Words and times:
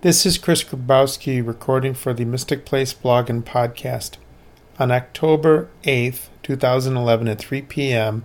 This 0.00 0.24
is 0.24 0.38
Chris 0.38 0.62
Grabowski 0.62 1.44
recording 1.44 1.92
for 1.92 2.14
the 2.14 2.24
Mystic 2.24 2.64
Place 2.64 2.92
blog 2.92 3.28
and 3.28 3.44
podcast. 3.44 4.12
On 4.78 4.92
October 4.92 5.70
8th, 5.82 6.28
2011, 6.44 7.26
at 7.26 7.40
3 7.40 7.62
p.m., 7.62 8.22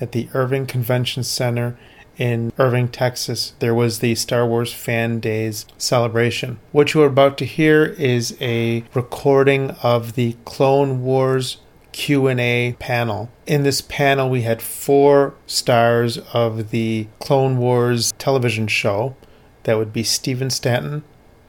at 0.00 0.12
the 0.12 0.28
Irving 0.34 0.66
Convention 0.66 1.24
Center 1.24 1.76
in 2.16 2.52
Irving, 2.58 2.86
Texas, 2.86 3.54
there 3.58 3.74
was 3.74 3.98
the 3.98 4.14
Star 4.14 4.46
Wars 4.46 4.72
Fan 4.72 5.18
Days 5.18 5.66
celebration. 5.76 6.60
What 6.70 6.94
you 6.94 7.02
are 7.02 7.06
about 7.06 7.38
to 7.38 7.44
hear 7.44 7.84
is 7.84 8.36
a 8.40 8.84
recording 8.94 9.72
of 9.82 10.12
the 10.12 10.36
Clone 10.44 11.02
Wars 11.02 11.56
Q&A 11.90 12.76
panel. 12.78 13.32
In 13.46 13.64
this 13.64 13.80
panel 13.80 14.30
we 14.30 14.42
had 14.42 14.62
four 14.62 15.34
stars 15.44 16.18
of 16.32 16.70
the 16.70 17.08
Clone 17.18 17.58
Wars 17.58 18.12
television 18.12 18.68
show. 18.68 19.16
That 19.64 19.78
would 19.78 19.92
be 19.92 20.04
Stephen 20.04 20.50
Stanton, 20.50 21.02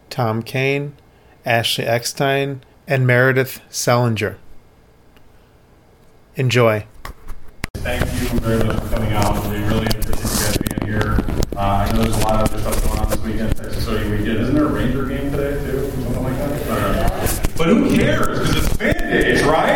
Tom 0.09 0.41
Kane, 0.43 0.95
Ashley 1.45 1.85
Eckstein, 1.85 2.61
and 2.87 3.05
Meredith 3.05 3.61
Salenger. 3.69 4.37
Enjoy. 6.35 6.85
Thank 7.75 8.03
you 8.33 8.39
very 8.39 8.63
much 8.63 8.79
for 8.83 8.89
coming 8.95 9.13
out. 9.13 9.45
We 9.49 9.57
really 9.57 9.85
appreciate 9.87 10.19
you 10.19 10.39
guys 10.39 10.57
being 10.57 10.91
here. 10.93 11.17
Uh, 11.55 11.59
I 11.59 11.91
know 11.91 12.03
there's 12.03 12.15
a 12.15 12.19
lot 12.19 12.43
of 12.43 12.53
other 12.53 12.59
stuff 12.61 12.83
going 12.85 12.99
on 12.99 13.09
this 13.09 13.19
weekend, 13.21 13.55
Texas 13.57 13.87
OU 13.87 14.11
weekend. 14.11 14.39
Isn't 14.39 14.55
there 14.55 14.65
a 14.65 14.71
Ranger 14.71 15.05
game 15.05 15.31
today, 15.31 15.59
too? 15.65 15.89
Something 15.89 16.23
like 16.23 16.37
that? 16.37 16.69
Uh, 16.69 17.37
but 17.57 17.67
who 17.67 17.95
cares? 17.95 18.39
Because 18.39 18.55
it's 18.65 18.75
fan 18.75 18.93
days, 19.09 19.43
right? 19.43 19.69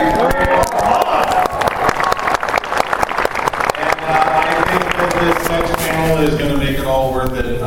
And 3.77 3.99
uh, 4.01 4.23
I 4.37 4.63
think 4.69 4.83
that 4.93 5.11
this 5.19 5.49
next 5.49 5.75
panel 5.77 6.17
is 6.23 6.37
going 6.37 6.51
to 6.51 6.57
make 6.57 6.77
it 6.77 6.85
all 6.85 7.11
worth 7.13 7.33
it. 7.33 7.61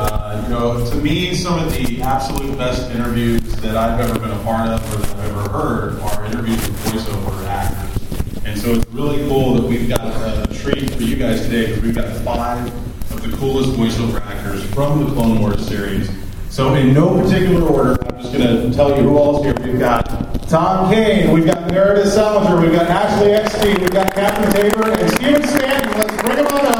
You 0.45 0.51
know, 0.51 0.91
to 0.91 0.97
me, 0.97 1.35
some 1.35 1.59
of 1.59 1.73
the 1.73 2.03
absolute 2.03 2.59
best 2.59 2.91
interviews 2.91 3.41
that 3.63 3.79
I've 3.79 3.99
ever 3.99 4.19
been 4.19 4.31
a 4.31 4.43
part 4.43 4.69
of 4.69 4.95
or 4.95 4.99
that 4.99 5.17
I've 5.17 5.31
ever 5.31 5.49
heard 5.49 6.01
are 6.01 6.25
interviews 6.27 6.59
with 6.69 6.77
voiceover 6.85 7.47
actors. 7.47 8.45
And 8.45 8.61
so 8.61 8.73
it's 8.73 8.87
really 8.91 9.27
cool 9.27 9.55
that 9.55 9.67
we've 9.67 9.89
got 9.89 10.01
a 10.03 10.55
treat 10.55 10.91
for 10.91 11.03
you 11.03 11.17
guys 11.17 11.41
today 11.43 11.69
because 11.69 11.83
we've 11.83 11.95
got 11.95 12.15
five 12.19 12.67
of 13.11 13.23
the 13.23 13.35
coolest 13.39 13.71
voiceover 13.71 14.21
actors 14.21 14.63
from 14.75 15.07
the 15.07 15.13
Clone 15.13 15.41
Wars 15.41 15.67
series. 15.67 16.11
So 16.51 16.75
in 16.75 16.93
no 16.93 17.19
particular 17.23 17.67
order, 17.67 17.97
I'm 18.05 18.21
just 18.21 18.35
going 18.35 18.71
to 18.71 18.77
tell 18.77 18.95
you 18.95 19.03
who 19.03 19.17
all's 19.17 19.43
here. 19.45 19.55
We've 19.63 19.79
got 19.79 20.05
Tom 20.51 20.93
Kane, 20.93 21.33
we've 21.33 21.47
got 21.47 21.71
Meredith 21.71 22.13
Salenger, 22.13 22.61
we've 22.61 22.73
got 22.73 22.87
Ashley 22.91 23.33
Eckstein, 23.33 23.81
we've 23.81 23.91
got 23.91 24.13
Catherine 24.13 24.53
Taber, 24.53 24.91
and 24.91 25.11
Stephen 25.13 25.43
Stanton. 25.49 25.99
Let's 25.99 26.23
bring 26.23 26.37
them 26.37 26.47
on 26.49 26.67
up 26.67 26.74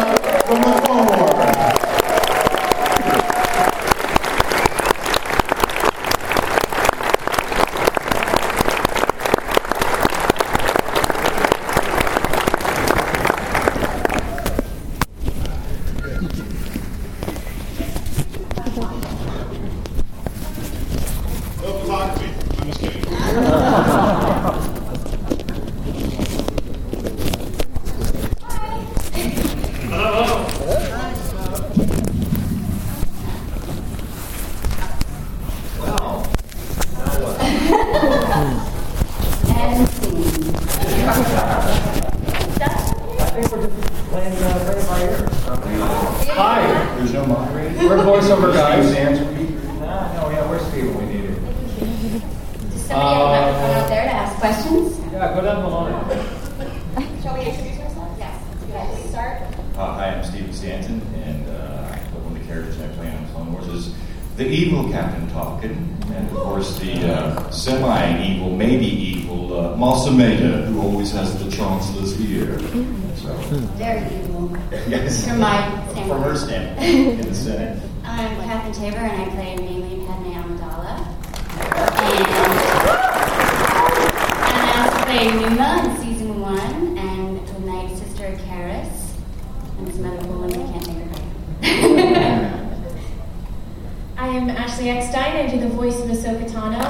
am 94.89 94.97
Ashley 94.97 95.07
Eckstein. 95.07 95.37
I 95.37 95.51
do 95.51 95.61
the 95.61 95.69
voice 95.69 95.99
of 96.01 96.11
Ahsoka 96.11 96.51
Tano. 96.51 96.81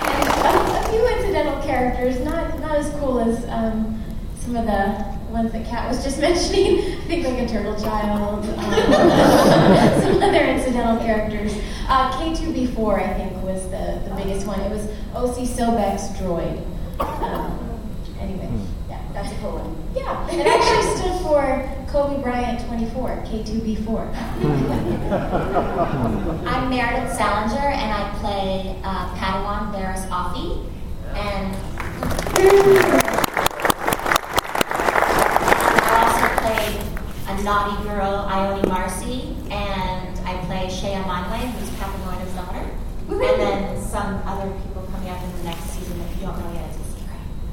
And 0.00 0.28
a, 0.46 0.78
a 0.78 0.90
few 0.90 1.08
incidental 1.16 1.62
characters, 1.62 2.20
not 2.20 2.58
not 2.60 2.76
as 2.76 2.90
cool 3.00 3.20
as 3.20 3.44
um, 3.48 4.02
some 4.36 4.56
of 4.56 4.66
the 4.66 5.04
ones 5.30 5.52
that 5.52 5.66
Kat 5.66 5.88
was 5.88 6.02
just 6.02 6.20
mentioning. 6.26 6.80
I 6.80 7.04
think 7.04 7.26
like 7.26 7.38
a 7.38 7.48
turtle 7.48 7.78
child, 7.80 8.44
um, 8.44 8.62
some 10.02 10.22
other 10.22 10.44
incidental 10.44 10.98
characters. 11.04 11.54
Uh, 11.88 12.12
K2B4, 12.12 13.02
I 13.02 13.14
think, 13.14 13.42
was 13.42 13.62
the, 13.64 14.00
the 14.08 14.14
biggest 14.16 14.46
one. 14.46 14.60
It 14.60 14.70
was 14.70 14.86
Osi 15.12 15.44
Sobeck's 15.46 16.08
droid. 16.20 16.64
Um, 17.00 17.80
anyway, 18.20 18.48
yeah, 18.88 19.02
that's 19.12 19.32
a 19.32 19.36
cool 19.36 19.58
one. 19.58 19.76
Yeah, 19.94 20.30
it 20.30 20.46
actually 20.46 20.96
stood 20.96 21.20
for 21.22 21.79
Kobe 21.90 22.22
Bryant 22.22 22.64
24, 22.68 23.24
K2B4. 23.26 24.14
I'm 26.46 26.70
Meredith 26.70 27.12
Salenger, 27.16 27.58
and 27.58 27.92
I 27.92 28.14
play 28.20 28.78
uh, 28.84 29.12
Padawan 29.16 29.72
Offee. 30.08 30.64
And 31.16 31.56
I 35.82 35.90
also 36.06 36.28
play 36.44 36.78
a 37.26 37.42
naughty 37.42 37.82
girl, 37.82 38.24
Ione 38.28 38.68
Marcy, 38.68 39.34
and 39.50 40.16
I 40.20 40.36
play 40.46 40.68
Che 40.68 40.94
Amanwe, 40.94 41.38
who's 41.50 41.70
Papanoida's 41.70 42.32
daughter. 42.34 42.70
And 43.08 43.20
then 43.20 43.82
some 43.82 44.22
other 44.26 44.48
people 44.62 44.86
coming 44.92 45.08
up 45.08 45.20
in 45.24 45.32
the 45.38 45.42
next 45.42 45.64
season 45.70 45.98
that 45.98 46.14
you 46.14 46.20
don't 46.20 46.38
know 46.38 46.52
yet. 46.52 46.70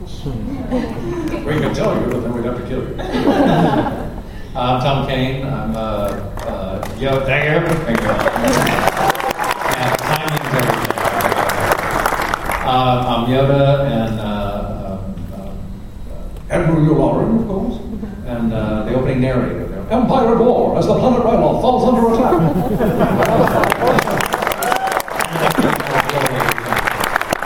It's 0.04 0.14
a 0.14 0.18
secret. 1.26 1.44
We 1.44 1.60
can 1.60 1.74
tell 1.74 2.00
you, 2.00 2.06
but 2.12 2.20
then 2.20 2.34
we'd 2.36 2.46
have 2.46 2.58
to 2.62 2.68
kill 2.68 2.84
you. 2.88 4.14
Uh, 4.98 5.02
I'm 5.02 5.06
Tom 5.06 5.08
Kane. 5.10 5.46
I'm 5.46 5.76
uh, 5.76 5.80
uh, 5.80 6.96
Yo, 6.98 7.20
thank 7.26 7.44
you. 7.46 7.60
Thank 7.86 8.02
you. 8.02 8.10
And 9.78 10.00
timing's 10.00 10.54
everything. 10.58 10.98
Uh, 12.66 13.06
I'm 13.08 13.24
Yoda 13.30 13.64
and 13.86 14.20
uh, 14.20 14.24
um, 14.90 15.40
um, 15.40 15.58
uh, 16.12 16.54
Admiral 16.54 16.82
Yularen, 16.82 17.40
of 17.42 17.48
course, 17.48 17.78
and 18.26 18.52
uh, 18.54 18.58
the 18.86 18.96
opening 18.96 19.22
narrator. 19.22 19.68
there. 19.68 19.86
Empire 19.92 20.34
at 20.36 20.40
War 20.40 20.78
as 20.80 20.88
the 20.88 20.94
planet 20.98 21.22
Ryloth 21.22 21.62
falls 21.62 21.84
under 21.88 22.14
attack. 22.14 22.34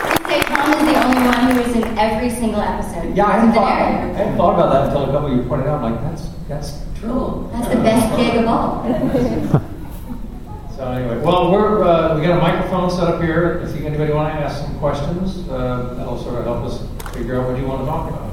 Please 0.08 0.26
say 0.26 0.40
Tom 0.40 0.72
is 0.72 0.80
the 0.88 0.96
only 1.04 1.22
one 1.28 1.40
who 1.50 1.60
is 1.60 1.76
in 1.76 1.84
every 1.98 2.30
single 2.30 2.60
episode. 2.62 3.14
Yeah, 3.14 3.26
I 3.26 3.32
hadn't, 3.32 3.48
The 3.50 3.54
thought, 3.54 3.72
I 3.72 3.90
narrator. 3.90 4.14
hadn't 4.16 4.36
thought 4.38 4.54
about 4.54 4.72
that 5.36 5.48
until 5.48 5.66
a 5.66 5.66
couple 5.66 5.66
you 5.66 5.66
pointed 5.66 5.66
out. 5.66 5.82
I'm 5.82 5.92
Like 5.92 6.02
that's 6.02 6.28
that's 6.48 7.00
true. 7.00 7.50
That's 7.52 7.68
the 7.68 7.76
best 7.76 8.16
gig 8.16 8.36
of 8.36 8.46
all. 8.46 9.68
So 10.76 10.90
anyway, 10.90 11.18
well, 11.18 11.52
we're 11.52 11.84
uh, 11.84 12.18
we 12.18 12.26
got 12.26 12.38
a 12.38 12.40
microphone 12.40 12.90
set 12.90 13.04
up 13.04 13.22
here. 13.22 13.60
If 13.60 13.78
you, 13.78 13.86
anybody 13.86 14.12
want 14.12 14.34
to 14.34 14.40
ask 14.40 14.64
some 14.64 14.78
questions, 14.80 15.48
uh, 15.48 15.94
that'll 15.96 16.18
sort 16.18 16.38
of 16.38 16.44
help 16.44 16.64
us 16.64 16.88
figure 17.14 17.40
out 17.40 17.48
what 17.48 17.58
you 17.60 17.66
want 17.66 17.82
to 17.82 17.86
talk 17.86 18.10
about. 18.10 18.32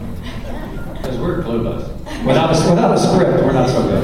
Because 0.96 1.18
we're 1.18 1.44
clueless. 1.44 1.94
Without 2.26 2.56
a, 2.56 2.70
without 2.70 2.96
a 2.96 3.00
script, 3.00 3.44
we're 3.44 3.52
not 3.52 3.70
so 3.70 3.84
good. 3.84 4.04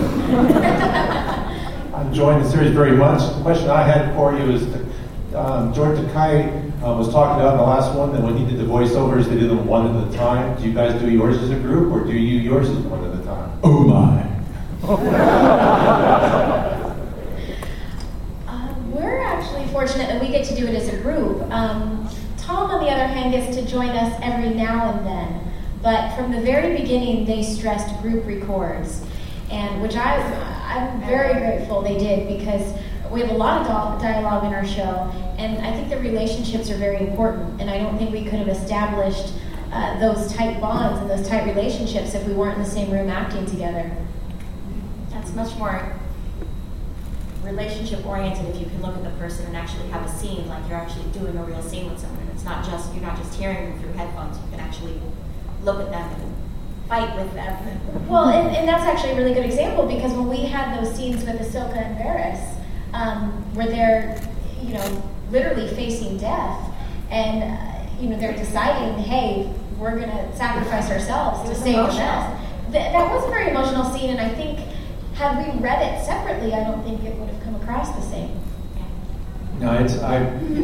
I'm 1.96 2.08
enjoying 2.08 2.44
the 2.44 2.50
series 2.50 2.72
very 2.72 2.92
much. 2.92 3.20
The 3.36 3.42
question 3.42 3.70
I 3.70 3.84
had 3.84 4.14
for 4.16 4.38
you 4.38 4.52
is, 4.52 4.64
um, 5.34 5.74
George 5.74 5.98
Takei 5.98 6.65
uh, 6.84 6.94
was 6.94 7.12
talking 7.12 7.42
about 7.42 7.54
in 7.54 7.58
the 7.58 7.64
last 7.64 7.96
one 7.96 8.12
that 8.14 8.22
when 8.22 8.38
he 8.38 8.46
did 8.46 8.60
the 8.60 8.64
voiceovers, 8.64 9.26
they 9.26 9.36
did 9.36 9.50
them 9.50 9.66
one 9.66 9.96
at 9.96 10.14
a 10.14 10.18
time. 10.18 10.58
Do 10.58 10.68
you 10.68 10.74
guys 10.74 11.00
do 11.02 11.10
yours 11.10 11.38
as 11.38 11.50
a 11.50 11.60
group, 11.60 11.92
or 11.94 12.04
do 12.06 12.14
you 12.14 12.40
yours 12.40 12.70
as 12.70 12.78
one 12.78 13.04
at 13.04 13.20
a 13.20 13.24
time? 13.24 13.60
Oh 13.64 13.84
my! 13.84 14.32
Um, 18.48 18.92
we're 18.92 19.20
actually 19.20 19.66
fortunate 19.68 20.08
that 20.08 20.22
we 20.22 20.28
get 20.30 20.46
to 20.48 20.56
do 20.56 20.68
it 20.68 20.76
as 20.76 20.88
a 20.90 20.98
group. 21.02 21.42
Um, 21.52 22.08
Tom, 22.38 22.70
on 22.70 22.84
the 22.84 22.92
other 22.92 23.08
hand, 23.08 23.32
gets 23.32 23.56
to 23.56 23.66
join 23.66 23.90
us 23.90 24.18
every 24.22 24.52
now 24.52 24.92
and 24.92 25.06
then. 25.06 25.54
But 25.82 26.16
from 26.16 26.32
the 26.32 26.42
very 26.42 26.78
beginning, 26.80 27.26
they 27.26 27.42
stressed 27.44 28.00
group 28.02 28.26
records, 28.26 29.04
and 29.50 29.82
which 29.82 29.96
I, 29.96 30.18
I'm 30.66 31.00
very 31.02 31.40
grateful 31.40 31.82
they 31.82 31.98
did 31.98 32.28
because 32.38 32.74
we 33.12 33.22
have 33.22 33.30
a 33.30 33.38
lot 33.38 33.62
of 33.62 34.02
dialogue 34.02 34.46
in 34.46 34.54
our 34.54 34.66
show, 34.66 35.12
and 35.38 35.66
I 35.66 35.72
think 35.72 35.90
the 35.90 35.98
relationships 35.98 36.70
are 36.70 36.78
very 36.78 37.08
important. 37.08 37.62
And 37.62 37.70
I 37.70 37.78
don't 37.78 37.98
think 37.98 38.12
we 38.12 38.24
could 38.24 38.40
have 38.40 38.48
established 38.48 39.34
uh, 39.72 40.00
those 40.00 40.34
tight 40.34 40.62
bonds 40.62 41.02
and 41.02 41.10
those 41.10 41.28
tight 41.28 41.46
relationships 41.46 42.16
if 42.16 42.26
we 42.26 42.34
weren't 42.34 42.58
in 42.58 42.64
the 42.64 42.70
same 42.70 42.92
room 42.92 43.10
acting 43.10 43.46
together. 43.46 43.92
That's 45.12 45.34
much 45.34 45.56
more 45.58 45.94
relationship 47.44 48.06
oriented 48.06 48.46
if 48.48 48.60
you 48.60 48.66
can 48.66 48.82
look 48.82 48.96
at 48.96 49.04
the 49.04 49.12
person 49.12 49.46
and 49.46 49.56
actually 49.56 49.88
have 49.90 50.04
a 50.04 50.10
scene 50.10 50.48
like 50.48 50.68
you're 50.68 50.78
actually 50.78 51.06
doing 51.12 51.38
a 51.38 51.44
real 51.44 51.62
scene 51.62 51.90
with 51.90 52.00
someone. 52.00 52.28
It's 52.34 52.44
not 52.44 52.66
just 52.66 52.94
you're 52.94 53.04
not 53.04 53.18
just 53.18 53.36
hearing 53.36 53.70
them 53.70 53.80
through 53.80 53.94
headphones. 53.94 54.38
You 54.38 54.52
can 54.52 54.60
actually 54.60 55.00
look 55.64 55.80
at 55.80 55.92
them 55.92 56.22
and 56.22 56.36
fight 56.88 57.16
with 57.16 57.34
them. 57.34 58.08
Well, 58.08 58.30
and, 58.30 58.56
and 58.56 58.68
that's 58.68 58.84
actually 58.84 59.12
a 59.12 59.16
really 59.16 59.34
good 59.34 59.46
example 59.46 59.86
because 59.88 60.12
when 60.14 60.28
we 60.28 60.46
had 60.46 60.78
those 60.78 60.96
scenes 60.96 61.24
with 61.26 61.40
Ahsoka 61.40 61.78
and 61.78 61.98
Barriss, 61.98 62.55
um, 62.96 63.32
where 63.54 63.68
they're, 63.68 64.22
you 64.64 64.74
know, 64.74 65.04
literally 65.32 65.68
facing 65.76 66.18
death, 66.18 66.72
and 67.12 67.44
uh, 67.44 68.02
you 68.02 68.10
know 68.10 68.18
they're 68.18 68.36
deciding, 68.36 68.98
hey, 69.04 69.52
we're 69.78 69.98
going 69.98 70.10
to 70.10 70.36
sacrifice 70.38 70.90
ourselves 70.90 71.50
to 71.50 71.56
save 71.56 71.76
them. 71.76 72.42
Th- 72.72 72.92
that 72.92 73.12
was 73.14 73.26
a 73.26 73.30
very 73.30 73.52
emotional 73.52 73.86
scene, 73.94 74.12
and 74.12 74.20
I 74.20 74.30
think 74.30 74.60
had 75.16 75.38
we 75.38 75.60
read 75.62 75.82
it 75.82 76.06
separately, 76.06 76.54
I 76.54 76.64
don't 76.64 76.84
think 76.84 77.04
it 77.04 77.16
would 77.18 77.30
have 77.30 77.44
come 77.44 77.56
across 77.56 77.94
the 77.96 78.02
same. 78.02 78.40
No, 79.60 79.74
it's 79.74 80.00
I, 80.00 80.18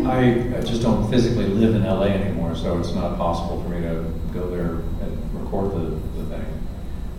I 0.10 0.62
just 0.62 0.82
don't 0.82 1.10
physically 1.10 1.48
live 1.48 1.76
in 1.76 1.84
LA 1.84 2.08
anymore, 2.08 2.56
so 2.56 2.78
it's 2.80 2.94
not 2.94 3.18
possible 3.18 3.62
for 3.64 3.70
me 3.70 3.82
to 3.82 4.06
go 4.34 4.50
there 4.50 4.76
and 5.06 5.42
record 5.42 5.72
the, 5.72 6.22
the 6.22 6.26
thing. 6.26 6.46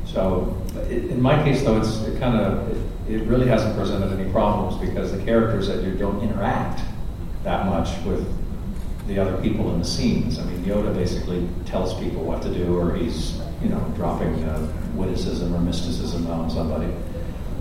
So, 0.04 0.61
in 0.88 1.20
my 1.20 1.42
case, 1.42 1.62
though, 1.62 1.78
it's 1.78 2.02
it 2.02 2.18
kind 2.18 2.36
of 2.36 2.68
it, 3.08 3.14
it, 3.14 3.26
really 3.26 3.46
hasn't 3.46 3.76
presented 3.76 4.18
any 4.18 4.30
problems 4.30 4.80
because 4.80 5.12
the 5.12 5.22
characters 5.24 5.68
that 5.68 5.82
you 5.82 5.92
don't 5.92 6.20
interact 6.20 6.82
that 7.44 7.66
much 7.66 7.90
with 8.04 8.26
the 9.06 9.18
other 9.18 9.36
people 9.42 9.72
in 9.72 9.78
the 9.78 9.84
scenes. 9.84 10.38
I 10.38 10.44
mean, 10.44 10.64
Yoda 10.64 10.94
basically 10.94 11.48
tells 11.66 11.94
people 11.98 12.22
what 12.22 12.42
to 12.42 12.52
do, 12.52 12.78
or 12.78 12.94
he's 12.94 13.40
you 13.62 13.68
know 13.68 13.80
dropping 13.96 14.42
uh, 14.44 14.72
witticism 14.94 15.54
or 15.54 15.60
mysticism 15.60 16.26
on 16.28 16.50
somebody. 16.50 16.92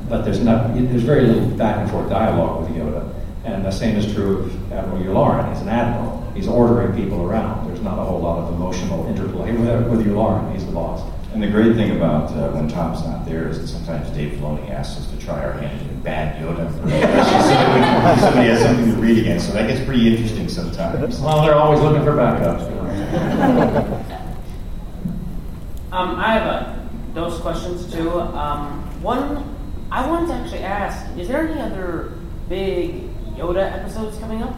But 0.08 0.24
there's 0.24 0.40
not 0.40 0.74
there's 0.74 1.04
very 1.04 1.28
little 1.28 1.50
back 1.58 1.78
and 1.78 1.90
forth 1.90 2.10
dialogue 2.10 2.62
with 2.62 2.78
Yoda. 2.78 3.14
And 3.44 3.66
the 3.66 3.72
same 3.72 3.98
is 3.98 4.14
true 4.14 4.40
of 4.40 4.72
Admiral 4.72 5.02
Yularen. 5.02 5.52
He's 5.52 5.62
an 5.62 5.70
admiral. 5.70 6.32
He's 6.36 6.48
ordering 6.48 6.96
people 6.96 7.26
around. 7.26 7.68
There's 7.68 7.82
not 7.82 7.98
a 7.98 8.04
whole 8.04 8.20
lot 8.20 8.38
of 8.38 8.54
emotional 8.54 9.08
interplay 9.08 9.52
with, 9.54 9.88
with 9.88 10.06
Yularen. 10.06 10.54
He's 10.54 10.66
the 10.66 10.72
boss. 10.72 11.02
And 11.34 11.42
the 11.42 11.48
great 11.48 11.76
thing 11.76 11.96
about 11.96 12.30
uh, 12.32 12.52
when 12.52 12.68
Tom's 12.68 13.06
not 13.06 13.26
there 13.26 13.48
is 13.48 13.62
that 13.62 13.68
sometimes 13.68 14.10
Dave 14.10 14.38
Filoni 14.38 14.70
asks 14.70 15.00
us 15.00 15.10
to 15.12 15.18
try 15.18 15.42
our 15.42 15.54
hand 15.54 15.80
at 15.80 16.04
bad 16.04 16.42
Yoda 16.42 16.68
impersonation. 16.68 17.10
somebody 18.20 18.50
has 18.50 18.62
something 18.62 18.96
to 18.96 19.02
read 19.02 19.18
against, 19.20 19.48
so 19.48 19.54
that 19.54 19.68
gets 19.68 19.82
pretty 19.86 20.14
interesting 20.14 20.50
sometimes. 20.50 21.22
Well, 21.22 21.42
they're 21.46 21.56
always 21.56 21.80
looking 21.80 22.04
for 22.04 22.12
backups. 22.12 22.62
um, 25.94 26.16
I 26.18 26.34
have 26.34 26.48
a, 26.48 26.90
those 27.14 27.40
questions 27.40 27.90
too. 27.94 28.12
Um, 28.20 28.82
one, 29.02 29.56
I 29.90 30.06
wanted 30.10 30.28
to 30.28 30.34
actually 30.34 30.64
ask: 30.64 31.18
Is 31.18 31.30
there 31.30 31.48
any 31.48 31.62
other 31.62 32.12
big 32.50 33.04
Yoda 33.36 33.72
episodes 33.72 34.18
coming 34.18 34.44
up? 34.44 34.54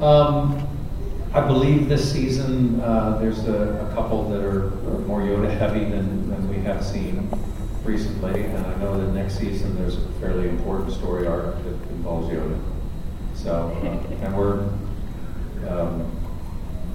Um, 0.00 0.67
I 1.34 1.46
believe 1.46 1.88
this 1.88 2.10
season 2.10 2.80
uh, 2.80 3.18
there's 3.18 3.46
a, 3.46 3.86
a, 3.86 3.94
couple 3.94 4.28
that 4.30 4.42
are, 4.42 4.70
more 5.06 5.20
Yoda 5.20 5.50
heavy 5.50 5.80
than, 5.80 6.30
than 6.30 6.48
we 6.48 6.56
have 6.60 6.82
seen 6.84 7.28
recently, 7.84 8.44
and 8.44 8.66
I 8.66 8.74
know 8.76 8.98
that 8.98 9.12
next 9.12 9.38
season 9.38 9.76
there's 9.76 9.96
a 9.96 10.08
fairly 10.20 10.48
important 10.48 10.92
story 10.92 11.26
arc 11.26 11.62
that 11.64 11.74
involves 11.90 12.28
Yoda. 12.28 12.58
So, 13.34 13.78
uh, 13.84 14.24
and 14.24 14.36
we're 14.36 14.60
um, 15.68 16.10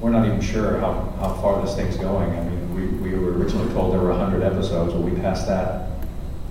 we're 0.01 0.09
not 0.09 0.25
even 0.25 0.41
sure 0.41 0.80
how, 0.80 1.13
how 1.19 1.33
far 1.35 1.62
this 1.65 1.75
thing's 1.75 1.95
going. 1.95 2.30
I 2.30 2.44
mean, 2.44 2.75
we, 2.75 3.12
we 3.12 3.18
were 3.18 3.38
originally 3.38 3.71
told 3.74 3.94
there 3.94 4.01
were 4.01 4.09
100 4.09 4.44
episodes, 4.44 4.94
but 4.94 5.01
we 5.01 5.12
passed 5.21 5.47
that, 5.47 5.89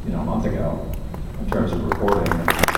you 0.07 0.13
know, 0.13 0.21
a 0.21 0.25
month 0.25 0.47
ago 0.47 0.91
in 1.41 1.51
terms 1.51 1.73
of 1.73 1.85
recording. 1.85 2.72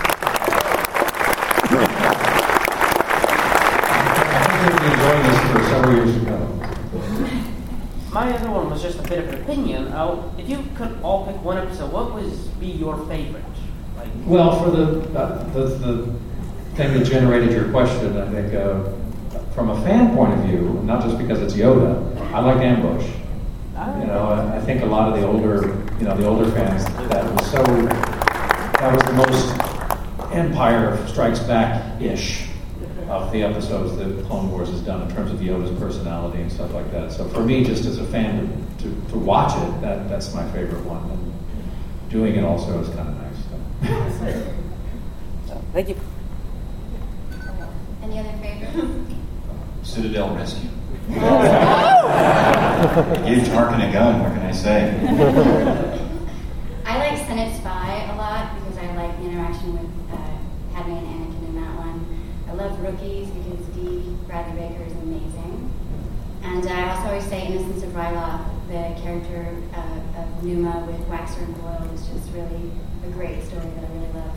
Years 5.91 6.15
ago. 6.17 6.37
My 8.11 8.31
other 8.31 8.49
one 8.49 8.69
was 8.69 8.81
just 8.81 8.99
a 8.99 9.03
bit 9.03 9.19
of 9.19 9.29
an 9.29 9.41
opinion. 9.41 9.87
Uh, 9.89 10.31
if 10.37 10.47
you 10.47 10.65
could 10.75 10.97
all 11.03 11.25
pick 11.25 11.43
one 11.43 11.57
episode, 11.57 11.91
what 11.91 12.13
would 12.13 12.59
be 12.59 12.67
your 12.67 12.97
favorite? 13.07 13.43
Like, 13.97 14.07
well, 14.25 14.63
for 14.63 14.71
the, 14.71 15.01
uh, 15.19 15.43
the, 15.51 15.65
the 15.65 16.13
thing 16.75 16.93
that 16.97 17.05
generated 17.05 17.51
your 17.51 17.69
question, 17.71 18.15
I 18.17 18.31
think 18.31 18.53
uh, 18.53 18.83
from 19.53 19.69
a 19.69 19.81
fan 19.83 20.15
point 20.15 20.33
of 20.33 20.39
view, 20.45 20.81
not 20.83 21.03
just 21.03 21.17
because 21.17 21.41
it's 21.41 21.53
Yoda, 21.53 22.15
I 22.31 22.39
like 22.39 22.57
Ambush. 22.57 23.05
You 23.99 24.07
know, 24.07 24.29
I, 24.29 24.57
I 24.57 24.61
think 24.61 24.81
a 24.81 24.85
lot 24.85 25.09
of 25.11 25.19
the 25.19 25.27
older, 25.27 25.67
you 25.99 26.05
know, 26.05 26.15
the 26.15 26.25
older 26.25 26.49
fans, 26.51 26.85
that 27.09 27.23
was 27.33 27.51
so, 27.51 27.63
that 27.63 28.93
was 28.93 29.03
the 29.03 29.13
most 29.13 30.33
Empire 30.33 31.05
Strikes 31.07 31.39
Back 31.39 32.01
ish 32.01 32.44
of 33.23 33.31
the 33.31 33.43
episodes 33.43 33.95
that 33.97 34.25
Clone 34.25 34.51
Wars 34.51 34.69
has 34.69 34.81
done 34.81 35.01
in 35.07 35.15
terms 35.15 35.31
of 35.31 35.39
Yoda's 35.39 35.71
personality 35.79 36.41
and 36.41 36.51
stuff 36.51 36.73
like 36.73 36.91
that. 36.91 37.11
So 37.11 37.27
for 37.29 37.43
me, 37.43 37.63
just 37.63 37.85
as 37.85 37.99
a 37.99 38.05
fan 38.05 38.47
to, 38.77 38.83
to, 38.83 38.89
to 39.11 39.17
watch 39.17 39.53
it, 39.55 39.81
that, 39.81 40.09
that's 40.09 40.33
my 40.33 40.49
favorite 40.51 40.83
one. 40.85 41.09
And 41.09 41.33
doing 42.09 42.35
it 42.35 42.43
also 42.43 42.79
is 42.81 42.89
kind 42.89 43.07
of 43.09 43.15
nice. 43.17 43.37
So. 45.47 45.61
Thank 45.73 45.89
you. 45.89 45.95
Any 48.03 48.19
other 48.19 48.33
favorite? 48.41 49.05
Citadel 49.83 50.35
Rescue. 50.35 50.69
Oh! 52.07 53.03
Give 53.25 53.43
Tarkin 53.47 53.89
a 53.89 53.91
gun, 53.91 54.21
what 54.21 54.31
can 54.33 54.43
I 54.43 54.51
say? 54.51 54.95
I 56.85 56.97
like 56.97 57.17
Senate 57.27 57.55
Spy 57.57 58.03
a 58.11 58.15
lot 58.15 58.53
because 58.55 58.77
I 58.77 58.95
like 58.95 59.17
the 59.19 59.25
interaction 59.25 59.73
with 59.73 59.89
uh, 60.11 60.17
Padme 60.73 60.91
and 60.91 61.35
I 62.47 62.53
love 62.53 62.74
Rookies 62.85 63.27
because 63.29 63.65
Dee 63.75 64.15
Bradley 64.27 64.59
Baker 64.59 64.83
is 64.83 64.93
amazing. 64.93 65.71
And 66.43 66.67
I 66.67 66.95
also 66.95 67.07
always 67.09 67.25
say 67.25 67.47
Innocents 67.47 67.83
of 67.83 67.89
Ryloth, 67.93 68.45
the 68.67 69.01
character 69.01 69.55
uh, 69.73 70.21
of 70.21 70.43
Numa 70.43 70.85
with 70.85 71.01
Waxer 71.07 71.43
and 71.43 71.61
Boil 71.61 71.89
is 71.95 72.07
just 72.07 72.31
really 72.31 72.71
a 73.03 73.09
great 73.09 73.43
story 73.43 73.65
that 73.65 73.85
I 73.85 73.93
really 73.93 74.13
love. 74.13 74.35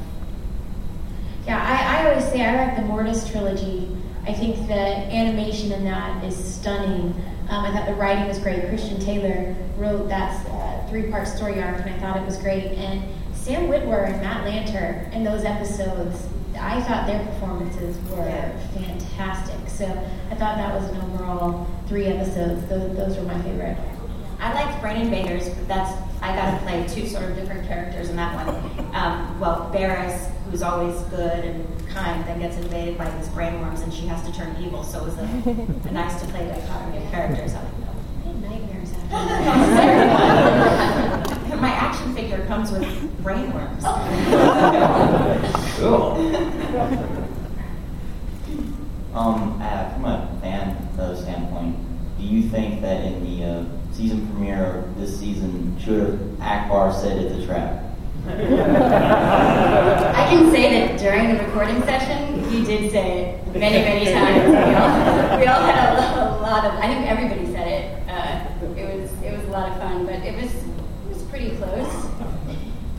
Yeah, 1.47 1.63
I, 1.63 1.99
I 1.99 2.09
always 2.09 2.25
say 2.25 2.43
I 2.43 2.67
like 2.67 2.77
the 2.77 2.83
Mortis 2.83 3.29
trilogy. 3.31 3.95
I 4.27 4.33
think 4.33 4.67
the 4.67 4.75
animation 4.75 5.73
in 5.73 5.85
that 5.85 6.25
is 6.25 6.37
stunning. 6.37 7.15
Um, 7.51 7.65
I 7.65 7.73
thought 7.73 7.87
the 7.87 7.95
writing 7.95 8.29
was 8.29 8.39
great. 8.39 8.67
Christian 8.69 8.99
Taylor 8.99 9.55
wrote 9.77 10.09
that 10.09 10.47
uh, 10.47 10.87
three-part 10.89 11.29
story 11.29 11.63
arc, 11.63 11.81
and 11.81 11.91
I 11.91 11.99
thought 11.99 12.17
it 12.17 12.25
was 12.25 12.39
great. 12.39 12.73
And 12.73 13.03
Sam 13.35 13.69
Witwer 13.69 14.07
and 14.07 14.21
Matt 14.23 14.47
Lanter 14.47 15.13
in 15.13 15.23
those 15.23 15.45
episodes 15.45 16.27
I 16.57 16.81
thought 16.83 17.07
their 17.07 17.25
performances 17.27 17.97
were 18.11 18.29
yeah. 18.29 18.59
fantastic. 18.69 19.69
So 19.69 19.87
I 19.87 20.35
thought 20.35 20.57
that 20.57 20.81
was 20.81 20.89
an 20.91 20.97
overall 21.03 21.67
three 21.87 22.07
episodes. 22.07 22.67
Those, 22.69 22.97
those 22.97 23.17
were 23.17 23.25
my 23.25 23.41
favorite. 23.43 23.77
I 24.41 24.53
liked 24.55 24.81
Brain 24.81 25.03
Invaders, 25.03 25.49
but 25.49 25.67
that's 25.67 25.93
I 26.23 26.35
got 26.35 26.59
to 26.59 26.65
play 26.65 26.87
two 26.89 27.07
sort 27.07 27.25
of 27.25 27.37
different 27.37 27.67
characters 27.67 28.09
in 28.11 28.17
that 28.17 28.47
one. 28.47 28.95
Um, 28.95 29.39
well, 29.39 29.71
Barriss, 29.73 30.33
who's 30.51 30.63
always 30.63 31.01
good 31.05 31.45
and 31.45 31.89
kind, 31.89 32.25
then 32.25 32.41
gets 32.41 32.57
invaded 32.57 32.99
by 32.99 33.09
these 33.17 33.29
brain 33.29 33.61
worms, 33.61 33.81
and 33.83 33.93
she 33.93 34.07
has 34.07 34.25
to 34.27 34.33
turn 34.33 34.57
evil. 34.61 34.83
So 34.83 35.01
it 35.01 35.05
was 35.05 35.19
a, 35.19 35.89
a 35.89 35.93
nice 35.93 36.21
to 36.21 36.27
play 36.29 36.47
dichotomy 36.47 37.05
of 37.05 37.11
characters. 37.11 37.55
I 37.55 37.63
nightmares 38.41 38.93
My 39.11 39.95
action 42.09 42.15
figure 42.15 42.47
comes 42.47 42.71
with 42.71 43.23
brain 43.23 43.53
worms. 43.53 43.85
cool. 45.77 47.25
Um, 49.15 49.61
uh, 49.61 49.95
from 49.95 50.05
a 50.05 50.39
fan 50.43 50.77
uh, 50.99 51.17
standpoint, 51.17 51.77
do 52.19 52.25
you 52.25 52.43
think 52.43 52.83
that 52.83 53.05
in 53.05 53.25
the 53.25 53.45
uh, 53.45 53.65
season 53.93 54.25
premiere 54.29 54.77
of 54.77 55.01
this 55.01 55.19
season, 55.19 55.77
should 55.81 56.01
have 56.01 56.19
Ackbar 56.39 56.95
said 56.95 57.17
it's 57.19 57.43
a 57.43 57.47
trap? 57.47 57.85
I 58.29 60.27
can 60.31 60.53
say 60.53 60.71
that 60.71 61.01
during 61.01 61.35
the 61.35 61.43
recording 61.43 61.83
session, 61.83 62.45
he 62.51 62.63
did 62.63 62.93
say 62.93 63.41
it 63.47 63.57
many, 63.57 63.79
many 63.79 64.13
times. 64.13 64.51
We 64.51 64.75
all, 64.77 65.39
we 65.41 65.47
all 65.47 65.63
had 65.63 65.95
a, 65.95 66.37
a, 66.37 66.39
lot 66.41 66.65
of. 66.65 66.75
I 66.75 66.87
think 66.87 67.11
everybody 67.11 67.47
said 67.47 67.67
it. 67.67 68.09
Uh, 68.09 68.45
it 68.77 69.01
was 69.01 69.11
it 69.23 69.37
was 69.37 69.49
a 69.49 69.51
lot 69.51 69.71
of 69.71 69.79
fun, 69.79 70.07
but 70.07 70.17
it 70.17 70.35
was 70.41 70.53
it 70.55 71.09
was 71.09 71.23
pretty 71.25 71.57
close. 71.57 71.88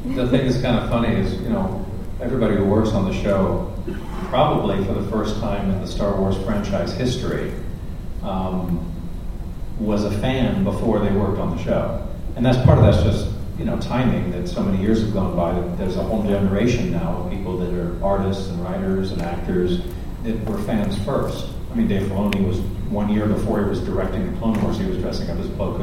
The 0.06 0.27
thing 0.29 0.48
that's 0.48 0.62
kind 0.62 0.77
of 0.79 0.89
funny 0.89 1.13
is, 1.13 1.34
you 1.41 1.50
know, 1.50 1.86
everybody 2.22 2.56
who 2.56 2.65
works 2.65 2.91
on 2.91 3.06
the 3.06 3.13
show, 3.22 3.74
probably 4.29 4.84
for 4.86 4.94
the 4.94 5.10
first 5.10 5.39
time 5.39 5.70
in 5.70 5.82
the 5.82 5.88
Star 5.88 6.18
Wars 6.20 6.38
franchise 6.46 6.94
history, 6.94 7.53
um, 8.24 8.86
was 9.77 10.06
a 10.06 10.12
fan 10.20 10.63
before 10.63 11.00
they 11.00 11.12
worked 11.12 11.39
on 11.39 11.56
the 11.56 11.63
show. 11.63 12.08
And 12.36 12.46
that's 12.46 12.58
part 12.65 12.77
of 12.77 12.86
that's 12.86 13.03
just 13.03 13.29
you 13.58 13.65
know 13.65 13.77
timing 13.79 14.32
that 14.32 14.48
so 14.48 14.63
many 14.63 14.82
years 14.82 15.01
have 15.01 15.13
gone 15.13 15.36
by 15.36 15.51
that 15.51 15.77
there's 15.77 15.98
a 15.98 16.03
whole 16.03 16.24
generation 16.24 16.91
now 16.91 17.18
of 17.18 17.32
people 17.32 17.58
that 17.58 17.74
are 17.74 18.01
artists 18.01 18.48
and 18.48 18.63
writers 18.63 19.12
and 19.12 19.22
actors 19.22 19.82
that 20.24 20.44
were 20.46 20.58
fans 20.60 20.98
first. 21.03 21.50
I 21.72 21.75
mean, 21.75 21.88
Dave 21.88 22.03
Filoni 22.03 22.48
was 22.48 22.60
one 22.89 23.10
year 23.10 23.27
before 23.27 23.63
he 23.63 23.70
was 23.70 23.82
directing 23.82 24.32
the 24.32 24.38
Clone 24.39 24.62
Wars, 24.63 24.77
he 24.77 24.86
was 24.86 24.98
dressing 24.98 25.29
up 25.29 25.38
as 25.38 25.48
Plo 25.48 25.77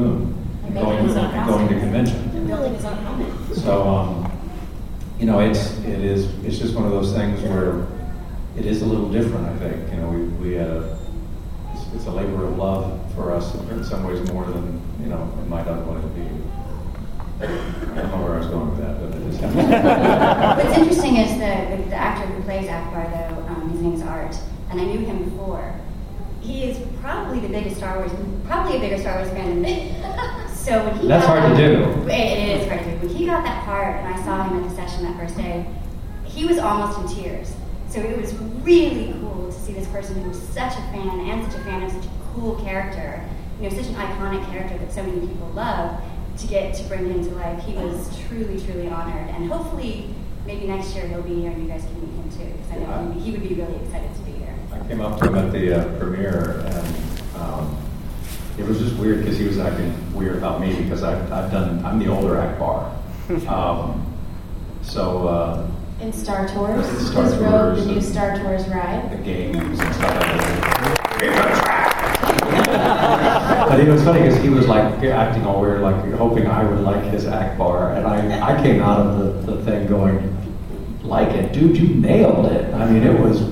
and 0.67 0.75
going, 0.75 1.47
going 1.47 1.69
to 1.69 1.81
convention. 1.81 2.47
Building 2.47 2.75
his 2.75 2.85
own 2.85 2.97
helmet. 2.99 3.57
So, 3.57 3.89
um, 3.89 4.33
you 5.19 5.27
know, 5.27 5.41
it's 5.41 5.79
it 5.79 6.01
is 6.01 6.33
it's 6.45 6.59
just 6.59 6.75
one 6.75 6.85
of 6.85 6.91
those 6.91 7.13
things 7.13 7.41
where 7.43 7.87
it 8.57 8.67
is 8.67 8.83
a 8.83 8.87
little 8.87 9.11
different. 9.11 9.47
I 9.47 9.57
think 9.59 9.93
you 9.93 9.99
know 9.99 10.09
we 10.09 10.23
we 10.25 10.59
uh, 10.59 10.97
it's, 11.73 11.95
it's 11.95 12.07
a 12.07 12.11
labor 12.11 12.45
of 12.45 12.57
love 12.57 13.01
for 13.15 13.33
us 13.33 13.55
in 13.55 13.85
some 13.85 14.05
ways 14.05 14.21
more 14.31 14.45
than 14.45 14.81
you 15.01 15.09
know 15.09 15.23
it 15.41 15.49
might 15.49 15.67
otherwise 15.67 16.05
be. 16.11 16.23
I 17.39 17.47
don't 17.47 18.11
know 18.11 18.25
where 18.25 18.35
I 18.35 18.39
was 18.39 18.47
going 18.47 18.71
with 18.71 18.79
that, 18.79 18.99
but 18.99 19.15
it 19.15 19.23
is. 19.27 19.39
What's 20.65 20.79
interesting 20.79 21.17
is 21.17 21.33
the, 21.33 21.77
the, 21.77 21.91
the 21.91 21.95
actor 21.95 22.27
who 22.33 22.43
plays 22.45 22.67
Ackbar, 22.67 23.13
though, 23.13 23.43
um, 23.49 23.69
his 23.69 23.81
name 23.83 23.93
is 23.93 24.01
Art, 24.01 24.35
and 24.71 24.81
I 24.81 24.85
knew 24.85 25.01
him 25.01 25.25
before. 25.25 25.75
He 26.41 26.65
is 26.65 26.79
probably 27.03 27.41
the 27.41 27.49
biggest 27.49 27.77
Star 27.77 27.99
Wars, 27.99 28.11
probably 28.47 28.79
a 28.79 28.81
bigger 28.81 28.97
Star 28.97 29.17
Wars 29.17 29.29
fan 29.33 29.51
than 29.51 29.61
me. 29.61 29.95
so 30.67 30.85
when 30.85 30.99
he 30.99 31.07
That's 31.07 31.25
got 31.25 31.39
hard 31.39 31.57
to 31.57 31.63
that- 31.63 32.05
do. 32.05 32.11
It, 32.11 32.39
it 32.39 32.61
is 32.63 32.69
hard 32.69 32.83
to 32.83 32.91
do. 32.91 33.07
When 33.07 33.17
he 33.17 33.25
got 33.27 33.45
that 33.45 33.65
part, 33.65 33.97
and 33.97 34.13
I 34.13 34.21
saw 34.25 34.43
him 34.49 34.63
at 34.65 34.69
the 34.69 34.75
session 34.75 35.05
that 35.05 35.17
first 35.17 35.37
day, 35.37 35.65
he 36.25 36.45
was 36.45 36.59
almost 36.59 36.99
in 36.99 37.23
tears. 37.23 37.55
So 37.89 38.01
it 38.01 38.21
was 38.21 38.35
really 38.65 39.13
cool 39.21 39.47
to 39.47 39.53
see 39.53 39.73
this 39.73 39.87
person 39.89 40.21
who 40.21 40.29
was 40.29 40.43
such 40.43 40.73
a 40.73 40.83
fan 40.91 41.21
and 41.21 41.51
such 41.51 41.61
a 41.61 41.65
fan 41.65 41.85
of 41.85 41.93
such 41.93 42.05
a 42.05 42.09
cool 42.35 42.57
character, 42.57 43.23
you 43.61 43.71
know, 43.71 43.77
such 43.77 43.87
an 43.87 43.95
iconic 43.95 44.45
character 44.51 44.77
that 44.77 44.93
so 44.93 45.05
many 45.05 45.21
people 45.21 45.49
love, 45.55 46.03
to 46.39 46.47
get 46.49 46.75
to 46.75 46.83
bring 46.85 47.09
him 47.09 47.25
to 47.25 47.31
life. 47.37 47.63
He 47.65 47.73
was 47.75 48.11
truly, 48.29 48.61
truly 48.61 48.89
honored, 48.89 49.31
and 49.31 49.51
hopefully, 49.51 50.13
maybe 50.47 50.67
next 50.67 50.95
year 50.97 51.07
he'll 51.07 51.23
be 51.23 51.43
here 51.43 51.51
and 51.53 51.63
you 51.63 51.69
guys 51.69 51.83
can 51.85 51.95
meet 52.01 52.11
him 52.11 52.31
too, 52.31 52.53
because 52.59 52.73
I 52.73 52.79
know 52.81 53.13
he 53.13 53.31
would 53.31 53.43
be 53.49 53.55
really 53.55 53.77
excited 53.85 54.13
to 54.15 54.21
be 54.23 54.33
here. 54.33 54.55
I 54.73 54.87
came 54.89 55.01
up 55.01 55.19
to 55.21 55.29
him 55.29 55.35
at 55.37 55.53
the 55.53 55.81
uh, 55.81 55.99
premiere, 55.99 56.61
and 56.67 56.97
um, 57.37 57.77
it 58.59 58.67
was 58.67 58.79
just 58.79 58.97
weird 58.97 59.21
because 59.23 59.39
he 59.39 59.47
was 59.47 59.59
acting 59.59 59.93
weird 60.15 60.37
about 60.37 60.61
me 60.61 60.75
because 60.83 61.03
I've, 61.03 61.31
I've 61.33 61.51
done 61.51 61.85
I'm 61.85 61.99
the 61.99 62.09
older 62.09 62.35
Ackbar. 62.37 62.93
Um, 63.49 64.07
so 64.83 65.27
uh, 65.27 65.67
In 66.01 66.13
Star 66.13 66.47
Tours, 66.47 66.87
In 66.89 67.01
Star 67.07 67.25
his 67.25 67.35
rode 67.39 67.75
Tours 67.75 67.87
the 67.87 67.93
new 67.93 68.01
Star 68.01 68.37
Tours 68.39 68.69
ride. 68.69 69.11
the 69.11 69.17
games 69.17 69.81
and 69.81 69.95
stuff 69.95 70.15
like 70.15 70.21
that. 71.21 71.87
But 73.69 73.81
it 73.81 73.89
was 73.89 74.03
funny 74.05 74.21
because 74.23 74.41
he 74.41 74.49
was 74.49 74.69
like 74.69 75.03
acting 75.05 75.45
all 75.45 75.61
weird, 75.61 75.81
like 75.83 75.97
hoping 76.13 76.47
I 76.47 76.63
would 76.65 76.81
like 76.81 77.03
his 77.07 77.25
Ackbar, 77.25 77.97
and 77.97 78.07
I, 78.07 78.55
I 78.57 78.63
came 78.63 78.81
out 78.81 79.01
of 79.01 79.19
the, 79.45 79.53
the 79.53 79.65
thing 79.65 79.89
going, 79.89 80.37
like 81.03 81.29
it, 81.35 81.53
dude, 81.53 81.77
you 81.77 81.89
nailed 81.97 82.47
it. 82.47 82.73
I 82.75 82.89
mean, 82.89 83.03
it 83.03 83.19
was 83.21 83.43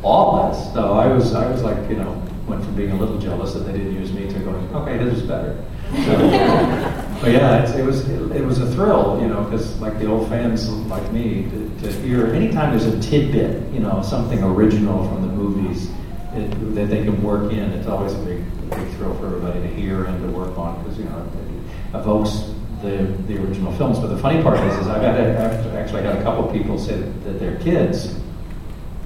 flawless. 0.00 0.72
So 0.74 0.92
I 0.92 1.08
was, 1.08 1.34
I 1.34 1.50
was 1.50 1.62
like, 1.64 1.90
you 1.90 1.96
know, 1.96 2.22
went 2.46 2.64
from 2.64 2.74
being 2.74 2.90
a 2.90 2.96
little 2.96 3.18
jealous 3.18 3.54
that 3.54 3.60
they 3.60 3.72
didn't 3.72 3.94
use 3.94 4.12
me 4.12 4.26
to 4.26 4.38
going, 4.40 4.74
okay, 4.74 4.98
this 4.98 5.18
is 5.18 5.22
better. 5.22 5.64
So, 5.94 7.30
but 7.30 7.30
yeah, 7.30 7.62
it's, 7.62 7.72
it 7.72 7.84
was, 7.84 8.08
it, 8.08 8.44
was 8.44 8.58
a 8.58 8.70
thrill, 8.72 9.18
you 9.20 9.28
know, 9.28 9.44
because 9.44 9.80
like 9.80 9.98
the 9.98 10.06
old 10.06 10.28
fans 10.28 10.68
like 10.68 11.10
me 11.12 11.48
to, 11.50 11.80
to 11.80 11.92
hear 12.02 12.26
anytime 12.34 12.76
there's 12.76 12.92
a 12.92 13.00
tidbit, 13.00 13.72
you 13.72 13.80
know, 13.80 14.02
something 14.02 14.42
original 14.42 15.08
from 15.08 15.22
the 15.22 15.32
movies 15.32 15.88
it, 16.34 16.50
that 16.74 16.90
they 16.90 17.04
can 17.04 17.22
work 17.22 17.52
in, 17.52 17.70
it's 17.72 17.86
always 17.86 18.12
a 18.12 18.18
big, 18.18 18.70
big 18.70 18.88
thrill 18.96 19.14
for 19.14 19.26
everybody 19.26 19.60
to 19.60 19.68
hear 19.68 20.04
and 20.04 20.20
to 20.22 20.36
work 20.36 20.58
on 20.58 20.82
because 20.82 20.98
you 20.98 21.04
know 21.04 21.18
it 21.18 21.96
evokes 21.96 22.52
the 22.82 23.04
the 23.26 23.40
original 23.42 23.72
films. 23.72 23.98
But 23.98 24.08
the 24.08 24.18
funny 24.18 24.42
part 24.42 24.58
is, 24.58 24.78
is 24.78 24.88
I've, 24.88 25.02
had, 25.02 25.20
I've 25.36 25.74
actually 25.74 26.02
had 26.02 26.16
a 26.16 26.22
couple 26.22 26.50
people 26.52 26.78
say 26.78 26.96
that, 26.96 27.24
that 27.24 27.38
their 27.38 27.56
kids, 27.60 28.18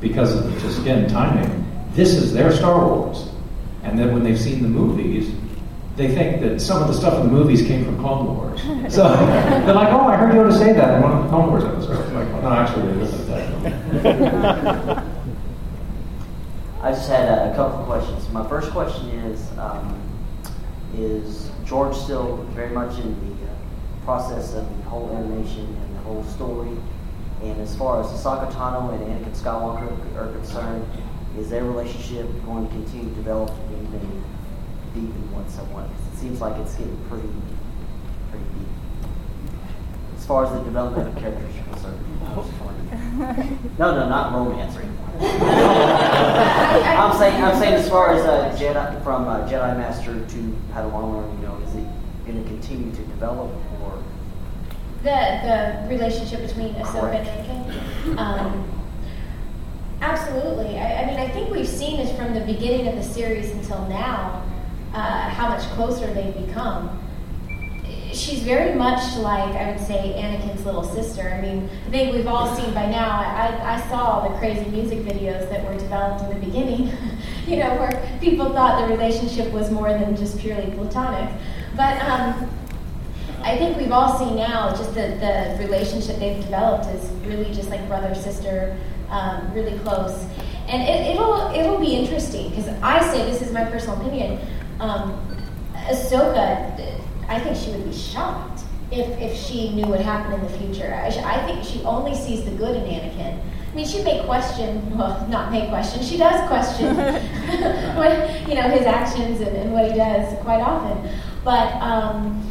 because 0.01 0.35
of 0.35 0.51
just 0.63 0.81
again 0.81 1.09
timing, 1.09 1.65
this 1.93 2.15
is 2.15 2.33
their 2.33 2.53
Star 2.53 2.87
Wars, 2.87 3.28
and 3.89 3.99
then 3.99 4.13
when 4.13 4.23
they've 4.23 4.39
seen 4.39 4.63
the 4.63 4.69
movies. 4.69 5.35
They 5.97 6.15
think 6.15 6.41
that 6.43 6.61
some 6.61 6.81
of 6.81 6.87
the 6.87 6.95
stuff 6.95 7.15
in 7.15 7.27
the 7.27 7.33
movies 7.33 7.67
came 7.67 7.85
from 7.85 7.99
Clone 7.99 8.37
Wars. 8.37 8.61
So 8.95 9.03
they're 9.03 9.75
like, 9.75 9.93
"Oh, 9.93 10.07
I 10.07 10.17
heard 10.17 10.35
you 10.35 10.45
to 10.45 10.53
say 10.53 10.73
that 10.73 10.95
in 10.95 11.03
one 11.03 11.13
of 11.13 11.25
the 11.25 11.29
Clone 11.29 11.51
Wars 11.51 11.65
episodes." 11.65 12.13
Like, 12.13 12.29
no, 12.43 12.53
actually, 12.53 12.91
it 12.93 12.97
isn't 12.99 13.27
that. 14.03 15.05
I 16.83 16.93
just 16.93 17.09
had 17.09 17.29
a, 17.29 17.53
a 17.53 17.57
couple 17.57 17.81
of 17.81 17.87
questions. 17.87 18.29
My 18.33 18.49
first 18.49 18.71
question 18.71 19.09
is, 19.11 19.51
um, 19.59 20.01
is 20.97 21.51
George 21.67 21.97
still 21.97 22.37
very 22.55 22.71
much 22.71 22.99
in 23.01 23.15
the 23.29 23.47
uh, 23.47 23.51
process 24.05 24.55
of 24.55 24.65
the 24.77 24.83
whole 24.85 25.11
animation 25.17 25.67
and 25.67 25.97
the 25.97 26.01
whole 26.01 26.23
story? 26.25 26.77
And 27.43 27.61
as 27.61 27.77
far 27.77 28.01
as 28.01 28.07
Ahsoka 28.07 28.51
Tano 28.53 28.93
and 28.95 29.03
Anakin 29.03 29.37
Skywalker 29.37 30.17
are 30.17 30.33
concerned, 30.33 30.87
is 31.37 31.51
their 31.51 31.65
relationship 31.65 32.27
going 32.45 32.67
to 32.67 32.73
continue 32.73 33.09
to 33.11 33.15
develop 33.15 33.49
to 33.49 33.77
anything 33.91 34.25
deep 34.95 35.11
in 35.15 35.33
one 35.33 35.49
somewhat? 35.49 35.85
'Cause 35.87 36.07
it 36.15 36.19
seems 36.19 36.41
like 36.41 36.57
it's 36.59 36.75
getting 36.75 36.97
pretty, 37.09 37.29
pretty 38.31 38.45
deep. 38.57 38.69
As 40.17 40.27
far 40.27 40.45
as 40.45 40.53
the 40.53 40.61
development 40.61 41.09
of 41.09 41.17
characters 41.17 41.55
are 41.61 41.73
concerned. 41.73 42.05
No, 43.79 43.95
no, 43.95 44.09
not 44.09 44.33
romance 44.33 44.75
or 44.77 44.81
anything. 44.81 44.99
I'm 45.21 47.17
saying, 47.19 47.43
I'm 47.43 47.59
saying 47.59 47.75
as 47.75 47.89
far 47.89 48.11
as 48.15 48.25
uh, 48.25 48.57
Jedi 48.59 49.03
from 49.05 49.27
uh, 49.29 49.41
Jedi 49.49 49.77
Master 49.77 50.15
to 50.15 50.57
Padawan 50.73 51.13
learning, 51.15 51.39
you 51.41 51.47
know, 51.47 51.57
is 51.67 51.75
it 51.75 51.87
going 52.27 52.43
to 52.43 52.49
continue 52.49 52.91
to 52.93 53.03
develop 53.03 53.51
or? 53.85 54.03
The 55.03 55.41
the 55.45 55.89
relationship 55.89 56.41
between 56.47 56.75
Ahsoka 56.75 57.15
and 57.15 57.27
Anakin. 57.27 58.19
Um, 58.19 58.65
absolutely. 60.01 60.79
I, 60.79 61.03
I 61.03 61.07
mean, 61.07 61.19
I 61.19 61.29
think 61.29 61.51
we've 61.51 61.69
seen 61.69 61.99
this 61.99 62.17
from 62.17 62.35
the 62.35 62.41
beginning 62.41 62.89
of 62.89 62.95
the 62.95 63.03
series 63.03 63.51
until 63.51 63.87
now, 63.89 64.45
uh, 64.95 65.29
how 65.29 65.49
much 65.49 65.63
closer 65.71 66.13
they've 66.13 66.47
become. 66.47 67.03
She's 68.13 68.41
very 68.41 68.75
much 68.75 69.17
like 69.19 69.55
I 69.55 69.71
would 69.71 69.81
say 69.81 70.15
Anakin's 70.17 70.65
little 70.65 70.83
sister. 70.83 71.29
I 71.29 71.41
mean, 71.43 71.69
I 71.87 71.91
think 71.91 72.15
we've 72.15 72.27
all 72.27 72.55
seen 72.57 72.73
by 72.73 72.87
now. 72.87 73.11
I, 73.11 73.77
I 73.77 73.89
saw 73.89 74.27
the 74.27 74.37
crazy 74.39 74.69
music 74.71 75.01
videos 75.01 75.49
that 75.51 75.65
were 75.65 75.79
developed 75.79 76.25
in 76.25 76.41
the 76.41 76.47
beginning, 76.47 76.91
you 77.47 77.57
know, 77.57 77.77
where 77.77 78.19
people 78.21 78.51
thought 78.51 78.87
the 78.87 78.95
relationship 78.95 79.53
was 79.53 79.71
more 79.71 79.91
than 79.91 80.17
just 80.17 80.39
purely 80.39 80.71
platonic. 80.73 81.31
But 81.77 82.01
um, 82.03 82.51
I 83.43 83.57
think 83.57 83.77
we've 83.77 83.93
all 83.93 84.19
seen 84.19 84.37
now 84.37 84.71
just 84.71 84.95
that 84.95 85.21
the 85.21 85.65
relationship 85.65 86.19
they've 86.19 86.43
developed 86.43 86.87
is 86.87 87.09
really 87.27 87.53
just 87.55 87.71
like 87.71 87.87
brother 87.87 88.15
sister, 88.15 88.77
um, 89.11 89.53
really 89.53 89.79
close, 89.81 90.25
and 90.69 90.83
it, 90.83 91.15
it'll 91.15 91.51
it'll 91.55 91.81
be 91.81 91.95
interesting 91.95 92.51
because 92.51 92.69
I 92.83 93.01
say 93.13 93.31
this 93.31 93.43
is 93.43 93.53
my 93.53 93.65
personal 93.65 94.01
opinion. 94.01 94.41
Um, 94.81 95.25
Ahsoka, 95.75 96.79
I 97.29 97.41
think 97.41 97.57
she 97.57 97.71
would 97.71 97.85
be 97.85 97.97
shocked 97.97 98.63
if 98.91 99.07
if 99.19 99.37
she 99.37 99.73
knew 99.75 99.87
what 99.87 100.01
happened 100.01 100.35
in 100.35 100.41
the 100.43 100.59
future. 100.59 100.93
I, 100.95 101.09
I 101.09 101.47
think 101.47 101.65
she 101.65 101.83
only 101.85 102.15
sees 102.15 102.45
the 102.45 102.53
good 102.53 102.77
in 102.77 102.85
Anakin. 102.85 103.41
I 103.71 103.75
mean, 103.75 103.87
she 103.87 104.03
may 104.03 104.25
question, 104.25 104.97
well, 104.97 105.27
not 105.29 105.53
may 105.53 105.69
question, 105.69 106.03
she 106.03 106.17
does 106.17 106.49
question 106.49 106.97
what, 107.97 108.49
you 108.49 108.55
know, 108.55 108.63
his 108.63 108.87
actions 108.87 109.41
and, 109.41 109.55
and 109.57 109.73
what 109.73 109.91
he 109.91 109.97
does 109.97 110.39
quite 110.43 110.61
often. 110.61 111.11
But 111.45 111.75
um, 111.83 112.43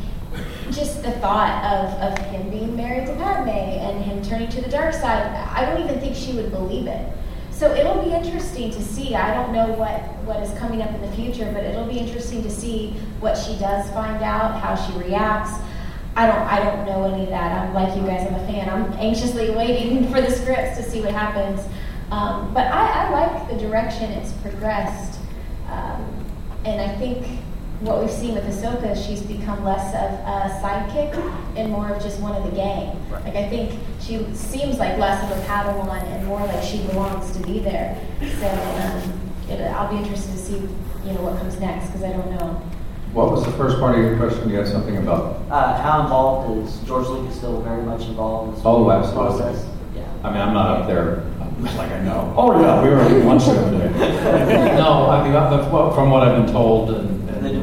just 0.77 1.03
the 1.03 1.11
thought 1.13 1.63
of, 1.65 1.93
of 2.01 2.25
him 2.27 2.49
being 2.49 2.75
married 2.75 3.07
to 3.07 3.15
Padme 3.15 3.49
and 3.49 4.03
him 4.03 4.21
turning 4.23 4.49
to 4.49 4.61
the 4.61 4.69
dark 4.69 4.93
side, 4.93 5.23
I 5.53 5.65
don't 5.65 5.83
even 5.83 5.99
think 5.99 6.15
she 6.15 6.33
would 6.33 6.51
believe 6.51 6.87
it. 6.87 7.11
So 7.51 7.73
it'll 7.73 8.03
be 8.03 8.11
interesting 8.11 8.69
to 8.69 8.83
see. 8.83 9.15
I 9.15 9.33
don't 9.33 9.51
know 9.51 9.73
what, 9.73 10.03
what 10.25 10.43
is 10.43 10.55
coming 10.59 10.83
up 10.83 10.93
in 10.93 11.01
the 11.01 11.11
future, 11.13 11.51
but 11.51 11.63
it'll 11.63 11.87
be 11.87 11.97
interesting 11.97 12.43
to 12.43 12.51
see 12.51 12.91
what 13.19 13.35
she 13.35 13.57
does 13.57 13.89
find 13.91 14.23
out, 14.23 14.61
how 14.61 14.75
she 14.75 14.95
reacts. 14.97 15.53
I 16.15 16.25
don't 16.25 16.47
I 16.47 16.63
don't 16.63 16.85
know 16.85 17.13
any 17.13 17.23
of 17.23 17.29
that. 17.29 17.51
I'm 17.61 17.73
like 17.73 17.95
you 17.95 18.01
guys, 18.03 18.27
I'm 18.27 18.35
a 18.35 18.47
fan. 18.47 18.69
I'm 18.69 18.91
anxiously 18.93 19.51
waiting 19.51 20.07
for 20.11 20.21
the 20.21 20.31
scripts 20.31 20.77
to 20.77 20.83
see 20.83 21.01
what 21.01 21.11
happens. 21.11 21.61
Um, 22.11 22.53
but 22.53 22.67
I, 22.67 23.05
I 23.05 23.09
like 23.09 23.49
the 23.49 23.57
direction 23.57 24.11
it's 24.11 24.33
progressed. 24.33 25.19
Um, 25.67 26.25
and 26.65 26.79
I 26.79 26.95
think 26.97 27.39
what 27.81 28.01
we've 28.01 28.09
seen 28.11 28.33
with 28.33 28.43
Ahsoka 28.43 28.91
is 28.91 29.05
she's 29.05 29.21
become 29.21 29.63
less 29.63 29.87
of 29.93 30.11
a 30.25 30.59
sidekick 30.61 31.13
and 31.55 31.71
more 31.71 31.89
of 31.89 32.01
just 32.01 32.19
one 32.19 32.35
of 32.35 32.43
the 32.43 32.51
gang. 32.51 32.97
Like 33.11 33.35
I 33.35 33.47
think 33.49 33.79
she 33.99 34.25
seems 34.33 34.79
like 34.79 34.97
less 34.97 35.23
of 35.23 35.37
a 35.37 35.41
Padawan 35.43 36.01
and 36.03 36.25
more 36.25 36.39
like 36.39 36.63
she 36.63 36.79
belongs 36.87 37.31
to 37.37 37.43
be 37.43 37.59
there. 37.59 37.95
So 38.19 38.47
um, 38.49 39.31
it, 39.49 39.61
I'll 39.71 39.91
be 39.91 39.97
interested 39.97 40.31
to 40.31 40.37
see 40.37 40.55
you 40.55 41.13
know 41.13 41.21
what 41.21 41.37
comes 41.39 41.59
next 41.59 41.87
because 41.87 42.03
I 42.03 42.13
don't 42.13 42.31
know. 42.31 42.61
What 43.13 43.31
was 43.31 43.45
the 43.45 43.51
first 43.53 43.79
part 43.79 43.95
of 43.97 44.01
your 44.03 44.17
question? 44.17 44.49
You 44.49 44.57
had 44.57 44.67
something 44.67 44.97
about. 44.97 45.41
Uh, 45.49 45.81
how 45.81 46.01
involved 46.01 46.67
is 46.67 46.79
George 46.87 47.07
Lucas 47.07 47.35
still 47.37 47.61
very 47.61 47.81
much 47.83 48.01
involved 48.01 48.49
in 48.49 48.55
this 48.55 48.65
Oh, 48.65 48.83
whole 48.83 48.91
absolutely. 48.91 49.37
process? 49.39 49.65
Yeah. 49.95 50.03
I 50.23 50.31
mean, 50.31 50.41
I'm 50.41 50.53
not 50.53 50.81
up 50.81 50.87
there. 50.87 51.23
Like 51.59 51.91
I 51.91 52.01
know. 52.03 52.33
Oh 52.37 52.59
yeah, 52.61 52.83
we 52.83 52.89
were 52.89 52.99
at 52.99 53.25
lunch 53.25 53.45
the 53.45 53.51
other 53.53 53.79
day. 53.79 54.77
no, 54.77 55.09
I 55.09 55.23
mean, 55.23 55.33
well, 55.33 55.91
from 55.91 56.11
what 56.11 56.21
I've 56.21 56.45
been 56.45 56.53
told, 56.53 56.91
and, 56.91 57.06
and 57.06 57.06
The 57.06 57.06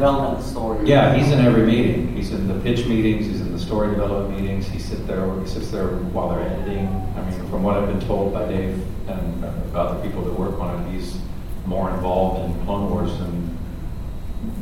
development 0.04 0.38
of 0.38 0.44
the 0.44 0.50
story. 0.50 0.86
yeah, 0.86 1.14
he's 1.14 1.32
in 1.32 1.40
every 1.40 1.64
meeting. 1.64 2.14
He's 2.14 2.32
in 2.32 2.46
the 2.46 2.58
pitch 2.60 2.86
meetings. 2.86 3.26
He's 3.26 3.40
in 3.40 3.52
the 3.52 3.58
story 3.58 3.90
development 3.90 4.40
meetings. 4.40 4.66
He 4.66 4.78
sits 4.78 5.00
there. 5.02 5.40
He 5.40 5.46
sits 5.46 5.70
there 5.70 5.88
while 5.88 6.28
they're 6.28 6.40
editing. 6.40 6.86
I 7.16 7.30
mean, 7.30 7.48
from 7.48 7.62
what 7.62 7.76
I've 7.76 7.88
been 7.88 8.06
told 8.06 8.32
by 8.32 8.46
Dave 8.46 8.84
and 9.08 9.44
about 9.44 9.96
the 9.96 10.08
people 10.08 10.22
that 10.24 10.38
work 10.38 10.60
on 10.60 10.84
it, 10.84 10.92
he's 10.92 11.18
more 11.66 11.90
involved 11.90 12.44
in 12.44 12.64
Clone 12.64 12.90
Wars 12.90 13.18
than 13.18 13.58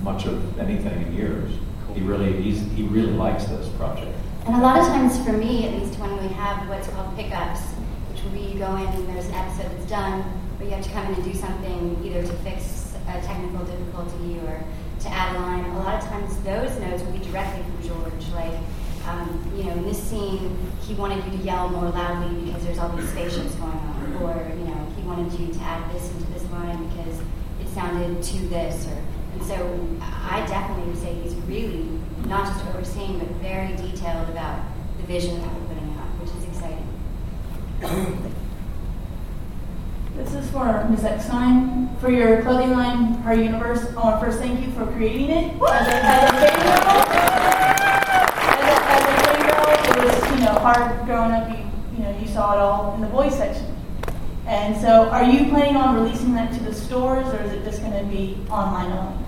much 0.02 0.26
of 0.26 0.58
anything 0.58 1.02
in 1.02 1.14
years. 1.14 1.52
He 1.94 2.00
really, 2.00 2.40
he's, 2.40 2.60
he 2.72 2.84
really 2.84 3.12
likes 3.12 3.44
this 3.46 3.68
project. 3.70 4.16
And 4.46 4.56
a 4.56 4.60
lot 4.60 4.78
of 4.78 4.86
times 4.86 5.22
for 5.24 5.32
me, 5.32 5.68
at 5.68 5.74
least 5.80 5.98
when 5.98 6.10
we 6.22 6.28
have 6.34 6.68
what's 6.68 6.88
called 6.88 7.14
pickups, 7.16 7.60
which 8.10 8.22
we 8.32 8.58
go 8.58 8.76
in 8.76 8.86
and 8.86 9.08
there's 9.08 9.26
an 9.26 9.34
episode 9.34 9.70
that's 9.72 9.90
done, 9.90 10.24
but 10.58 10.66
you 10.66 10.70
have 10.70 10.84
to 10.84 10.90
come 10.90 11.06
in 11.06 11.14
and 11.14 11.24
do 11.24 11.34
something 11.34 12.00
either 12.04 12.22
to 12.22 12.32
fix 12.38 12.94
a 13.08 13.20
technical 13.22 13.64
difficulty 13.64 14.38
or 14.46 14.64
to 15.02 15.08
Adeline, 15.08 15.64
a. 15.64 15.78
Lot 15.82 16.02
of 16.02 16.08
times 16.08 16.36
those 16.42 16.78
notes 16.78 17.02
will 17.02 17.12
be 17.12 17.18
directly 17.18 17.62
from 17.62 17.82
George. 17.82 18.28
Like, 18.34 18.58
um, 19.06 19.52
you 19.56 19.64
know, 19.64 19.72
in 19.72 19.84
this 19.84 20.00
scene, 20.00 20.56
he 20.82 20.94
wanted 20.94 21.24
you 21.24 21.38
to 21.38 21.44
yell 21.44 21.68
more 21.68 21.90
loudly 21.90 22.46
because 22.46 22.64
there's 22.64 22.78
all 22.78 22.88
these 22.90 23.08
spaceships 23.08 23.54
going 23.56 23.72
on. 23.72 24.16
Or, 24.22 24.48
you 24.56 24.64
know, 24.64 24.86
he 24.96 25.02
wanted 25.02 25.32
you 25.38 25.52
to 25.52 25.60
add 25.60 25.92
this 25.92 26.08
into 26.12 26.30
this 26.32 26.48
line 26.52 26.88
because 26.88 27.20
it 27.60 27.68
sounded 27.74 28.22
to 28.22 28.38
this. 28.48 28.86
Or, 28.86 29.02
and 29.32 29.42
so 29.42 29.88
I 30.00 30.44
definitely 30.46 30.92
would 30.92 31.02
say 31.02 31.14
he's 31.14 31.34
really 31.46 31.88
not 32.26 32.46
just 32.46 32.64
overseeing, 32.66 33.18
but 33.18 33.28
very 33.42 33.74
detailed 33.74 34.28
about 34.28 34.62
the 34.98 35.02
vision 35.04 35.40
that 35.40 35.52
we're 35.52 35.66
putting 35.66 35.90
out, 35.98 36.06
which 36.20 36.30
is 36.30 36.44
exciting. 36.44 36.86
This 40.14 40.34
is 40.34 40.50
for 40.50 40.84
Ms. 40.90 41.04
Eckstein. 41.04 41.88
For 41.98 42.10
your 42.10 42.42
clothing 42.42 42.72
line, 42.72 43.14
Her 43.22 43.32
Universe, 43.32 43.86
I 43.92 43.94
want 43.94 44.20
to 44.20 44.26
first 44.26 44.40
thank 44.40 44.60
you 44.60 44.70
for 44.72 44.84
creating 44.92 45.30
it. 45.30 45.54
As 45.62 45.88
a, 45.88 45.94
as 46.04 46.28
a 46.28 46.52
girl, 46.60 46.92
as 48.44 48.68
a, 48.68 48.76
as 48.92 49.04
a 49.24 49.42
girl, 49.42 49.64
it 49.88 50.04
was 50.04 50.30
you 50.30 50.44
know 50.44 50.52
hard 50.60 51.06
growing 51.06 51.32
up. 51.32 51.48
You 51.48 51.64
you 51.96 52.04
know 52.04 52.18
you 52.18 52.28
saw 52.28 52.52
it 52.52 52.58
all 52.58 52.94
in 52.94 53.00
the 53.00 53.06
boys 53.06 53.34
section. 53.34 53.74
And 54.46 54.78
so, 54.78 55.08
are 55.08 55.24
you 55.24 55.48
planning 55.48 55.76
on 55.76 55.94
releasing 55.94 56.34
that 56.34 56.52
to 56.52 56.62
the 56.62 56.74
stores, 56.74 57.26
or 57.32 57.42
is 57.44 57.52
it 57.52 57.64
just 57.64 57.80
going 57.80 57.92
to 57.92 58.04
be 58.04 58.36
online 58.50 58.92
only? 58.92 59.24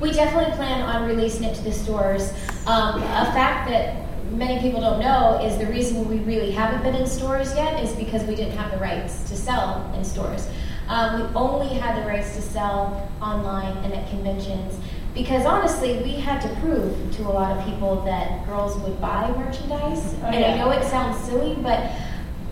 We 0.00 0.12
definitely 0.12 0.54
plan 0.54 0.82
on 0.82 1.06
releasing 1.06 1.44
it 1.44 1.54
to 1.56 1.62
the 1.62 1.72
stores. 1.72 2.30
Um, 2.66 3.02
a 3.02 3.30
fact 3.34 3.68
that 3.68 4.07
many 4.30 4.60
people 4.60 4.80
don't 4.80 5.00
know 5.00 5.40
is 5.44 5.58
the 5.58 5.66
reason 5.66 6.08
we 6.08 6.18
really 6.18 6.50
haven't 6.50 6.82
been 6.82 6.94
in 6.94 7.06
stores 7.06 7.54
yet 7.54 7.82
is 7.82 7.94
because 7.96 8.24
we 8.24 8.34
didn't 8.34 8.56
have 8.56 8.70
the 8.70 8.78
rights 8.78 9.28
to 9.28 9.36
sell 9.36 9.92
in 9.96 10.04
stores. 10.04 10.48
Um, 10.88 11.20
we 11.20 11.34
only 11.34 11.68
had 11.78 12.02
the 12.02 12.06
rights 12.06 12.34
to 12.36 12.42
sell 12.42 13.10
online 13.20 13.76
and 13.84 13.92
at 13.92 14.08
conventions 14.08 14.78
because 15.14 15.44
honestly, 15.44 15.98
we 16.02 16.12
had 16.12 16.40
to 16.42 16.48
prove 16.60 16.94
to 17.16 17.22
a 17.22 17.32
lot 17.32 17.56
of 17.56 17.64
people 17.64 18.02
that 18.02 18.46
girls 18.46 18.78
would 18.78 19.00
buy 19.00 19.30
merchandise. 19.36 20.14
Oh, 20.22 20.26
and 20.26 20.40
yeah. 20.40 20.54
I 20.54 20.58
know 20.58 20.70
it 20.70 20.84
sounds 20.84 21.18
silly, 21.24 21.56
but 21.56 21.90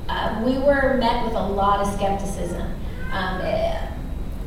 uh, 0.08 0.42
we 0.44 0.58
were 0.58 0.96
met 0.98 1.24
with 1.24 1.34
a 1.34 1.46
lot 1.48 1.80
of 1.80 1.94
skepticism. 1.94 2.62
Um, 3.12 3.40
eh, 3.42 3.88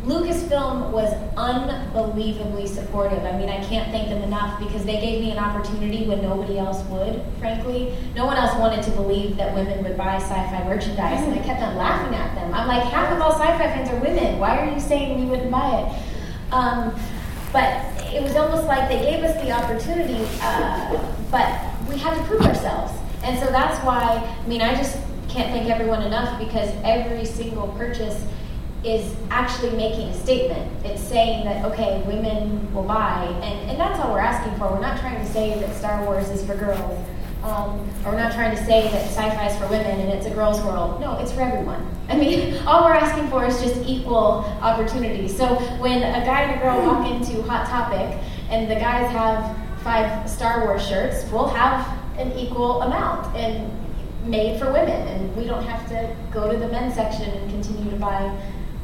Lucasfilm 0.09 0.89
was 0.89 1.13
unbelievably 1.37 2.65
supportive. 2.65 3.23
I 3.23 3.37
mean, 3.37 3.47
I 3.47 3.63
can't 3.65 3.91
thank 3.91 4.09
them 4.09 4.23
enough 4.23 4.59
because 4.59 4.83
they 4.83 4.99
gave 4.99 5.21
me 5.21 5.29
an 5.29 5.37
opportunity 5.37 6.07
when 6.07 6.23
nobody 6.23 6.57
else 6.57 6.83
would, 6.85 7.21
frankly. 7.37 7.95
No 8.15 8.25
one 8.25 8.35
else 8.35 8.57
wanted 8.57 8.81
to 8.85 8.91
believe 8.91 9.37
that 9.37 9.53
women 9.53 9.83
would 9.83 9.95
buy 9.95 10.15
sci 10.15 10.33
fi 10.33 10.63
merchandise, 10.63 11.21
and 11.21 11.39
I 11.39 11.43
kept 11.43 11.61
on 11.61 11.75
laughing 11.77 12.15
at 12.15 12.33
them. 12.33 12.51
I'm 12.55 12.67
like, 12.67 12.81
half 12.91 13.13
of 13.13 13.21
all 13.21 13.33
sci 13.33 13.45
fi 13.45 13.67
fans 13.67 13.89
are 13.91 13.99
women. 13.99 14.39
Why 14.39 14.57
are 14.57 14.73
you 14.73 14.79
saying 14.79 15.19
you 15.19 15.27
wouldn't 15.27 15.51
buy 15.51 15.79
it? 15.79 16.53
Um, 16.53 16.99
but 17.53 17.86
it 18.12 18.23
was 18.23 18.36
almost 18.36 18.65
like 18.65 18.89
they 18.89 18.99
gave 18.99 19.23
us 19.23 19.39
the 19.43 19.51
opportunity, 19.51 20.27
uh, 20.41 21.13
but 21.29 21.47
we 21.88 21.99
had 21.99 22.17
to 22.17 22.23
prove 22.23 22.41
ourselves. 22.41 22.93
And 23.21 23.38
so 23.38 23.45
that's 23.51 23.77
why, 23.86 24.01
I 24.43 24.47
mean, 24.47 24.63
I 24.63 24.73
just 24.73 24.97
can't 25.27 25.51
thank 25.53 25.69
everyone 25.69 26.01
enough 26.01 26.39
because 26.39 26.73
every 26.84 27.25
single 27.25 27.67
purchase 27.77 28.25
is 28.83 29.13
actually 29.29 29.75
making 29.75 30.07
a 30.07 30.13
statement. 30.13 30.85
It's 30.85 31.01
saying 31.01 31.45
that, 31.45 31.65
okay, 31.65 32.01
women 32.05 32.73
will 32.73 32.83
buy, 32.83 33.25
and, 33.43 33.69
and 33.69 33.79
that's 33.79 33.99
all 33.99 34.13
we're 34.13 34.19
asking 34.19 34.57
for. 34.57 34.71
We're 34.71 34.79
not 34.79 34.99
trying 34.99 35.19
to 35.19 35.31
say 35.31 35.59
that 35.59 35.75
Star 35.75 36.03
Wars 36.05 36.29
is 36.29 36.45
for 36.45 36.55
girls, 36.55 37.05
um, 37.43 37.79
or 38.05 38.11
we're 38.11 38.17
not 38.17 38.33
trying 38.33 38.55
to 38.55 38.65
say 38.65 38.83
that 38.89 39.05
sci 39.07 39.29
fi 39.35 39.47
is 39.47 39.57
for 39.57 39.67
women 39.67 39.99
and 39.99 40.09
it's 40.09 40.25
a 40.25 40.29
girl's 40.29 40.61
world. 40.61 40.99
No, 41.01 41.17
it's 41.19 41.31
for 41.31 41.41
everyone. 41.41 41.85
I 42.07 42.17
mean, 42.17 42.57
all 42.67 42.85
we're 42.85 42.93
asking 42.93 43.29
for 43.29 43.45
is 43.45 43.61
just 43.61 43.77
equal 43.85 44.45
opportunity. 44.61 45.27
So 45.27 45.55
when 45.79 45.97
a 45.97 46.25
guy 46.25 46.43
and 46.43 46.59
a 46.59 46.63
girl 46.63 46.85
walk 46.85 47.09
into 47.09 47.41
Hot 47.43 47.67
Topic 47.67 48.17
and 48.49 48.69
the 48.69 48.75
guys 48.75 49.11
have 49.11 49.57
five 49.83 50.29
Star 50.29 50.65
Wars 50.65 50.85
shirts, 50.85 51.29
we'll 51.31 51.47
have 51.47 51.87
an 52.17 52.31
equal 52.33 52.81
amount. 52.81 53.35
And 53.35 53.71
made 54.25 54.59
for 54.59 54.71
women, 54.71 55.07
and 55.07 55.35
we 55.35 55.45
don't 55.45 55.63
have 55.63 55.87
to 55.89 56.15
go 56.31 56.51
to 56.51 56.57
the 56.57 56.67
men's 56.67 56.93
section 56.93 57.29
and 57.29 57.49
continue 57.49 57.89
to 57.89 57.97
buy 57.97 58.21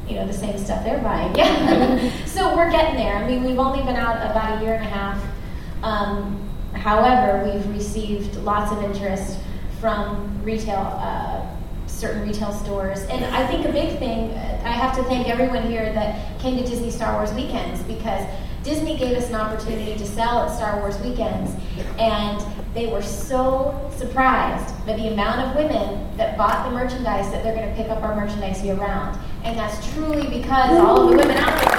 you 0.08 0.14
know, 0.14 0.26
the 0.26 0.32
same 0.32 0.56
stuff 0.58 0.84
they're 0.84 1.02
buying. 1.02 1.34
Yeah. 1.34 2.24
so 2.26 2.56
we're 2.56 2.70
getting 2.70 2.96
there. 2.96 3.16
I 3.16 3.26
mean, 3.26 3.44
we've 3.44 3.58
only 3.58 3.82
been 3.82 3.96
out 3.96 4.16
about 4.30 4.60
a 4.60 4.64
year 4.64 4.74
and 4.74 4.84
a 4.84 4.88
half. 4.88 5.22
Um, 5.82 6.48
however, 6.74 7.50
we've 7.50 7.68
received 7.74 8.36
lots 8.36 8.72
of 8.72 8.82
interest 8.84 9.38
from 9.80 10.42
retail, 10.42 10.78
uh, 10.78 11.46
certain 11.86 12.26
retail 12.26 12.52
stores. 12.52 13.00
And 13.04 13.24
I 13.24 13.46
think 13.46 13.66
a 13.66 13.72
big 13.72 13.98
thing, 13.98 14.30
I 14.32 14.72
have 14.72 14.96
to 14.96 15.02
thank 15.04 15.28
everyone 15.28 15.62
here 15.62 15.92
that 15.92 16.38
came 16.40 16.56
to 16.56 16.64
Disney 16.64 16.90
Star 16.90 17.14
Wars 17.14 17.32
weekends 17.32 17.82
because 17.84 18.26
Disney 18.62 18.96
gave 18.96 19.16
us 19.16 19.28
an 19.28 19.36
opportunity 19.36 19.96
to 19.96 20.04
sell 20.04 20.40
at 20.40 20.56
Star 20.56 20.80
Wars 20.80 20.98
weekends. 20.98 21.52
And 21.98 22.44
they 22.74 22.88
were 22.88 23.02
so 23.02 23.90
surprised 23.96 24.74
by 24.84 24.96
the 24.96 25.08
amount 25.12 25.40
of 25.40 25.56
women 25.56 26.16
that 26.16 26.36
bought 26.36 26.68
the 26.68 26.74
merchandise 26.74 27.30
that 27.30 27.42
they're 27.44 27.54
going 27.54 27.68
to 27.68 27.74
pick 27.74 27.90
up 27.90 28.02
our 28.02 28.14
merchandise 28.16 28.62
year 28.64 28.74
round. 28.74 29.18
And 29.46 29.56
that's 29.56 29.92
truly 29.94 30.26
because 30.26 30.76
all 30.76 31.02
of 31.02 31.10
the 31.10 31.16
women 31.18 31.36
out 31.36 31.60
there. 31.60 31.72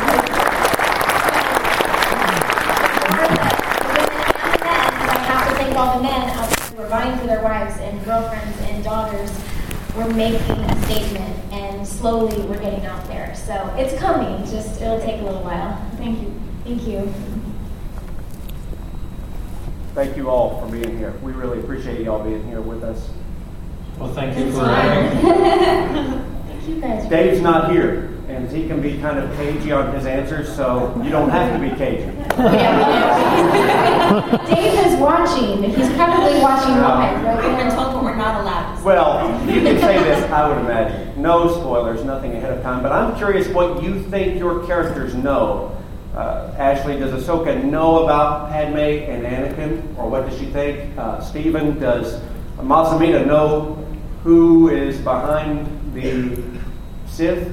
I 4.64 5.18
have 5.28 5.50
to 5.50 5.56
thank 5.56 5.76
all 5.76 5.98
the 5.98 6.04
men 6.04 6.30
out 6.30 6.50
there 6.50 6.68
who 6.70 6.82
are 6.82 6.90
buying 6.90 7.20
for 7.20 7.28
their 7.28 7.44
wives 7.44 7.78
and 7.82 8.02
girlfriends 8.06 8.58
and 8.62 8.82
daughters. 8.86 9.38
We're 9.98 10.14
making 10.14 10.40
a 10.40 10.86
statement, 10.86 11.54
and 11.54 11.86
slowly 11.86 12.40
we're 12.48 12.62
getting 12.62 12.86
out 12.86 13.06
there. 13.10 13.36
So 13.36 13.76
it's 13.78 14.00
coming. 14.00 14.46
Just 14.46 14.80
it'll 14.82 15.02
take 15.02 15.20
a 15.20 15.26
little 15.26 15.44
while. 15.44 15.78
Thank 15.98 16.22
you. 16.22 16.34
Thank 16.64 16.88
you. 16.88 17.14
Thank 19.94 20.16
you 20.16 20.30
all 20.30 20.62
for 20.62 20.72
being 20.72 20.98
here. 20.98 21.12
We 21.22 21.34
really 21.34 21.60
appreciate 21.60 22.00
you 22.00 22.12
all 22.14 22.24
being 22.24 22.48
here 22.48 22.62
with 22.62 22.84
us. 22.86 23.10
Well, 24.00 24.14
thank 24.14 24.38
you 24.38 24.46
It's 24.46 24.58
for 24.58 24.66
having 24.66 25.20
Thank 25.20 26.32
you 26.68 26.82
guys. 26.82 27.08
Dave's 27.10 27.42
not 27.42 27.72
here, 27.72 28.14
and 28.28 28.50
he 28.50 28.68
can 28.68 28.82
be 28.82 28.98
kind 29.00 29.20
of 29.20 29.34
cagey 29.38 29.72
on 29.72 29.94
his 29.94 30.06
answers, 30.06 30.54
so 30.56 31.00
you 31.04 31.10
don't 31.10 31.30
have 31.30 31.54
to 31.54 31.60
be 31.70 31.76
cagey. 31.76 32.12
Dave 34.48 34.86
is 34.86 35.00
watching. 35.00 35.64
He's 35.64 35.90
probably 35.94 36.40
watching 36.40 36.76
live 36.76 37.24
right 37.24 37.36
We've 37.36 37.58
been 37.58 37.68
now. 37.68 37.76
told, 37.76 37.94
but 37.96 38.04
we're 38.04 38.16
not 38.16 38.42
allowed. 38.42 38.84
Well, 38.84 39.30
you 39.50 39.62
can 39.62 39.80
say 39.80 39.98
this, 40.04 40.24
I 40.32 40.48
would 40.48 40.58
imagine. 40.60 41.22
No 41.22 41.50
spoilers, 41.60 42.04
nothing 42.04 42.34
ahead 42.34 42.54
of 42.54 42.62
time, 42.64 42.82
but 42.84 42.92
I'm 42.92 43.16
curious 43.18 43.48
what 43.50 43.84
you 43.84 44.02
think 44.04 44.40
your 44.40 44.66
characters 44.66 45.14
know. 45.16 45.74
Uh, 46.16 46.54
Ashley, 46.58 46.98
does 46.98 47.12
Ahsoka 47.12 47.64
know 47.64 48.04
about 48.04 48.50
Padme 48.50 48.78
and 48.78 49.24
Anakin, 49.24 49.98
or 49.98 50.10
what 50.10 50.28
does 50.28 50.38
she 50.40 50.46
think? 50.48 50.98
Uh, 50.98 51.22
Stephen, 51.22 51.80
does 51.80 52.22
Mas 52.62 52.88
Amedda 52.90 53.26
know 53.26 53.78
who 54.28 54.68
is 54.68 54.98
behind 54.98 55.66
the 55.94 56.44
Sith? 57.08 57.50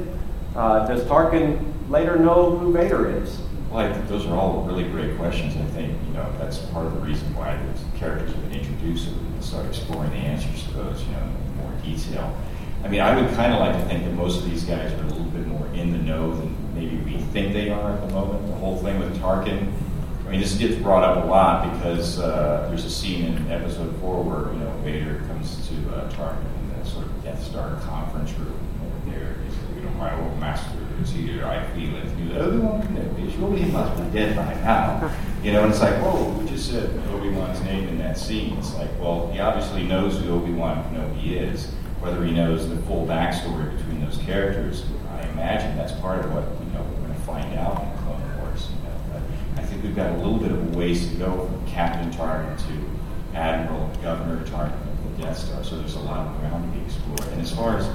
Uh, 0.56 0.84
does 0.88 1.04
Tarkin 1.04 1.62
later 1.88 2.16
know 2.16 2.58
who 2.58 2.72
Vader 2.72 3.22
is? 3.22 3.38
Well, 3.70 3.94
those 4.08 4.26
are 4.26 4.34
all 4.34 4.62
really 4.62 4.82
great 4.82 5.16
questions. 5.16 5.54
I 5.54 5.64
think, 5.66 5.96
you 6.04 6.14
know, 6.14 6.28
that's 6.36 6.58
part 6.58 6.86
of 6.86 6.94
the 6.94 6.98
reason 6.98 7.32
why 7.36 7.54
the 7.54 7.98
characters 7.98 8.32
have 8.32 8.50
been 8.50 8.58
introduced, 8.58 9.04
so 9.04 9.12
we 9.12 9.18
can 9.18 9.42
start 9.42 9.66
exploring 9.66 10.10
the 10.10 10.16
answers 10.16 10.64
to 10.64 10.72
those, 10.72 11.00
you 11.04 11.12
know, 11.12 11.22
in 11.22 11.56
more 11.58 11.72
detail. 11.84 12.36
I 12.82 12.88
mean, 12.88 13.02
I 13.02 13.14
would 13.14 13.32
kind 13.36 13.52
of 13.52 13.60
like 13.60 13.80
to 13.80 13.88
think 13.88 14.04
that 14.04 14.14
most 14.14 14.42
of 14.42 14.50
these 14.50 14.64
guys 14.64 14.92
are 14.94 15.04
a 15.04 15.06
little 15.06 15.26
bit 15.26 15.46
more 15.46 15.68
in 15.74 15.92
the 15.92 15.98
know 15.98 16.34
than 16.34 16.74
maybe 16.74 16.96
we 16.96 17.18
think 17.18 17.52
they 17.52 17.70
are 17.70 17.92
at 17.92 18.00
the 18.00 18.12
moment. 18.12 18.48
The 18.48 18.54
whole 18.54 18.78
thing 18.78 18.98
with 18.98 19.16
Tarkin, 19.20 19.72
I 20.26 20.30
mean, 20.32 20.40
this 20.40 20.56
gets 20.56 20.74
brought 20.82 21.04
up 21.04 21.22
a 21.22 21.28
lot 21.28 21.72
because 21.72 22.18
uh, 22.18 22.66
there's 22.68 22.84
a 22.84 22.90
scene 22.90 23.26
in 23.26 23.52
episode 23.52 23.94
four 24.00 24.24
where, 24.24 24.52
you 24.52 24.58
know, 24.58 24.72
Vader 24.82 25.22
comes 25.28 25.68
to 25.68 25.94
uh, 25.94 26.10
Tarkin 26.10 26.63
Star 27.54 27.78
conference 27.82 28.32
room. 28.32 28.58
And 29.04 29.12
there, 29.12 29.36
he 29.44 29.54
said, 29.54 29.76
you 29.76 29.82
know, 29.82 29.90
my 29.90 30.12
old 30.20 30.40
master 30.40 30.76
is 31.00 31.12
here, 31.12 31.46
I 31.46 31.64
feel 31.68 31.94
it. 31.94 32.02
He's 32.16 32.32
like, 32.32 32.40
Obi-Wan 32.40 32.82
Kenobi, 32.82 33.32
surely 33.32 33.62
he 33.62 33.70
must 33.70 33.96
be 33.96 34.10
dead 34.10 34.34
by 34.34 34.52
now. 34.54 35.08
You 35.40 35.52
know, 35.52 35.62
and 35.62 35.70
it's 35.72 35.80
like, 35.80 35.94
whoa, 36.02 36.32
who 36.32 36.48
just 36.48 36.68
said 36.68 36.90
Obi-Wan's 37.10 37.60
name 37.60 37.88
in 37.88 37.98
that 37.98 38.18
scene? 38.18 38.58
It's 38.58 38.74
like, 38.74 38.90
well, 38.98 39.30
he 39.30 39.38
obviously 39.38 39.84
knows 39.84 40.18
who 40.18 40.34
Obi-Wan 40.34 40.82
Kenobi 40.82 41.40
is. 41.40 41.66
Whether 42.00 42.24
he 42.24 42.32
knows 42.32 42.68
the 42.68 42.76
full 42.88 43.06
backstory 43.06 43.76
between 43.78 44.04
those 44.04 44.18
characters, 44.18 44.84
I 45.12 45.22
imagine 45.28 45.76
that's 45.76 45.92
part 46.00 46.24
of 46.24 46.34
what 46.34 46.42
you 46.42 46.72
know 46.72 46.82
we're 46.82 47.06
going 47.06 47.14
to 47.14 47.20
find 47.20 47.54
out 47.56 47.84
in 47.84 47.98
Clone 48.02 48.38
Wars. 48.40 48.68
You 48.68 48.82
know, 48.82 49.22
but 49.54 49.62
I 49.62 49.64
think 49.64 49.84
we've 49.84 49.94
got 49.94 50.10
a 50.10 50.16
little 50.16 50.38
bit 50.38 50.50
of 50.50 50.74
a 50.74 50.76
ways 50.76 51.08
to 51.08 51.14
go 51.14 51.46
from 51.46 51.66
Captain 51.68 52.10
Tarkin 52.10 52.58
to 52.66 53.36
Admiral 53.38 53.92
Governor 54.02 54.44
Tarkin 54.44 54.93
of 55.14 55.20
the 55.20 55.26
Death 55.26 55.38
Star. 55.38 55.64
So 55.64 55.78
there's 55.78 55.94
a 55.94 56.00
lot 56.00 56.26
of 56.26 56.38
ground 56.40 56.72
to 56.72 56.78
be 56.78 56.84
explored. 56.84 57.32
And 57.32 57.40
as 57.40 57.54
far 57.54 57.78
as 57.78 57.88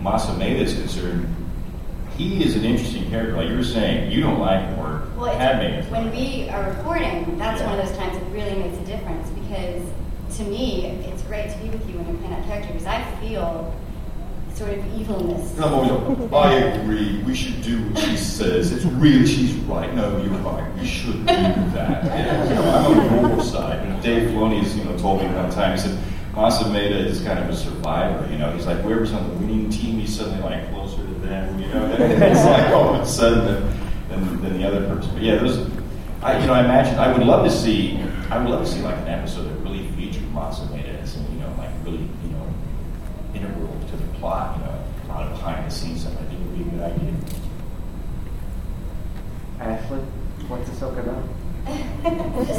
Mas 0.00 0.26
Amedda 0.26 0.60
is 0.60 0.74
concerned, 0.74 1.34
he 2.16 2.42
is 2.44 2.56
an 2.56 2.64
interesting 2.64 3.08
character. 3.10 3.36
Like 3.36 3.48
you 3.48 3.56
were 3.56 3.64
saying, 3.64 4.10
you 4.10 4.20
don't 4.20 4.38
like 4.40 4.60
him 4.60 4.78
or 4.80 5.02
Well, 5.16 5.34
Padme. 5.36 5.88
when 5.90 6.10
we 6.10 6.48
are 6.50 6.70
recording, 6.70 7.38
that's 7.38 7.60
Yeah. 7.60 7.70
one 7.70 7.78
of 7.80 7.86
those 7.88 7.96
times 7.96 8.16
it 8.16 8.22
really 8.32 8.56
makes 8.56 8.76
a 8.78 8.84
difference 8.84 9.28
because 9.30 9.82
to 10.38 10.44
me, 10.44 10.86
it's 11.10 11.22
great 11.22 11.50
to 11.50 11.58
be 11.58 11.70
with 11.70 11.88
you 11.88 11.96
when 11.96 12.06
you're 12.08 12.16
playing 12.16 12.34
that 12.34 12.44
character 12.46 12.72
because 12.72 12.86
I 12.86 13.02
feel 13.20 13.72
sort 14.54 14.70
of 14.72 15.00
evilness. 15.00 15.54
And 15.54 15.64
I'm 15.64 15.72
always 15.74 15.90
like, 16.30 16.32
I 16.32 16.54
agree. 16.54 17.22
We 17.24 17.34
should 17.34 17.62
do 17.62 17.78
what 17.90 18.02
she 18.02 18.16
says. 18.16 18.72
It's 18.72 18.84
really 18.84 19.24
she's 19.26 19.54
right. 19.66 19.92
No, 19.94 20.16
you're 20.18 20.30
right. 20.40 20.64
We 20.78 20.86
should 20.86 21.12
do 21.20 21.24
that. 21.24 22.04
And, 22.04 22.48
you 22.50 22.54
know, 22.56 22.62
I'm 22.68 22.86
on 22.86 22.96
the 23.06 23.10
normal 23.22 23.44
side. 23.44 23.78
And 23.86 24.02
Dave 24.02 24.30
Filoni's, 24.30 24.76
you 24.76 24.84
know, 24.84 24.96
told 24.98 25.22
me 25.22 25.28
one 25.28 25.48
time. 25.50 25.72
He 25.76 25.78
said, 25.78 25.96
Mas 26.34 26.58
Amedda 26.62 27.06
is 27.06 27.22
kind 27.22 27.38
of 27.38 27.48
a 27.48 27.56
survivor. 27.56 28.30
You 28.30 28.38
know, 28.38 28.52
he's 28.52 28.66
like 28.66 28.78
wherever's 28.84 29.12
on 29.12 29.28
the 29.28 29.34
winning 29.36 29.70
team, 29.70 29.98
he's 29.98 30.16
suddenly 30.16 30.42
like 30.42 30.70
closer 30.70 30.98
to 30.98 31.14
them. 31.14 31.58
You 31.58 31.68
know, 31.68 31.84
and 31.98 32.22
it's 32.22 32.44
like 32.44 32.68
all 32.68 32.94
of 32.94 33.00
a 33.00 33.06
sudden 33.06 33.44
than, 34.08 34.42
than, 34.42 34.58
the 34.58 34.66
other 34.66 34.86
person. 34.86 35.12
But 35.12 35.22
yeah, 35.22 35.36
those. 35.36 35.70
I, 36.22 36.38
you 36.38 36.46
know, 36.46 36.54
I 36.54 36.64
imagine 36.64 36.98
I 36.98 37.12
would 37.12 37.26
love 37.26 37.44
to 37.44 37.50
see. 37.50 38.00
I 38.30 38.38
would 38.38 38.50
love 38.50 38.64
to 38.64 38.70
see 38.70 38.80
like 38.80 38.96
an 38.98 39.08
episode 39.08 39.44
that 39.44 39.54
really 39.62 39.86
featured 39.92 40.30
Mas 40.32 40.60
Amedda 40.60 41.00
as, 41.00 41.16
you 41.16 41.38
know, 41.38 41.52
like 41.56 41.70
really, 41.84 41.98
you 41.98 42.30
know, 42.30 42.54
integral 43.34 43.76
to 43.90 43.96
the 43.96 44.06
plot. 44.18 44.58
You 44.58 44.64
know, 44.64 44.84
a 45.04 45.06
lot 45.08 45.26
of 45.26 45.32
behind 45.32 45.66
the 45.66 45.74
scenes 45.74 46.02
stuff. 46.02 46.14
I 46.20 46.24
think 46.24 46.40
would 46.40 46.56
be 46.56 46.62
a 46.62 46.66
good 46.66 46.80
idea. 46.82 47.14
Ashley, 49.60 49.98
what's 50.46 50.70
Ahsoka 50.70 51.04
know? 51.04 51.37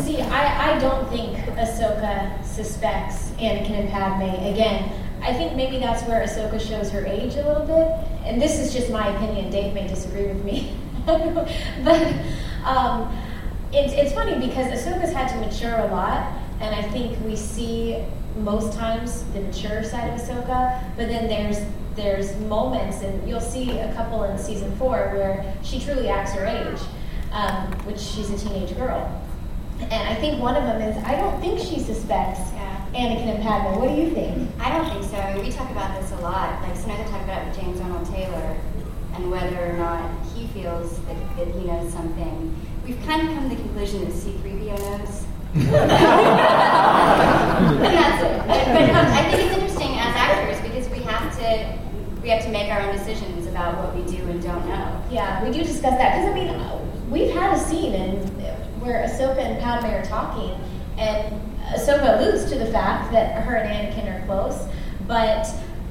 See, 0.03 0.21
I, 0.21 0.75
I 0.75 0.79
don't 0.79 1.09
think 1.09 1.37
Ahsoka 1.57 2.43
suspects 2.43 3.29
Anakin 3.39 3.79
and 3.79 3.89
Padme. 3.89 4.23
Again, 4.45 4.91
I 5.21 5.33
think 5.33 5.55
maybe 5.55 5.79
that's 5.79 6.03
where 6.07 6.23
Ahsoka 6.23 6.59
shows 6.59 6.89
her 6.91 7.05
age 7.05 7.35
a 7.35 7.47
little 7.47 7.65
bit. 7.65 7.87
And 8.25 8.41
this 8.41 8.59
is 8.59 8.73
just 8.73 8.91
my 8.91 9.07
opinion. 9.15 9.51
Dave 9.51 9.73
may 9.73 9.87
disagree 9.87 10.27
with 10.27 10.43
me. 10.43 10.75
but 11.05 12.13
um, 12.65 13.15
it's, 13.71 13.93
it's 13.93 14.13
funny 14.13 14.45
because 14.45 14.67
Ahsoka's 14.67 15.13
had 15.13 15.29
to 15.29 15.37
mature 15.37 15.79
a 15.79 15.87
lot. 15.87 16.31
And 16.59 16.75
I 16.75 16.81
think 16.89 17.17
we 17.23 17.35
see 17.35 18.03
most 18.37 18.77
times 18.77 19.23
the 19.33 19.41
mature 19.41 19.83
side 19.83 20.13
of 20.13 20.19
Ahsoka. 20.19 20.83
But 20.95 21.07
then 21.07 21.27
there's 21.27 21.65
there's 21.95 22.37
moments, 22.41 23.01
and 23.01 23.27
you'll 23.27 23.41
see 23.41 23.71
a 23.71 23.93
couple 23.93 24.23
in 24.23 24.37
season 24.37 24.73
four 24.77 25.11
where 25.13 25.53
she 25.63 25.79
truly 25.81 26.07
acts 26.07 26.31
her 26.31 26.45
age 26.45 26.79
um, 27.31 27.71
which 27.85 27.99
she's 27.99 28.29
a 28.29 28.37
teenage 28.37 28.75
girl. 28.75 29.21
And 29.79 29.93
I 29.93 30.15
think 30.15 30.41
one 30.41 30.55
of 30.55 30.63
them 30.63 30.81
is 30.81 31.01
I 31.05 31.15
don't 31.15 31.39
think 31.39 31.59
she 31.59 31.79
suspects 31.79 32.41
Anakin 32.93 33.35
and 33.35 33.43
Padme. 33.43 33.79
What 33.79 33.89
do 33.89 33.95
you 33.95 34.09
think? 34.11 34.49
I 34.59 34.75
don't 34.75 34.89
think 34.89 35.03
so. 35.05 35.17
I 35.17 35.35
mean, 35.35 35.45
we 35.45 35.51
talk 35.51 35.69
about 35.71 35.99
this 36.01 36.11
a 36.11 36.17
lot. 36.17 36.61
Like 36.61 36.75
sometimes 36.75 37.07
I 37.07 37.11
talk 37.11 37.23
about 37.23 37.43
it 37.43 37.47
with 37.47 37.59
James 37.59 37.79
Arnold 37.81 38.05
Taylor 38.09 38.57
and 39.13 39.31
whether 39.31 39.71
or 39.71 39.73
not 39.73 40.09
he 40.33 40.47
feels 40.47 40.99
that, 41.05 41.37
that 41.37 41.47
he 41.47 41.65
knows 41.65 41.93
something. 41.93 42.55
We've 42.85 42.99
kind 43.05 43.27
of 43.27 43.35
come 43.35 43.49
to 43.49 43.55
the 43.55 43.61
conclusion 43.61 44.05
that 44.05 44.13
C-3PO 44.13 44.79
knows. 44.79 45.25
and 45.55 45.65
that's 47.81 48.23
it. 48.23 48.37
But, 48.47 48.89
um, 48.89 49.05
I 49.07 49.31
think 49.31 49.43
it's 49.43 49.53
interesting 49.55 49.97
as 49.97 50.15
actors 50.15 50.61
because 50.61 50.89
we 50.89 50.99
have 51.03 51.35
to 51.39 51.79
we 52.21 52.29
have 52.29 52.43
to 52.43 52.49
make 52.49 52.71
our 52.71 52.81
own 52.81 52.95
decisions 52.95 53.47
about 53.47 53.77
what 53.77 53.95
we 53.95 54.03
do 54.11 54.21
and 54.29 54.41
don't 54.43 54.67
know. 54.67 55.01
Yeah, 55.09 55.43
we 55.43 55.51
do 55.51 55.63
discuss 55.63 55.97
that 55.97 56.17
because 56.17 56.29
I 56.29 56.33
mean, 56.33 56.49
we've 57.09 57.31
had 57.33 57.55
a 57.55 57.59
scene 57.59 57.93
in 57.93 58.17
where 58.79 59.05
Ahsoka 59.05 59.39
and 59.39 59.59
Padme 59.59 59.87
are 59.87 60.05
talking, 60.05 60.57
and 60.97 61.33
Ahsoka 61.73 62.17
alludes 62.17 62.49
to 62.51 62.57
the 62.57 62.67
fact 62.67 63.11
that 63.11 63.43
her 63.43 63.55
and 63.55 63.93
Anakin 63.93 64.21
are 64.21 64.25
close, 64.25 64.67
but 65.07 65.47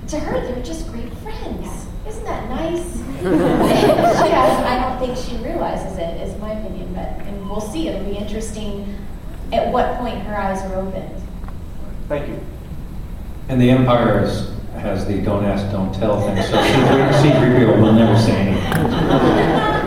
to 0.08 0.18
her 0.18 0.40
they're 0.40 0.62
just 0.62 0.90
great 0.90 1.12
friends. 1.18 1.86
Isn't 2.06 2.24
that 2.24 2.48
nice? 2.48 2.96
she 3.18 4.30
has, 4.30 4.64
I 4.64 4.78
don't 4.80 4.98
think 4.98 5.18
she 5.18 5.36
realizes 5.44 5.98
it, 5.98 6.20
is 6.22 6.38
my 6.40 6.52
opinion, 6.52 6.94
but 6.94 7.08
and 7.26 7.50
we'll 7.50 7.60
see. 7.60 7.88
It'll 7.88 8.04
be 8.04 8.16
interesting 8.16 8.96
at 9.52 9.70
what 9.72 9.98
point 9.98 10.18
her 10.22 10.36
eyes 10.36 10.62
are 10.62 10.76
opened. 10.76 11.22
Thank 12.08 12.28
you. 12.28 12.40
And 13.48 13.60
the 13.60 13.70
Empire 13.70 14.22
is, 14.22 14.54
has 14.74 15.06
the 15.06 15.20
don't 15.20 15.44
ask, 15.44 15.70
don't 15.70 15.92
tell 15.94 16.20
thing, 16.20 16.36
so 16.42 16.62
C-3PO 17.22 17.80
will 17.80 17.92
never 17.92 18.18
say 18.18 18.32
anything. 18.32 19.74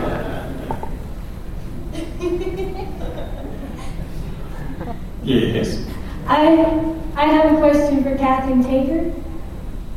I, 6.32 6.94
I 7.14 7.26
have 7.26 7.52
a 7.52 7.58
question 7.58 8.02
for 8.02 8.16
Catherine 8.16 8.62
Taber. 8.62 9.12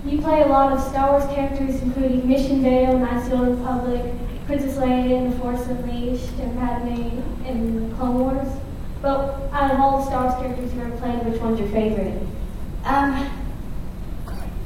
You 0.06 0.22
play 0.22 0.42
a 0.42 0.48
lot 0.48 0.74
of 0.74 0.84
Star 0.84 1.12
Wars 1.12 1.34
characters, 1.34 1.82
including 1.82 2.28
Mission 2.28 2.62
Vao, 2.62 2.98
Knights 2.98 3.32
of 3.32 3.40
the 3.40 3.52
Republic, 3.52 4.14
Princess 4.46 4.76
Leia 4.76 5.12
in 5.12 5.32
The 5.32 5.38
Force 5.38 5.66
Unleashed, 5.68 6.38
and 6.40 6.60
Padme 6.60 7.48
in 7.48 7.90
the 7.90 7.96
Clone 7.96 8.20
Wars. 8.20 8.48
But 9.02 9.50
out 9.54 9.72
of 9.72 9.80
all 9.80 10.00
the 10.00 10.06
Star 10.08 10.26
Wars 10.26 10.36
characters 10.42 10.74
you've 10.74 10.84
ever 10.84 10.98
played, 10.98 11.26
which 11.26 11.42
one's 11.42 11.58
your 11.58 11.70
favorite? 11.70 12.22
Um, 12.84 13.30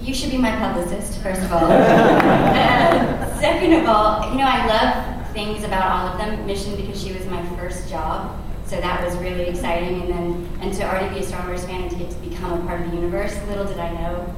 you 0.01 0.13
should 0.15 0.31
be 0.31 0.37
my 0.39 0.55
publicist, 0.57 1.21
first 1.21 1.43
of 1.43 1.51
all. 1.53 1.71
and 1.71 3.39
second 3.39 3.73
of 3.73 3.87
all, 3.87 4.27
you 4.31 4.39
know, 4.39 4.47
I 4.47 4.65
love 4.65 5.31
things 5.33 5.63
about 5.63 5.91
all 5.91 6.07
of 6.07 6.17
them. 6.17 6.47
Mission 6.47 6.75
because 6.75 6.99
she 6.99 7.13
was 7.13 7.27
my 7.27 7.45
first 7.57 7.87
job, 7.89 8.35
so 8.69 8.79
that 8.79 9.03
was 9.03 9.17
really 9.17 9.47
exciting. 9.47 10.01
And 10.01 10.09
then, 10.09 10.59
and 10.61 10.73
to 10.75 10.83
already 10.83 11.15
be 11.15 11.21
a 11.21 11.27
Star 11.27 11.45
Wars 11.47 11.65
fan 11.65 11.81
and 11.81 11.91
to 11.91 11.97
get 11.97 12.11
to 12.11 12.17
become 12.17 12.61
a 12.61 12.65
part 12.67 12.81
of 12.81 12.91
the 12.91 12.97
universe, 12.97 13.35
little 13.47 13.65
did 13.65 13.79
I 13.79 13.91
know 13.93 14.35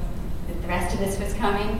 that 0.48 0.62
the 0.62 0.68
rest 0.68 0.94
of 0.94 1.00
this 1.00 1.18
was 1.20 1.34
coming. 1.34 1.78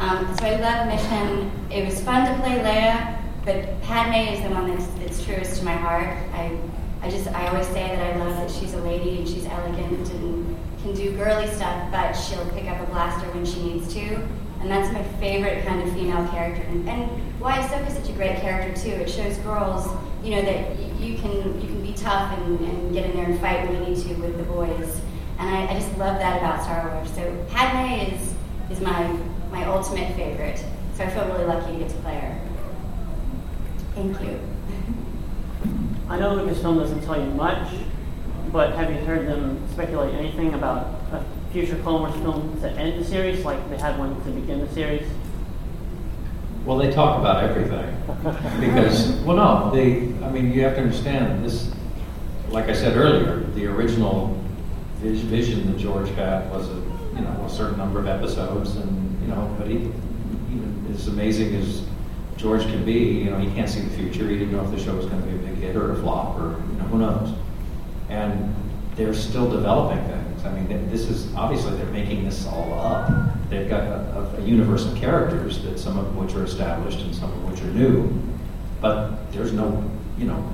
Um, 0.00 0.36
so 0.36 0.44
I 0.44 0.56
love 0.60 0.86
Mission. 0.88 1.50
It 1.70 1.86
was 1.86 2.02
fun 2.02 2.26
to 2.26 2.42
play 2.42 2.58
Leia, 2.58 3.22
but 3.46 3.80
Padme 3.82 4.34
is 4.34 4.42
the 4.42 4.50
one 4.50 4.68
that's, 4.68 4.86
that's 4.98 5.24
truest 5.24 5.60
to 5.60 5.64
my 5.64 5.72
heart. 5.72 6.08
I, 6.34 6.58
I 7.00 7.08
just, 7.08 7.26
I 7.28 7.48
always 7.48 7.66
say 7.68 7.96
that 7.96 8.14
I 8.14 8.18
love 8.18 8.36
that 8.36 8.50
she's 8.50 8.74
a 8.74 8.82
lady 8.82 9.18
and 9.18 9.28
she's 9.28 9.46
elegant 9.46 10.10
and 10.10 10.56
can 10.82 10.94
do 10.94 11.16
girly 11.16 11.46
stuff, 11.54 11.90
but 11.90 12.12
she'll 12.12 12.48
pick 12.50 12.68
up 12.68 12.86
a 12.86 12.90
blaster 12.90 13.26
when 13.30 13.46
she 13.46 13.62
needs 13.62 13.92
to. 13.94 14.16
And 14.60 14.70
that's 14.70 14.92
my 14.92 15.02
favorite 15.18 15.64
kind 15.64 15.82
of 15.82 15.94
female 15.94 16.26
character. 16.28 16.62
And, 16.62 16.86
and 16.86 17.10
why 17.40 17.58
Ahsoka's 17.58 17.94
such 17.94 18.10
a 18.10 18.12
great 18.12 18.36
character 18.40 18.78
too. 18.82 18.90
It 18.90 19.08
shows 19.08 19.38
girls, 19.38 19.86
you 20.24 20.30
know, 20.30 20.42
that 20.42 20.78
you 20.98 21.18
can 21.18 21.60
you 21.60 21.68
can 21.68 21.82
be 21.82 21.92
tough 21.92 22.36
and, 22.38 22.58
and 22.60 22.94
get 22.94 23.10
in 23.10 23.16
there 23.16 23.26
and 23.26 23.38
fight 23.40 23.68
when 23.68 23.74
you 23.74 23.90
need 23.90 24.02
to 24.02 24.14
with 24.14 24.36
the 24.38 24.44
boys. 24.44 25.00
And 25.38 25.50
I, 25.50 25.66
I 25.66 25.74
just 25.74 25.90
love 25.98 26.18
that 26.18 26.38
about 26.38 26.62
Star 26.62 26.94
Wars. 26.94 27.10
So 27.10 27.46
Padme 27.50 28.14
is 28.14 28.34
is 28.70 28.80
my 28.80 29.06
my 29.50 29.64
ultimate 29.66 30.16
favorite. 30.16 30.64
So 30.96 31.04
I 31.04 31.10
feel 31.10 31.26
really 31.26 31.44
lucky 31.44 31.72
to 31.72 31.78
get 31.78 31.90
to 31.90 31.96
play 31.96 32.14
her. 32.14 32.40
Thank 33.94 34.20
you. 34.22 34.40
I 36.08 36.18
know 36.18 36.36
Lucasfilm 36.36 36.78
doesn't 36.78 37.04
tell 37.04 37.20
you 37.20 37.30
much, 37.32 37.72
but 38.52 38.74
have 38.74 38.90
you 38.90 38.98
heard 39.04 39.26
them 39.26 39.60
speculate 39.72 40.14
anything 40.14 40.54
about 40.54 40.86
a 41.12 41.24
future 41.52 41.76
Clone 41.82 42.00
Wars 42.02 42.14
film 42.22 42.60
to 42.60 42.70
end 42.70 43.00
the 43.00 43.04
series, 43.04 43.44
like 43.44 43.68
they 43.70 43.78
had 43.78 43.98
one 43.98 44.22
to 44.24 44.30
begin 44.30 44.60
the 44.60 44.72
series? 44.72 45.06
Well, 46.64 46.78
they 46.78 46.90
talk 46.90 47.18
about 47.20 47.44
everything 47.44 47.94
because, 48.60 49.12
well, 49.22 49.36
no, 49.36 49.70
they. 49.74 49.96
I 50.24 50.30
mean, 50.30 50.50
you 50.52 50.62
have 50.62 50.74
to 50.76 50.80
understand 50.80 51.44
this. 51.44 51.70
Like 52.48 52.68
I 52.68 52.72
said 52.72 52.96
earlier, 52.96 53.40
the 53.54 53.66
original 53.66 54.38
vis- 55.00 55.20
vision 55.20 55.70
that 55.70 55.78
George 55.78 56.08
had 56.10 56.50
was 56.50 56.68
a 56.70 56.74
you 57.14 57.20
know 57.20 57.44
a 57.46 57.50
certain 57.50 57.76
number 57.76 57.98
of 57.98 58.06
episodes, 58.06 58.76
and 58.76 59.20
you 59.20 59.28
know, 59.28 59.54
but 59.58 59.66
he, 59.68 59.74
even 59.76 60.86
as 60.90 61.06
amazing 61.08 61.54
as 61.56 61.82
George 62.38 62.62
can 62.62 62.84
be, 62.84 62.92
you 62.92 63.30
know, 63.30 63.38
he 63.38 63.50
can't 63.54 63.68
see 63.68 63.80
the 63.80 63.94
future. 63.96 64.28
He 64.28 64.38
didn't 64.38 64.52
know 64.52 64.64
if 64.64 64.70
the 64.70 64.82
show 64.82 64.96
was 64.96 65.06
going 65.06 65.20
to 65.20 65.28
be 65.28 65.34
a 65.34 65.38
big 65.38 65.56
hit 65.56 65.76
or 65.76 65.92
a 65.92 65.96
flop, 65.96 66.38
or 66.38 66.60
you 66.70 66.78
know, 66.78 66.84
who 66.84 66.98
knows. 66.98 67.34
And 68.08 68.54
they're 68.96 69.14
still 69.14 69.50
developing 69.50 70.02
things. 70.06 70.44
I 70.44 70.50
mean, 70.52 70.90
this 70.90 71.02
is 71.02 71.34
obviously 71.34 71.76
they're 71.76 71.86
making 71.86 72.24
this 72.24 72.46
all 72.46 72.72
up. 72.74 73.33
They've 73.50 73.68
got 73.68 73.82
a, 73.82 74.36
a 74.38 74.40
universe 74.40 74.86
of 74.86 74.96
characters 74.96 75.62
that 75.62 75.78
some 75.78 75.98
of 75.98 76.16
which 76.16 76.34
are 76.34 76.44
established 76.44 77.00
and 77.00 77.14
some 77.14 77.30
of 77.32 77.50
which 77.50 77.60
are 77.60 77.70
new, 77.72 78.10
but 78.80 79.32
there's 79.32 79.52
no, 79.52 79.88
you 80.18 80.24
know, 80.24 80.52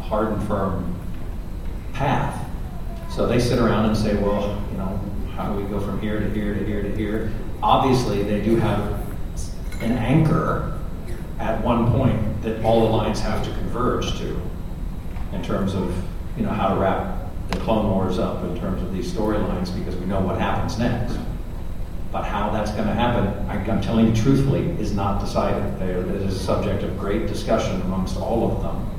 hard 0.00 0.28
and 0.28 0.48
firm 0.48 0.94
path. 1.92 2.44
So 3.10 3.26
they 3.26 3.38
sit 3.38 3.58
around 3.58 3.86
and 3.86 3.96
say, 3.96 4.16
well, 4.16 4.62
you 4.70 4.78
know, 4.78 5.00
how 5.34 5.52
do 5.52 5.60
we 5.60 5.68
go 5.68 5.80
from 5.80 6.00
here 6.00 6.20
to 6.20 6.30
here 6.30 6.54
to 6.54 6.64
here 6.64 6.82
to 6.82 6.96
here? 6.96 7.32
Obviously, 7.62 8.22
they 8.22 8.40
do 8.40 8.56
have 8.56 9.00
an 9.80 9.92
anchor 9.92 10.78
at 11.38 11.62
one 11.62 11.90
point 11.92 12.42
that 12.42 12.62
all 12.64 12.86
the 12.86 12.92
lines 12.92 13.20
have 13.20 13.44
to 13.44 13.50
converge 13.50 14.18
to 14.18 14.40
in 15.32 15.42
terms 15.42 15.74
of, 15.74 15.94
you 16.36 16.42
know, 16.42 16.50
how 16.50 16.74
to 16.74 16.80
wrap 16.80 17.18
the 17.50 17.58
Clone 17.60 17.90
Wars 17.90 18.18
up 18.18 18.44
in 18.44 18.58
terms 18.58 18.82
of 18.82 18.92
these 18.92 19.12
storylines 19.12 19.76
because 19.76 19.96
we 19.96 20.06
know 20.06 20.20
what 20.20 20.38
happens 20.38 20.78
next. 20.78 21.18
But 22.10 22.22
how 22.24 22.50
that's 22.50 22.70
going 22.72 22.86
to 22.88 22.94
happen, 22.94 23.48
I'm 23.50 23.82
telling 23.82 24.06
you 24.08 24.14
truthfully, 24.14 24.62
is 24.80 24.94
not 24.94 25.20
decided. 25.20 25.78
There, 25.78 25.98
it 26.00 26.08
is 26.22 26.34
a 26.36 26.38
subject 26.38 26.82
of 26.82 26.98
great 26.98 27.26
discussion 27.26 27.80
amongst 27.82 28.16
all 28.16 28.50
of 28.50 28.62
them 28.62 28.90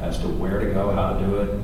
as 0.00 0.18
to 0.18 0.26
where 0.28 0.58
to 0.58 0.66
go, 0.66 0.90
how 0.90 1.12
to 1.12 1.24
do 1.24 1.36
it. 1.36 1.60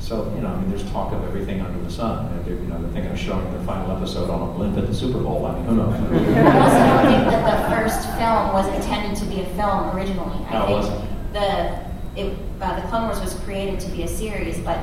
So, 0.00 0.30
you 0.34 0.40
know, 0.42 0.48
I 0.48 0.56
mean, 0.60 0.68
there's 0.68 0.88
talk 0.90 1.12
of 1.12 1.22
everything 1.24 1.60
under 1.60 1.78
the 1.82 1.90
sun. 1.90 2.28
They're, 2.44 2.54
you 2.54 2.60
know, 2.62 2.80
they're 2.82 2.90
thinking 2.90 3.12
of 3.12 3.18
showing 3.18 3.48
their 3.52 3.62
final 3.64 3.96
episode 3.96 4.28
on 4.28 4.48
a 4.48 4.52
blimp 4.52 4.76
at 4.76 4.86
the 4.88 4.94
Super 4.94 5.18
Bowl. 5.20 5.46
I 5.46 5.54
mean, 5.54 5.64
who 5.64 5.76
knows? 5.76 5.94
I 6.36 6.58
also 6.60 6.78
don't 6.78 7.12
think 7.12 7.30
that 7.30 7.70
the 7.70 7.76
first 7.76 8.06
film 8.18 8.52
was 8.52 8.66
intended 8.74 9.16
to 9.18 9.24
be 9.26 9.40
a 9.42 9.46
film 9.54 9.96
originally. 9.96 10.44
I 10.46 10.52
No, 10.52 10.62
it 10.62 10.66
think 10.66 10.78
wasn't. 10.80 11.32
the 11.32 11.86
it, 12.20 12.38
uh, 12.60 12.80
the 12.80 12.88
Clone 12.88 13.04
Wars 13.04 13.20
was 13.20 13.34
created 13.44 13.78
to 13.80 13.90
be 13.90 14.02
a 14.02 14.08
series, 14.08 14.58
but 14.60 14.78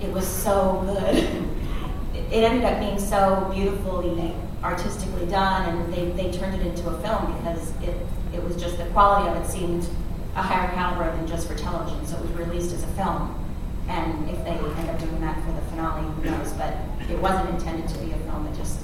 it 0.00 0.12
was 0.12 0.26
so 0.26 0.82
good. 0.86 1.14
it 1.16 2.32
it 2.32 2.44
ended 2.44 2.64
up 2.64 2.78
being 2.80 2.98
so 2.98 3.50
beautifully 3.52 4.32
artistically 4.62 5.26
done, 5.26 5.68
and 5.68 5.92
they, 5.92 6.10
they 6.10 6.30
turned 6.36 6.60
it 6.60 6.66
into 6.66 6.88
a 6.88 6.98
film 7.00 7.36
because 7.38 7.72
it 7.82 7.96
it 8.32 8.42
was 8.44 8.56
just 8.56 8.78
the 8.78 8.84
quality 8.86 9.28
of 9.28 9.42
it 9.44 9.48
seemed 9.50 9.88
a 10.36 10.42
higher 10.42 10.70
caliber 10.72 11.10
than 11.16 11.26
just 11.26 11.48
for 11.48 11.56
television. 11.56 12.06
So 12.06 12.16
it 12.16 12.22
was 12.22 12.30
released 12.32 12.72
as 12.72 12.84
a 12.84 12.88
film. 12.88 13.36
And 13.88 14.30
if 14.30 14.36
they 14.44 14.50
end 14.52 14.88
up 14.88 14.98
doing 15.00 15.20
that 15.20 15.34
for 15.44 15.50
the 15.50 15.60
finale, 15.62 16.06
who 16.14 16.30
knows? 16.30 16.52
But 16.52 16.76
it 17.10 17.18
wasn't 17.18 17.50
intended 17.50 17.88
to 17.88 17.98
be 17.98 18.12
a 18.12 18.16
film. 18.18 18.46
It 18.46 18.54
just 18.56 18.78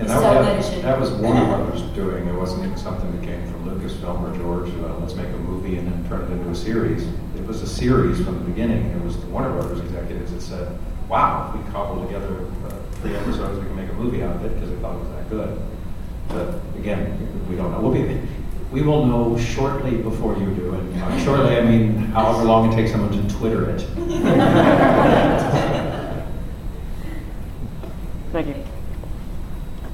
And 0.00 0.08
that, 0.08 0.16
so 0.16 0.20
that, 0.22 0.42
good 0.42 0.58
it 0.64 0.74
should. 0.74 0.84
that 0.84 0.98
was 0.98 1.12
Warner 1.12 1.44
Brothers 1.46 1.82
doing. 1.94 2.26
It 2.26 2.34
wasn't 2.34 2.64
even 2.64 2.76
something 2.76 3.08
that 3.20 3.24
came 3.24 3.40
from 3.52 3.66
Lucasfilm 3.70 4.20
or 4.28 4.36
George. 4.36 4.70
Uh, 4.82 4.98
let's 4.98 5.14
make 5.14 5.28
a 5.28 5.38
movie 5.38 5.76
and 5.78 5.86
then 5.86 6.08
turn 6.08 6.22
it 6.22 6.34
into 6.34 6.50
a 6.50 6.54
series. 6.56 7.06
It 7.36 7.46
was 7.46 7.62
a 7.62 7.68
series 7.68 8.16
from 8.24 8.34
the 8.40 8.44
beginning. 8.46 8.86
It 8.86 9.04
was 9.04 9.16
the 9.20 9.26
Warner 9.28 9.52
Brothers 9.52 9.78
executives 9.78 10.32
that 10.32 10.40
said, 10.40 10.76
"Wow, 11.08 11.54
we 11.54 11.70
cobble 11.70 12.04
together 12.04 12.44
uh, 12.66 12.67
three 13.00 13.14
episodes, 13.16 13.58
we 13.58 13.66
can 13.66 13.76
make 13.76 13.90
a 13.90 13.94
movie 13.94 14.22
out 14.22 14.36
of 14.36 14.44
it," 14.44 14.54
because 14.54 14.70
we 14.70 14.76
thought 14.76 14.94
it 14.96 15.00
was 15.00 15.08
that 15.10 15.28
good. 15.30 15.60
But 16.28 16.60
again, 16.78 17.18
we 17.48 17.56
don't 17.56 17.70
know. 17.72 17.80
We'll 17.80 17.92
be, 17.92 18.20
we 18.70 18.82
will 18.82 19.06
know 19.06 19.38
shortly 19.38 19.96
before 19.96 20.36
you 20.36 20.54
do. 20.54 20.74
And 20.74 21.02
uh, 21.02 21.18
shortly, 21.24 21.56
I 21.56 21.62
mean, 21.62 21.96
however 22.12 22.44
long 22.44 22.72
it 22.72 22.76
takes 22.76 22.90
someone 22.92 23.10
to 23.12 23.34
Twitter 23.34 23.70
it. 23.70 23.80
Thank 28.32 28.48
you. 28.48 28.54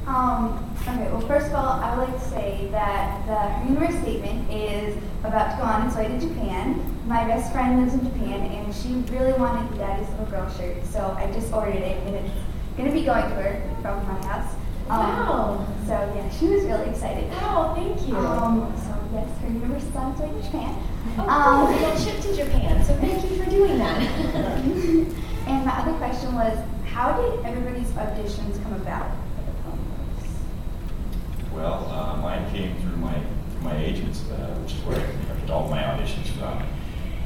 Um, 0.06 0.58
okay, 0.82 1.08
well, 1.10 1.20
first 1.20 1.46
of 1.46 1.54
all, 1.54 1.80
I 1.80 1.96
would 1.96 2.08
like 2.08 2.18
to 2.20 2.28
say 2.28 2.68
that 2.72 3.24
the 3.26 3.34
Her 3.34 3.64
Universe 3.68 4.02
statement 4.02 4.50
is 4.50 4.96
about 5.22 5.52
to 5.52 5.56
go 5.56 5.62
on 5.62 5.86
its 5.86 5.96
way 5.96 6.08
to 6.08 6.18
Japan. 6.20 6.82
My 7.06 7.24
best 7.24 7.52
friend 7.52 7.80
lives 7.80 7.94
in 7.94 8.04
Japan, 8.04 8.40
and 8.40 8.74
she 8.74 9.02
really 9.14 9.32
wanted 9.38 9.72
the 9.72 9.78
Daddy's 9.78 10.08
Little 10.10 10.26
Girl 10.26 10.50
shirt, 10.58 10.84
so 10.84 11.14
I 11.16 11.30
just 11.32 11.52
ordered 11.52 11.76
it, 11.76 11.96
and 12.06 12.16
it's 12.16 12.30
going 12.76 12.88
to 12.88 12.94
be 12.94 13.04
going 13.04 13.22
to 13.22 13.34
her 13.36 13.62
from 13.82 14.06
my 14.06 14.26
house. 14.26 14.54
Um, 14.54 14.98
Wow. 14.98 15.66
So, 15.86 15.92
yeah, 16.14 16.28
she 16.30 16.46
was 16.46 16.64
really 16.64 16.88
excited. 16.90 17.30
Oh, 17.40 17.72
thank 17.74 18.06
you. 18.08 18.16
Um, 18.16 18.72
so, 18.76 18.94
yes, 19.14 19.28
Her 19.40 19.48
Universe 19.48 19.82
is 19.84 19.96
on 19.96 20.12
its 20.12 20.20
way 20.20 20.28
to 20.30 20.42
Japan. 20.42 20.82
Oh, 21.18 21.28
Um, 21.28 21.66
cool. 21.66 21.74
We 21.76 21.80
got 21.82 21.98
shipped 22.00 22.22
to 22.22 22.34
Japan, 22.36 22.84
so 22.84 22.94
thank 22.96 23.30
you 23.30 23.42
for 23.42 23.50
doing 23.50 23.78
that. 23.78 24.00
and 25.46 25.64
my 25.64 25.72
other 25.78 25.92
question 25.98 26.34
was, 26.34 26.58
how 26.86 27.12
did 27.20 27.44
everybody's 27.44 27.88
auditions 27.92 28.62
come 28.62 28.74
about? 28.74 29.10
for 29.36 29.42
the 29.44 29.52
Clone 29.62 29.78
Wars? 29.88 30.30
Well, 31.54 31.90
uh, 31.90 32.16
mine 32.20 32.50
came 32.50 32.76
through 32.80 32.96
my 32.96 33.14
through 33.52 33.62
my 33.62 33.76
agents, 33.76 34.22
uh, 34.30 34.54
which 34.62 34.72
is 34.74 34.80
where 34.84 34.98
I 35.00 35.40
did 35.40 35.50
all 35.50 35.68
my 35.68 35.82
auditions 35.82 36.28
from. 36.38 36.62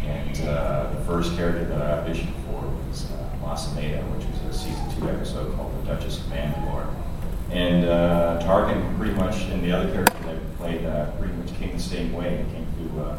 And 0.04 0.40
uh, 0.48 0.90
the 0.94 1.00
first 1.04 1.36
character 1.36 1.64
that 1.66 1.82
I 1.82 2.08
auditioned 2.08 2.32
for 2.46 2.62
was 2.88 3.10
uh, 3.12 3.27
Mas 3.48 3.66
Amedda, 3.68 4.02
which 4.14 4.26
was 4.26 4.54
a 4.54 4.58
season 4.58 4.84
two 4.94 5.08
episode 5.08 5.56
called 5.56 5.72
The 5.80 5.94
Duchess 5.94 6.18
of 6.18 6.24
Mandalore. 6.24 6.86
And 7.50 7.86
uh, 7.86 8.42
Tarkin, 8.42 8.98
pretty 8.98 9.14
much, 9.14 9.40
and 9.44 9.64
the 9.64 9.72
other 9.72 9.90
character 9.90 10.22
that 10.24 10.58
played, 10.58 10.84
uh, 10.84 11.10
pretty 11.12 11.32
much 11.32 11.54
came 11.54 11.72
the 11.72 11.82
same 11.82 12.12
way. 12.12 12.34
It 12.34 12.52
came 12.52 12.66
through 12.76 13.00
uh, 13.00 13.18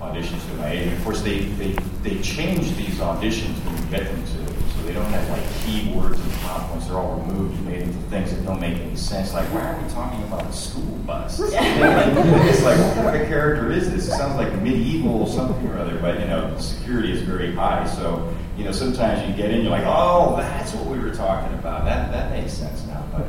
auditions 0.00 0.40
through 0.40 0.56
my 0.56 0.70
agent. 0.72 0.98
Of 0.98 1.04
course, 1.04 1.22
they, 1.22 1.44
they, 1.60 1.72
they 2.02 2.20
change 2.22 2.74
these 2.74 2.96
auditions 2.96 3.54
when 3.64 3.76
you 3.76 3.84
get 3.88 4.04
them 4.06 4.20
to 4.20 4.58
so 4.72 4.82
they 4.82 4.92
don't 4.92 5.04
have 5.12 5.30
like 5.30 5.42
keywords 5.62 6.20
and 6.20 6.32
plot 6.32 6.68
points. 6.70 6.88
They're 6.88 6.96
all 6.96 7.20
removed 7.20 7.54
and 7.58 7.66
made 7.68 7.82
into 7.82 7.98
things 8.10 8.34
that 8.34 8.44
don't 8.44 8.60
make 8.60 8.78
any 8.78 8.96
sense. 8.96 9.32
Like, 9.32 9.46
why 9.54 9.60
are 9.60 9.80
we 9.80 9.88
talking 9.90 10.24
about 10.24 10.44
a 10.44 10.52
school 10.52 10.96
bus? 11.06 11.38
it's 11.42 12.62
like, 12.62 12.78
what 12.78 12.94
kind 12.96 13.22
of 13.22 13.28
character 13.28 13.70
is 13.70 13.92
this? 13.92 14.08
It 14.08 14.10
sounds 14.10 14.34
like 14.34 14.52
medieval 14.60 15.28
something 15.28 15.68
or 15.68 15.78
other, 15.78 16.00
but 16.00 16.18
you 16.18 16.26
know, 16.26 16.56
security 16.58 17.12
is 17.12 17.22
very 17.22 17.54
high. 17.54 17.86
So, 17.86 18.34
you 18.58 18.64
know, 18.64 18.72
sometimes 18.72 19.26
you 19.26 19.36
get 19.36 19.52
in, 19.52 19.62
you're 19.62 19.70
like, 19.70 19.86
oh, 19.86 20.34
that's 20.36 20.74
what 20.74 20.86
we 20.86 20.98
were 20.98 21.14
talking 21.14 21.56
about. 21.56 21.84
That 21.84 22.10
that 22.10 22.32
makes 22.32 22.52
sense 22.52 22.84
now. 22.86 23.06
But 23.12 23.26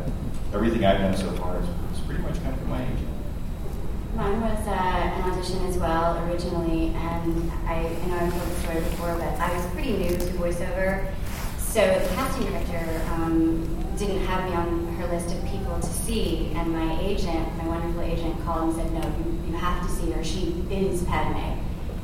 everything 0.52 0.84
I've 0.84 0.98
done 0.98 1.16
so 1.16 1.32
far 1.34 1.62
has 1.62 2.00
pretty 2.02 2.24
much 2.24 2.44
come 2.44 2.58
from 2.58 2.70
my 2.70 2.82
agent. 2.82 3.08
Mine 4.16 4.42
was 4.42 4.68
uh, 4.68 4.72
an 4.72 5.32
audition 5.32 5.64
as 5.68 5.78
well 5.78 6.18
originally, 6.28 6.96
and 6.96 7.52
I, 7.68 7.76
I 7.76 8.08
know 8.08 8.18
I've 8.18 8.34
told 8.34 8.50
the 8.50 8.56
story 8.56 8.80
before, 8.80 9.16
but 9.18 9.40
I 9.40 9.56
was 9.56 9.66
pretty 9.68 9.98
new 9.98 10.10
to 10.10 10.26
voiceover. 10.34 11.14
So 11.60 11.80
the 11.80 12.16
casting 12.16 12.48
director 12.48 13.02
um, 13.14 13.64
didn't 14.00 14.26
have 14.26 14.50
me 14.50 14.56
on 14.56 14.88
her 14.96 15.08
list 15.10 15.34
of 15.36 15.46
people 15.46 15.80
to 15.80 15.88
see, 15.88 16.52
and 16.56 16.74
my 16.74 17.00
agent, 17.02 17.56
my 17.58 17.68
wonderful 17.68 18.02
agent, 18.02 18.44
called 18.44 18.74
and 18.74 18.76
said, 18.76 18.92
"No, 18.94 19.02
you, 19.02 19.52
you 19.52 19.58
have 19.58 19.86
to 19.86 19.94
see 19.94 20.10
her. 20.10 20.24
She 20.24 20.66
is 20.72 21.04
Padme." 21.04 21.59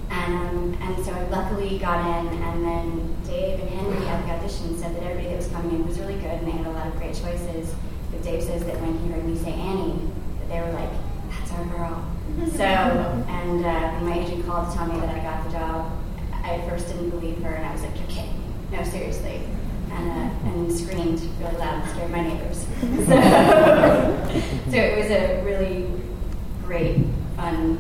And 0.09 0.33
um, 0.33 0.77
and 0.81 1.05
so 1.05 1.11
I 1.11 1.23
luckily 1.27 1.77
got 1.77 1.99
in, 1.99 2.41
and 2.41 2.65
then 2.65 3.15
Dave 3.25 3.59
and 3.59 3.69
Henry 3.69 4.07
at 4.07 4.25
the 4.25 4.31
audition 4.33 4.77
said 4.77 4.95
that 4.95 5.03
everybody 5.03 5.29
that 5.29 5.37
was 5.37 5.47
coming 5.47 5.75
in 5.75 5.87
was 5.87 5.99
really 5.99 6.15
good, 6.15 6.25
and 6.25 6.47
they 6.47 6.51
had 6.51 6.67
a 6.67 6.71
lot 6.71 6.87
of 6.87 6.95
great 6.97 7.15
choices. 7.15 7.73
But 8.11 8.23
Dave 8.23 8.43
says 8.43 8.63
that 8.65 8.79
when 8.81 8.97
he 8.99 9.11
heard 9.11 9.25
me 9.25 9.35
say 9.37 9.53
Annie, 9.53 9.99
that 10.39 10.49
they 10.49 10.61
were 10.61 10.71
like, 10.73 10.89
"That's 11.29 11.51
our 11.51 11.65
girl." 11.65 12.11
So, 12.51 12.63
and 12.63 13.65
uh, 13.65 13.91
when 13.91 14.09
my 14.09 14.19
agent 14.19 14.45
called 14.45 14.69
to 14.69 14.75
tell 14.75 14.87
me 14.87 14.99
that 14.99 15.09
I 15.09 15.19
got 15.19 15.45
the 15.45 15.51
job, 15.51 15.91
I 16.33 16.55
at 16.55 16.69
first 16.69 16.87
didn't 16.87 17.11
believe 17.11 17.41
her, 17.43 17.49
and 17.49 17.65
I 17.65 17.71
was 17.71 17.81
like, 17.81 17.97
"You're 17.97 18.07
kidding 18.07 18.33
me? 18.33 18.77
No, 18.77 18.83
seriously." 18.83 19.41
And, 19.91 20.11
uh, 20.11 20.49
and 20.49 20.71
screamed 20.71 21.21
really 21.39 21.55
loud 21.57 21.81
and 21.81 21.91
scared 21.91 22.11
my 22.11 22.21
neighbors. 22.21 22.65
So, 22.81 22.97
so 24.71 24.77
it 24.77 24.97
was 24.97 25.09
a 25.11 25.41
really 25.45 25.87
great, 26.65 27.05
fun 27.37 27.77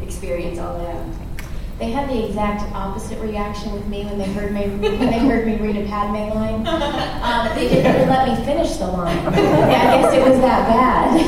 experience 0.00 0.58
all 0.58 0.76
around. 0.76 1.14
They 1.80 1.90
had 1.90 2.10
the 2.10 2.26
exact 2.26 2.70
opposite 2.74 3.18
reaction 3.20 3.72
with 3.72 3.86
me 3.86 4.04
when 4.04 4.18
they 4.18 4.30
heard 4.34 4.52
me 4.52 4.68
when 4.68 5.10
they 5.10 5.18
heard 5.18 5.46
me 5.46 5.56
read 5.56 5.78
a 5.78 5.88
Padme 5.88 6.34
line. 6.34 6.66
Um, 7.30 7.54
they 7.54 7.68
didn't 7.68 7.94
even 7.94 8.08
let 8.08 8.26
me 8.26 8.44
finish 8.44 8.76
the 8.76 8.86
line. 8.86 9.16
I 9.28 9.30
guess 9.30 10.14
it 10.14 10.28
was 10.28 10.40
that 10.40 10.66
bad. 10.66 11.20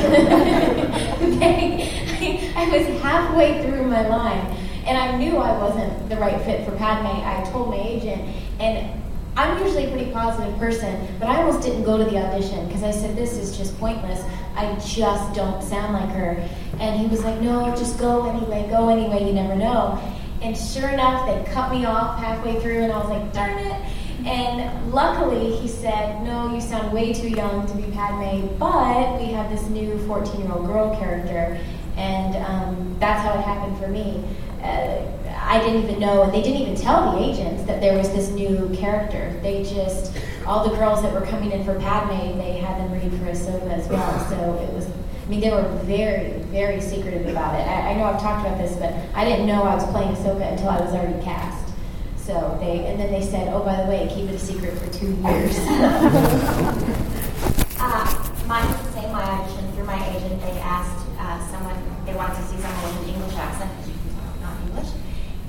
they, 1.38 2.52
I, 2.56 2.64
I 2.64 2.76
was 2.76 3.00
halfway 3.00 3.62
through 3.62 3.84
my 3.84 4.08
line, 4.08 4.56
and 4.84 4.98
I 4.98 5.16
knew 5.16 5.36
I 5.36 5.56
wasn't 5.56 6.08
the 6.08 6.16
right 6.16 6.42
fit 6.44 6.64
for 6.66 6.74
Padme. 6.76 7.06
I 7.06 7.48
told 7.52 7.68
my 7.68 7.76
agent, 7.76 8.22
and 8.58 9.00
I'm 9.36 9.62
usually 9.62 9.84
a 9.84 9.90
pretty 9.90 10.10
positive 10.10 10.58
person, 10.58 11.06
but 11.20 11.28
I 11.28 11.42
almost 11.42 11.62
didn't 11.62 11.84
go 11.84 11.96
to 11.96 12.04
the 12.04 12.16
audition 12.16 12.66
because 12.66 12.82
I 12.82 12.90
said, 12.90 13.14
This 13.16 13.36
is 13.36 13.56
just 13.56 13.78
pointless. 13.78 14.24
I 14.56 14.74
just 14.74 15.34
don't 15.34 15.62
sound 15.62 15.92
like 15.92 16.10
her. 16.10 16.48
And 16.80 17.00
he 17.00 17.06
was 17.06 17.22
like, 17.22 17.40
No, 17.40 17.74
just 17.76 17.98
go 17.98 18.28
anyway, 18.28 18.66
go 18.70 18.88
anyway, 18.88 19.26
you 19.26 19.32
never 19.32 19.54
know. 19.54 20.00
And 20.42 20.56
sure 20.56 20.88
enough, 20.88 21.26
they 21.26 21.52
cut 21.52 21.70
me 21.70 21.84
off 21.84 22.18
halfway 22.18 22.60
through, 22.60 22.82
and 22.82 22.92
I 22.92 22.98
was 22.98 23.08
like, 23.08 23.32
Darn 23.32 23.58
it. 23.58 23.80
And 24.26 24.92
luckily, 24.92 25.56
he 25.56 25.68
said, 25.68 26.22
No, 26.24 26.52
you 26.52 26.60
sound 26.60 26.92
way 26.92 27.12
too 27.12 27.28
young 27.28 27.66
to 27.66 27.74
be 27.74 27.90
Padme, 27.92 28.48
but 28.58 29.20
we 29.20 29.26
have 29.26 29.50
this 29.50 29.68
new 29.68 29.98
14 30.06 30.40
year 30.40 30.52
old 30.52 30.66
girl 30.66 30.96
character. 30.96 31.58
And 31.96 32.36
um, 32.44 32.96
that's 32.98 33.22
how 33.22 33.38
it 33.38 33.42
happened 33.42 33.78
for 33.78 33.88
me. 33.88 34.24
Uh, 34.62 35.02
I 35.44 35.58
didn't 35.58 35.84
even 35.84 36.00
know, 36.00 36.22
and 36.22 36.32
they 36.32 36.40
didn't 36.40 36.62
even 36.62 36.76
tell 36.76 37.12
the 37.12 37.18
agents 37.18 37.64
that 37.64 37.80
there 37.80 37.96
was 37.96 38.10
this 38.10 38.30
new 38.30 38.70
character. 38.74 39.38
They 39.42 39.64
just, 39.64 40.16
all 40.46 40.68
the 40.68 40.74
girls 40.76 41.02
that 41.02 41.12
were 41.12 41.26
coming 41.26 41.50
in 41.50 41.64
for 41.64 41.78
Padme, 41.78 42.38
they 42.38 42.58
had 42.58 42.80
them 42.80 42.92
read 42.92 43.10
for 43.12 43.26
Ahsoka 43.26 43.70
as 43.70 43.88
well. 43.88 44.28
So 44.28 44.54
it 44.54 44.72
was, 44.72 44.88
I 45.22 45.28
mean, 45.28 45.40
they 45.40 45.50
were 45.50 45.68
very, 45.84 46.32
very 46.50 46.80
secretive 46.80 47.28
about 47.28 47.54
it. 47.54 47.62
I, 47.66 47.92
I 47.92 47.94
know 47.94 48.04
I've 48.04 48.20
talked 48.20 48.44
about 48.44 48.58
this, 48.58 48.74
but 48.76 48.92
I 49.14 49.24
didn't 49.24 49.46
know 49.46 49.62
I 49.62 49.74
was 49.74 49.86
playing 49.90 50.14
Ahsoka 50.14 50.50
until 50.50 50.68
I 50.68 50.80
was 50.80 50.92
already 50.92 51.22
cast. 51.22 51.72
So 52.16 52.56
they, 52.60 52.86
and 52.86 52.98
then 52.98 53.12
they 53.12 53.22
said, 53.22 53.52
oh, 53.52 53.62
by 53.62 53.82
the 53.82 53.88
way, 53.88 54.08
keep 54.12 54.28
it 54.28 54.34
a 54.34 54.38
secret 54.38 54.76
for 54.78 54.92
two 54.92 55.12
years. 55.22 55.58
Uh, 57.84 58.06
mine 58.46 58.64
was 58.68 58.80
the 58.86 58.92
same. 58.92 59.10
My 59.10 59.24
audition 59.24 59.72
through 59.72 59.86
my 59.86 59.98
agent, 60.14 60.40
they 60.40 60.56
asked 60.60 61.04
uh, 61.18 61.44
someone, 61.50 61.74
they 62.06 62.14
wanted 62.14 62.36
to 62.36 62.42
see 62.42 62.56
someone 62.58 62.94
with 62.94 63.08
an 63.08 63.14
English 63.16 63.34
accent, 63.34 63.72
because 63.74 63.90
you 63.90 64.40
not 64.40 64.54
English. 64.62 64.92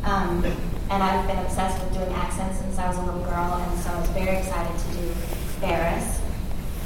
Um, 0.03 0.43
and 0.89 1.03
I've 1.03 1.27
been 1.27 1.37
obsessed 1.45 1.83
with 1.83 1.93
doing 1.93 2.11
accents 2.11 2.57
since 2.57 2.79
I 2.79 2.87
was 2.87 2.97
a 2.97 3.03
little 3.03 3.21
girl, 3.21 3.53
and 3.53 3.79
so 3.81 3.91
I 3.91 3.99
was 3.99 4.09
very 4.09 4.37
excited 4.37 4.75
to 4.79 4.87
do 4.97 5.13
Barriss 5.61 6.22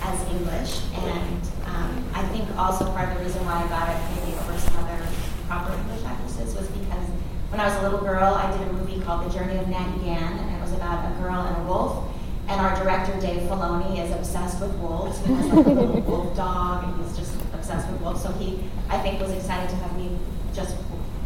as 0.03 0.21
English. 0.29 0.81
And 0.93 1.41
um, 1.65 2.05
I 2.13 2.23
think 2.29 2.49
also 2.57 2.85
part 2.91 3.09
of 3.09 3.17
the 3.17 3.23
reason 3.23 3.43
why 3.45 3.63
I 3.63 3.67
got 3.67 3.89
it 3.89 3.99
maybe 4.15 4.37
over 4.37 4.57
some 4.57 4.77
other 4.83 4.99
proper 5.47 5.73
English 5.73 6.03
actresses 6.03 6.55
was 6.55 6.67
because 6.67 7.07
when 7.49 7.59
I 7.61 7.67
was 7.67 7.75
a 7.77 7.81
little 7.81 7.99
girl, 7.99 8.33
I 8.33 8.51
did 8.51 8.67
a 8.67 8.73
movie 8.73 8.99
called 9.01 9.25
The 9.25 9.33
Journey 9.33 9.57
of 9.57 9.67
Natty 9.67 10.03
Gann, 10.03 10.37
and 10.37 10.55
it 10.55 10.61
was 10.61 10.73
about 10.73 11.09
a 11.09 11.15
girl 11.21 11.41
and 11.41 11.57
a 11.57 11.63
wolf. 11.63 12.03
And 12.49 12.61
our 12.61 12.75
director, 12.81 13.17
Dave 13.19 13.41
Filoni, 13.49 14.03
is 14.03 14.11
obsessed 14.11 14.61
with 14.61 14.73
wolves. 14.75 15.19
He 15.25 15.33
has 15.33 15.47
like 15.47 15.65
a 15.65 15.69
little 15.69 16.01
wolf 16.07 16.35
dog, 16.35 16.83
and 16.83 17.03
he's 17.03 17.17
just 17.17 17.33
obsessed 17.53 17.89
with 17.91 18.01
wolves. 18.01 18.21
So 18.21 18.31
he, 18.33 18.63
I 18.89 18.99
think, 18.99 19.19
was 19.21 19.31
excited 19.31 19.69
to 19.69 19.75
have 19.77 19.97
me 19.97 20.17
just 20.53 20.75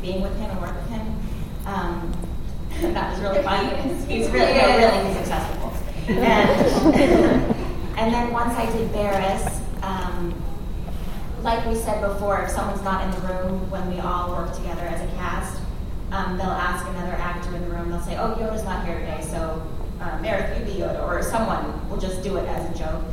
being 0.01 0.21
with 0.21 0.35
him 0.37 0.49
and 0.49 0.61
work 0.61 0.75
with 0.75 0.89
him. 0.89 1.15
Um, 1.65 2.13
that 2.93 3.11
was 3.11 3.19
really 3.21 3.43
fun. 3.43 3.65
He's 4.07 4.29
really, 4.29 4.53
no, 4.53 4.77
really, 4.77 5.07
he's 5.09 5.17
obsessed 5.17 5.51
with 5.51 5.61
wolves. 5.61 5.79
And, 6.07 7.55
and 8.01 8.11
then 8.11 8.33
once 8.33 8.57
I 8.57 8.65
did 8.65 8.89
Barriss, 8.89 9.61
um, 9.83 10.33
like 11.43 11.63
we 11.67 11.75
said 11.75 12.01
before, 12.01 12.41
if 12.41 12.49
someone's 12.49 12.81
not 12.81 13.05
in 13.05 13.11
the 13.11 13.27
room 13.27 13.69
when 13.69 13.93
we 13.93 13.99
all 13.99 14.31
work 14.31 14.55
together 14.55 14.81
as 14.81 15.01
a 15.01 15.15
cast, 15.17 15.61
um, 16.11 16.35
they'll 16.35 16.47
ask 16.47 16.83
another 16.87 17.13
actor 17.13 17.55
in 17.55 17.61
the 17.61 17.69
room. 17.69 17.91
They'll 17.91 18.01
say, 18.01 18.17
"Oh, 18.17 18.33
Yoda's 18.33 18.63
not 18.63 18.87
here 18.87 18.97
today, 18.97 19.21
so 19.21 19.61
um, 20.01 20.25
you 20.25 20.65
be 20.65 20.81
Yoda," 20.81 21.07
or 21.07 21.21
someone 21.21 21.87
will 21.89 21.99
just 22.01 22.23
do 22.23 22.37
it 22.37 22.47
as 22.47 22.73
a 22.73 22.77
joke. 22.77 23.03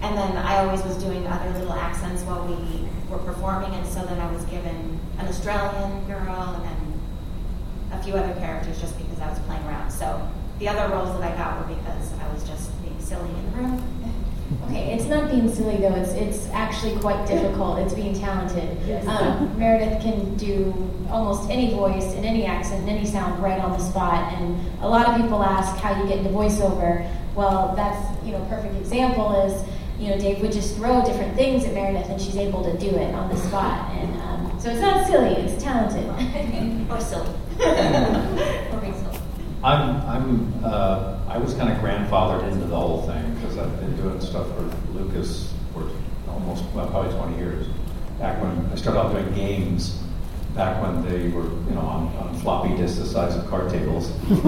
And 0.00 0.16
then 0.16 0.38
I 0.38 0.64
always 0.64 0.82
was 0.82 0.96
doing 0.96 1.26
other 1.26 1.50
little 1.58 1.74
accents 1.74 2.22
while 2.22 2.46
we 2.48 2.88
were 3.10 3.18
performing, 3.18 3.74
and 3.74 3.86
so 3.86 4.00
then 4.06 4.18
I 4.18 4.32
was 4.32 4.44
given 4.46 4.98
an 5.18 5.28
Australian 5.28 6.06
girl 6.06 6.56
and 6.56 6.64
then 6.64 7.00
a 7.92 8.02
few 8.02 8.14
other 8.14 8.32
characters 8.40 8.80
just 8.80 8.96
because 8.96 9.20
I 9.20 9.28
was 9.28 9.38
playing 9.40 9.64
around. 9.66 9.90
So 9.90 10.26
the 10.58 10.68
other 10.68 10.88
roles 10.94 11.20
that 11.20 11.32
I 11.32 11.36
got 11.36 11.60
were 11.60 11.74
because 11.74 12.12
I 12.18 12.32
was 12.32 12.42
just 12.48 12.72
being 12.82 12.98
silly 12.98 13.28
in 13.28 13.44
the 13.52 13.58
room. 13.58 13.97
Okay, 14.64 14.94
it's 14.94 15.04
not 15.04 15.30
being 15.30 15.52
silly 15.52 15.76
though. 15.76 15.94
It's 15.94 16.12
it's 16.12 16.48
actually 16.52 16.98
quite 17.00 17.26
difficult. 17.26 17.78
It's 17.80 17.92
being 17.92 18.14
talented. 18.18 18.78
Yes. 18.86 19.06
Um, 19.06 19.58
Meredith 19.58 20.00
can 20.02 20.36
do 20.36 20.72
almost 21.10 21.50
any 21.50 21.74
voice 21.74 22.14
and 22.14 22.24
any 22.24 22.46
accent 22.46 22.80
and 22.80 22.88
any 22.88 23.04
sound 23.04 23.42
right 23.42 23.60
on 23.60 23.72
the 23.72 23.78
spot. 23.78 24.32
And 24.34 24.58
a 24.80 24.88
lot 24.88 25.06
of 25.08 25.20
people 25.20 25.42
ask 25.42 25.76
how 25.82 26.00
you 26.00 26.08
get 26.08 26.18
into 26.18 26.30
voiceover. 26.30 27.06
Well, 27.34 27.74
that's 27.76 28.24
you 28.24 28.32
know 28.32 28.44
perfect 28.46 28.74
example 28.76 29.34
is 29.42 29.68
you 29.98 30.08
know 30.08 30.18
Dave 30.18 30.40
would 30.40 30.52
just 30.52 30.76
throw 30.76 31.04
different 31.04 31.36
things 31.36 31.64
at 31.64 31.74
Meredith 31.74 32.08
and 32.08 32.20
she's 32.20 32.36
able 32.36 32.64
to 32.64 32.76
do 32.78 32.88
it 32.88 33.14
on 33.14 33.28
the 33.28 33.36
spot. 33.36 33.90
And 33.96 34.16
um, 34.22 34.58
so 34.58 34.70
it's 34.70 34.80
not 34.80 35.06
silly. 35.06 35.34
It's 35.42 35.62
talented. 35.62 36.08
or 36.90 37.00
silly. 37.00 37.28
or 39.72 39.78
being 39.78 40.00
silly. 40.00 40.08
I'm, 40.08 40.08
I'm, 40.08 40.64
uh, 40.64 41.18
I 41.28 41.38
was 41.38 41.54
kind 41.54 41.70
of 41.70 41.78
grandfathered 41.78 42.52
into 42.52 42.66
the 42.66 42.76
whole 42.76 43.02
thing 43.02 43.34
because 43.34 43.58
I've 43.58 43.80
been 43.80 43.96
doing 43.96 44.20
stuff 44.20 44.46
for 44.48 44.62
Lucas 44.92 45.52
for 45.72 45.88
almost, 46.28 46.64
well, 46.74 46.88
probably 46.88 47.12
20 47.14 47.36
years. 47.36 47.66
Back 48.18 48.40
when 48.42 48.70
I 48.72 48.74
started 48.76 49.00
out 49.00 49.12
doing 49.12 49.32
games, 49.34 50.02
back 50.54 50.82
when 50.82 51.02
they 51.08 51.28
were, 51.28 51.44
you 51.44 51.74
know, 51.74 51.80
on, 51.80 52.08
on 52.16 52.34
floppy 52.40 52.76
disks 52.76 52.98
the 52.98 53.06
size 53.06 53.36
of 53.36 53.46
card 53.48 53.70
tables. 53.70 54.10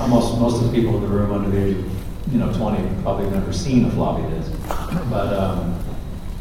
Almost 0.00 0.38
most 0.38 0.62
of 0.62 0.70
the 0.70 0.72
people 0.72 0.96
in 0.96 1.02
the 1.02 1.08
room 1.08 1.32
under 1.32 1.50
the 1.50 1.62
age 1.62 1.76
of, 1.76 2.32
you 2.32 2.38
know, 2.38 2.52
20 2.52 2.78
have 2.78 3.02
probably 3.02 3.28
never 3.30 3.52
seen 3.52 3.84
a 3.84 3.90
floppy 3.90 4.22
disk. 4.34 4.52
But, 5.10 5.34
um, 5.34 5.78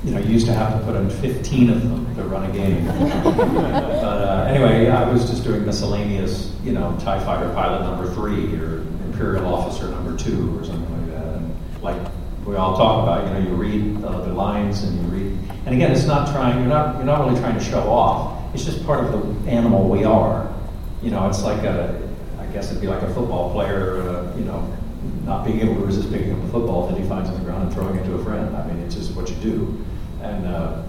you 0.05 0.11
know, 0.11 0.19
you 0.19 0.33
used 0.33 0.45
to 0.45 0.53
have 0.53 0.79
to 0.79 0.85
put 0.85 0.95
in 0.95 1.09
15 1.09 1.69
of 1.71 1.81
them 1.81 2.15
to 2.15 2.23
run 2.23 2.47
a 2.47 2.53
game. 2.53 2.85
but 3.23 4.03
uh, 4.05 4.45
anyway, 4.47 4.87
I 4.87 5.09
was 5.09 5.27
just 5.27 5.43
doing 5.43 5.65
miscellaneous, 5.65 6.53
you 6.63 6.73
know, 6.73 6.95
TIE 6.99 7.19
fighter 7.25 7.51
pilot 7.55 7.81
number 7.81 8.13
three 8.13 8.55
or 8.55 8.81
Imperial 9.05 9.47
officer 9.47 9.87
number 9.87 10.15
two 10.15 10.59
or 10.59 10.63
something 10.63 10.91
like 10.99 11.09
that. 11.09 11.37
And 11.37 11.81
like 11.81 12.11
we 12.45 12.55
all 12.55 12.77
talk 12.77 13.01
about, 13.01 13.25
you 13.25 13.33
know, 13.33 13.49
you 13.49 13.55
read 13.55 14.03
uh, 14.05 14.25
the 14.25 14.33
lines 14.33 14.83
and 14.83 14.95
you 15.01 15.07
read. 15.07 15.37
And 15.65 15.73
again, 15.73 15.91
it's 15.91 16.05
not 16.05 16.31
trying, 16.31 16.59
you're 16.59 16.67
not, 16.67 16.97
you're 16.97 17.05
not 17.05 17.25
really 17.25 17.39
trying 17.39 17.57
to 17.57 17.63
show 17.63 17.89
off. 17.89 18.53
It's 18.53 18.63
just 18.63 18.85
part 18.85 19.03
of 19.03 19.11
the 19.11 19.49
animal 19.49 19.89
we 19.89 20.03
are. 20.03 20.53
You 21.01 21.09
know, 21.09 21.27
it's 21.27 21.41
like 21.41 21.63
a, 21.63 21.99
I 22.39 22.45
guess 22.47 22.69
it'd 22.69 22.79
be 22.79 22.87
like 22.87 23.01
a 23.01 23.11
football 23.11 23.51
player, 23.51 24.01
uh, 24.01 24.37
you 24.37 24.45
know, 24.45 24.71
not 25.23 25.45
being 25.45 25.61
able 25.61 25.75
to 25.75 25.85
resist 25.85 26.11
picking 26.11 26.31
up 26.33 26.43
a 26.43 26.51
football 26.51 26.87
that 26.87 26.99
he 26.99 27.07
finds 27.07 27.27
on 27.29 27.39
the 27.39 27.43
ground 27.43 27.63
and 27.63 27.73
throwing 27.73 27.95
it 27.95 28.03
to 28.03 28.13
a 28.13 28.23
friend. 28.23 28.55
I 28.55 28.67
mean, 28.67 28.77
it's 28.83 28.93
just 28.93 29.15
what 29.15 29.29
you 29.29 29.35
do. 29.37 29.85
And 30.25 30.47
uh, 30.47 30.83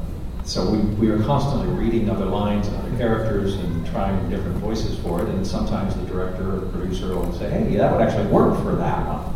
so 0.45 0.71
we, 0.71 0.79
we 0.79 1.11
are 1.11 1.23
constantly 1.23 1.69
reading 1.69 2.09
other 2.11 2.27
lines 2.27 2.69
and 2.69 2.77
other 2.77 2.97
characters 2.97 3.55
and 3.55 3.87
trying 3.87 4.29
different 4.31 4.57
voices 4.57 4.99
for 5.01 5.23
it. 5.23 5.29
And 5.29 5.47
sometimes 5.47 5.95
the 5.95 6.07
director 6.07 6.57
or 6.57 6.61
producer 6.71 7.15
will 7.15 7.33
say, 7.33 7.51
hey, 7.51 7.77
that 7.77 7.93
would 7.93 8.01
actually 8.01 8.27
work 8.27 8.57
for 8.63 8.75
that 8.77 9.07
one. 9.07 9.35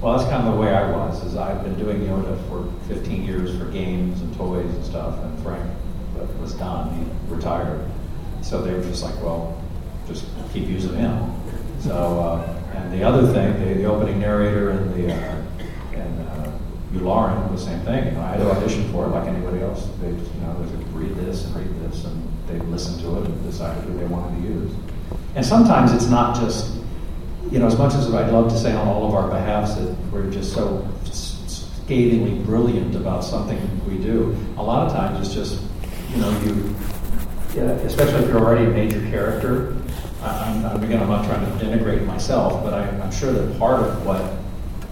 Well, 0.00 0.16
that's 0.16 0.28
kind 0.30 0.46
of 0.46 0.54
the 0.54 0.60
way 0.60 0.74
I 0.74 0.90
was, 0.90 1.22
is 1.24 1.36
I've 1.36 1.62
been 1.62 1.78
doing 1.78 2.00
Yoda 2.00 2.36
for 2.48 2.72
15 2.88 3.22
years 3.22 3.56
for 3.58 3.66
games 3.66 4.20
and 4.22 4.34
toys 4.36 4.74
and 4.74 4.84
stuff, 4.84 5.22
and 5.22 5.42
Frank 5.42 5.70
was 6.40 6.54
done, 6.54 6.92
he 6.94 7.34
retired. 7.34 7.88
So 8.42 8.62
they 8.62 8.72
were 8.72 8.82
just 8.82 9.02
like, 9.02 9.14
well, 9.22 9.62
just 10.06 10.24
keep 10.52 10.66
using 10.68 10.94
him. 10.94 11.32
So, 11.80 11.92
uh, 12.20 12.60
and 12.74 12.92
the 12.92 13.02
other 13.02 13.26
thing, 13.32 13.60
the, 13.60 13.74
the 13.74 13.84
opening 13.84 14.20
narrator 14.20 14.70
and 14.70 14.94
the, 14.94 15.14
uh, 15.14 15.42
Yularen, 16.92 17.50
the 17.50 17.58
same 17.58 17.80
thing. 17.80 18.06
You 18.06 18.12
know, 18.12 18.22
I 18.22 18.28
had 18.30 18.38
to 18.38 18.50
audition 18.50 18.90
for 18.92 19.06
it 19.06 19.08
like 19.08 19.28
anybody 19.28 19.60
else. 19.60 19.88
They, 20.00 20.08
you 20.08 20.40
know, 20.42 20.62
they 20.64 20.84
read 20.92 21.14
this 21.16 21.46
and 21.46 21.56
read 21.56 21.90
this, 21.90 22.04
and 22.04 22.32
they 22.48 22.58
listened 22.66 23.00
to 23.02 23.18
it 23.18 23.26
and 23.26 23.42
decided 23.44 23.84
who 23.84 23.96
they 23.98 24.06
wanted 24.06 24.42
to 24.42 24.48
use. 24.48 24.72
And 25.36 25.46
sometimes 25.46 25.92
it's 25.92 26.08
not 26.08 26.34
just, 26.34 26.74
you 27.50 27.58
know, 27.60 27.66
as 27.66 27.78
much 27.78 27.94
as 27.94 28.12
I'd 28.12 28.32
love 28.32 28.50
to 28.50 28.58
say 28.58 28.72
on 28.72 28.88
all 28.88 29.06
of 29.06 29.14
our 29.14 29.28
behalfs 29.28 29.76
that 29.76 29.96
we're 30.12 30.30
just 30.30 30.52
so 30.52 30.86
scathingly 31.04 32.38
brilliant 32.44 32.96
about 32.96 33.24
something 33.24 33.58
we 33.88 33.98
do, 33.98 34.36
a 34.56 34.62
lot 34.62 34.86
of 34.86 34.92
times 34.92 35.24
it's 35.24 35.34
just, 35.34 35.62
you 36.10 36.16
know, 36.18 36.30
you, 36.40 36.74
yeah, 37.54 37.70
especially 37.86 38.24
if 38.24 38.28
you're 38.28 38.38
already 38.38 38.64
a 38.64 38.70
major 38.70 39.00
character. 39.10 39.76
I'm, 40.22 40.64
I'm, 40.66 40.82
again, 40.82 41.00
I'm 41.00 41.08
not 41.08 41.24
trying 41.24 41.44
to 41.46 41.64
denigrate 41.64 42.04
myself, 42.04 42.62
but 42.62 42.74
I, 42.74 42.88
I'm 43.00 43.12
sure 43.12 43.32
that 43.32 43.58
part 43.58 43.80
of 43.80 44.04
what 44.04 44.36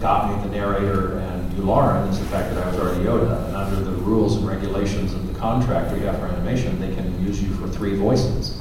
got 0.01 0.31
me 0.31 0.49
the 0.49 0.57
narrator 0.57 1.19
and 1.19 1.38
Yularen 1.59 2.09
is 2.09 2.19
the 2.21 2.25
fact 2.27 2.55
that 2.55 2.65
I 2.65 2.71
was 2.71 2.79
already 2.79 3.05
Yoda. 3.05 3.47
And 3.49 3.57
under 3.57 3.81
the 3.81 3.91
rules 4.03 4.37
and 4.37 4.47
regulations 4.47 5.13
of 5.13 5.33
the 5.33 5.39
contract 5.39 5.93
we 5.93 6.01
have 6.01 6.19
for 6.19 6.27
animation, 6.27 6.81
they 6.81 6.95
can 6.95 7.27
use 7.27 7.43
you 7.43 7.53
for 7.55 7.69
three 7.69 7.97
voices 7.97 8.57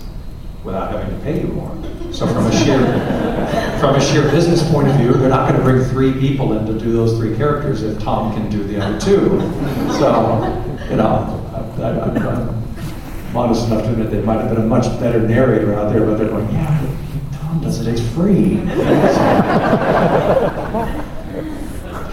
without 0.63 0.91
having 0.91 1.15
to 1.15 1.23
pay 1.23 1.41
you 1.41 1.47
more. 1.47 1.71
So 2.11 2.25
from 2.25 2.47
a 2.47 2.51
sheer 2.51 2.79
from 3.79 3.95
a 3.95 4.01
sheer 4.01 4.23
business 4.31 4.67
point 4.71 4.87
of 4.87 4.95
view, 4.95 5.13
they're 5.13 5.29
not 5.29 5.47
going 5.47 5.59
to 5.59 5.63
bring 5.63 5.83
three 5.89 6.13
people 6.19 6.57
in 6.57 6.65
to 6.65 6.73
do 6.73 6.91
those 6.91 7.15
three 7.17 7.37
characters 7.37 7.83
if 7.83 8.01
Tom 8.01 8.33
can 8.33 8.49
do 8.49 8.63
the 8.63 8.83
other 8.83 8.99
two. 8.99 9.39
So, 9.99 10.09
you 10.89 10.95
know, 10.95 11.43
I, 11.77 11.89
I'm 12.01 12.57
modest 13.33 13.67
enough 13.67 13.83
to 13.83 13.91
admit 13.91 14.09
there 14.09 14.23
might 14.23 14.39
have 14.39 14.49
been 14.49 14.63
a 14.63 14.67
much 14.67 14.85
better 14.99 15.19
narrator 15.19 15.75
out 15.75 15.93
there, 15.93 16.03
but 16.05 16.17
they're 16.17 16.29
going, 16.29 16.49
yeah, 16.51 16.95
Tom 17.33 17.61
does 17.61 17.79
it, 17.79 17.87
it's 17.87 18.01
free. 18.15 18.57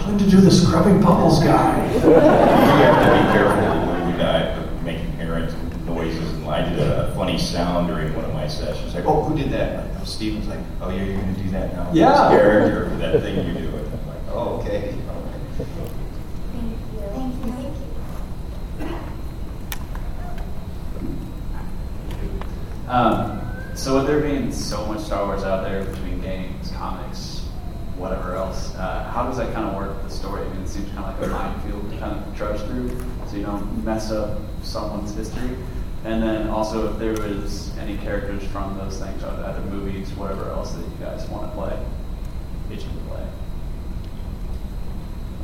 Time 0.05 0.19
to 0.19 0.29
do 0.29 0.39
the 0.39 0.51
scrubbing 0.51 1.01
bubbles 1.01 1.43
guy. 1.43 1.83
you 1.95 1.99
have 2.11 3.05
to 3.05 3.11
be 3.11 3.33
careful 3.33 3.91
when 3.91 4.11
you 4.11 4.17
die 4.19 4.41
of 4.41 4.83
making 4.83 5.11
errant 5.19 5.51
noises. 5.87 6.31
And 6.33 6.45
I 6.45 6.69
did 6.69 6.77
a 6.77 7.11
funny 7.15 7.39
sound 7.39 7.87
during 7.87 8.13
one 8.13 8.23
of 8.23 8.31
my 8.31 8.47
sessions. 8.47 8.93
Like, 8.93 9.05
oh, 9.05 9.23
who 9.23 9.35
did 9.35 9.49
that? 9.53 9.89
Like, 9.89 10.01
oh, 10.01 10.03
Stephen's 10.03 10.47
like, 10.47 10.59
oh, 10.79 10.91
yeah, 10.91 11.05
you're 11.05 11.17
going 11.17 11.33
to 11.33 11.41
do 11.41 11.49
that 11.49 11.73
now. 11.73 11.89
Yeah. 11.91 12.29
This 12.29 12.39
character 12.39 12.89
for 12.91 12.95
that 12.97 13.21
thing 13.23 13.47
you 13.47 13.53
do. 13.55 13.67
And 13.67 13.93
I'm 13.93 14.07
like, 14.07 14.17
oh, 14.29 14.61
okay. 14.61 14.95
Um, 22.87 23.41
so 23.73 23.95
with 23.95 24.05
there 24.05 24.21
being 24.21 24.51
so 24.51 24.85
much 24.85 24.99
Star 24.99 25.25
Wars 25.25 25.43
out 25.43 25.63
there 25.63 25.83
between 25.83 26.21
games, 26.21 26.69
comics, 26.73 27.34
whatever 27.97 28.35
else, 28.35 28.75
uh, 28.75 29.09
how 29.13 29.23
does 29.23 29.37
that 29.37 29.53
kind 29.53 29.67
of 29.67 29.75
work 29.75 29.95
with 29.95 30.11
the 30.11 30.15
story? 30.15 30.45
I 30.45 30.49
mean, 30.49 30.61
it 30.63 30.67
seems 30.67 30.89
kind 30.91 31.05
of 31.05 31.19
like 31.19 31.29
a 31.29 31.31
minefield 31.31 31.89
to 31.91 31.97
kind 31.97 32.19
of 32.19 32.37
trudge 32.37 32.61
through, 32.61 32.89
so 33.27 33.37
you 33.37 33.43
don't 33.43 33.85
mess 33.85 34.11
up 34.11 34.39
someone's 34.63 35.13
history. 35.15 35.55
And 36.05 36.21
then 36.21 36.49
also, 36.49 36.91
if 36.91 36.99
there 36.99 37.13
was 37.13 37.75
any 37.79 37.97
characters 37.97 38.43
from 38.51 38.77
those 38.77 38.99
things, 38.99 39.23
either 39.23 39.61
movies, 39.71 40.11
whatever 40.13 40.51
else 40.51 40.73
that 40.73 40.81
you 40.81 40.97
guys 40.99 41.27
want 41.29 41.49
to 41.49 41.57
play, 41.57 41.79
itching 42.71 42.91
to 42.91 43.03
play. 43.09 43.27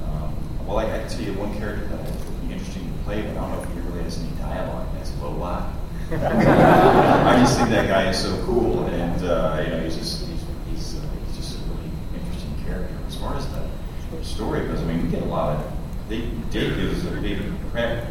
Um, 0.04 0.68
well, 0.68 0.78
I, 0.78 0.86
I 0.86 1.00
can 1.00 1.10
tell 1.10 1.22
you 1.22 1.34
one 1.34 1.58
character 1.58 1.88
that 1.88 2.00
would 2.00 2.48
be 2.48 2.54
interesting 2.54 2.86
to 2.86 3.04
play, 3.06 3.22
but 3.24 3.32
I 3.32 3.34
don't 3.34 3.52
know 3.52 3.64
if 3.64 3.74
he 3.74 3.80
really 3.90 4.04
has 4.04 4.20
any 4.20 4.30
dialogue. 4.38 4.88
That's 4.94 5.12
Lola. 5.20 5.74
I 6.12 7.38
just 7.40 7.58
think 7.58 7.70
that 7.72 7.88
guy 7.88 8.10
is 8.10 8.20
so 8.20 8.46
cool, 8.46 8.86
and 8.86 9.24
uh, 9.26 9.64
you 9.64 9.72
know, 9.72 9.80
he's 9.84 9.96
just 9.96 10.28
he's 10.28 10.44
he's, 10.70 10.96
uh, 11.00 11.02
he's 11.26 11.38
just 11.38 11.58
a 11.58 11.62
really 11.70 11.90
interesting 12.14 12.54
character. 12.66 12.94
As 13.08 13.11
far 13.22 13.36
as 13.36 13.48
the 13.48 14.26
story 14.26 14.66
goes, 14.68 14.80
I 14.80 14.86
mean, 14.86 15.04
we 15.04 15.12
get 15.12 15.22
a 15.22 15.26
lot 15.26 15.56
of. 15.56 15.72
They 16.10 16.22
Dave 16.50 16.76
gives 16.76 17.06
a 17.06 17.12
big 17.22 17.40
prep, 17.72 18.08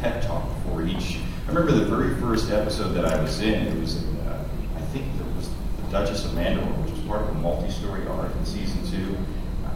pep 0.00 0.22
talk 0.24 0.48
before 0.54 0.82
each. 0.82 1.18
I 1.46 1.52
remember 1.52 1.72
the 1.72 1.84
very 1.84 2.14
first 2.16 2.50
episode 2.50 2.94
that 2.94 3.04
I 3.04 3.20
was 3.20 3.40
in. 3.40 3.66
It 3.66 3.78
was, 3.78 4.02
in, 4.02 4.16
uh, 4.20 4.44
I 4.74 4.80
think 4.80 5.04
it 5.04 5.36
was 5.36 5.50
the 5.50 5.92
Duchess 5.92 6.24
of 6.24 6.32
Mandalore, 6.32 6.82
which 6.82 6.92
was 6.92 7.00
part 7.02 7.22
of 7.22 7.28
a 7.28 7.34
multi-story 7.34 8.06
arc 8.08 8.34
in 8.34 8.46
season 8.46 8.84
two. 8.90 9.16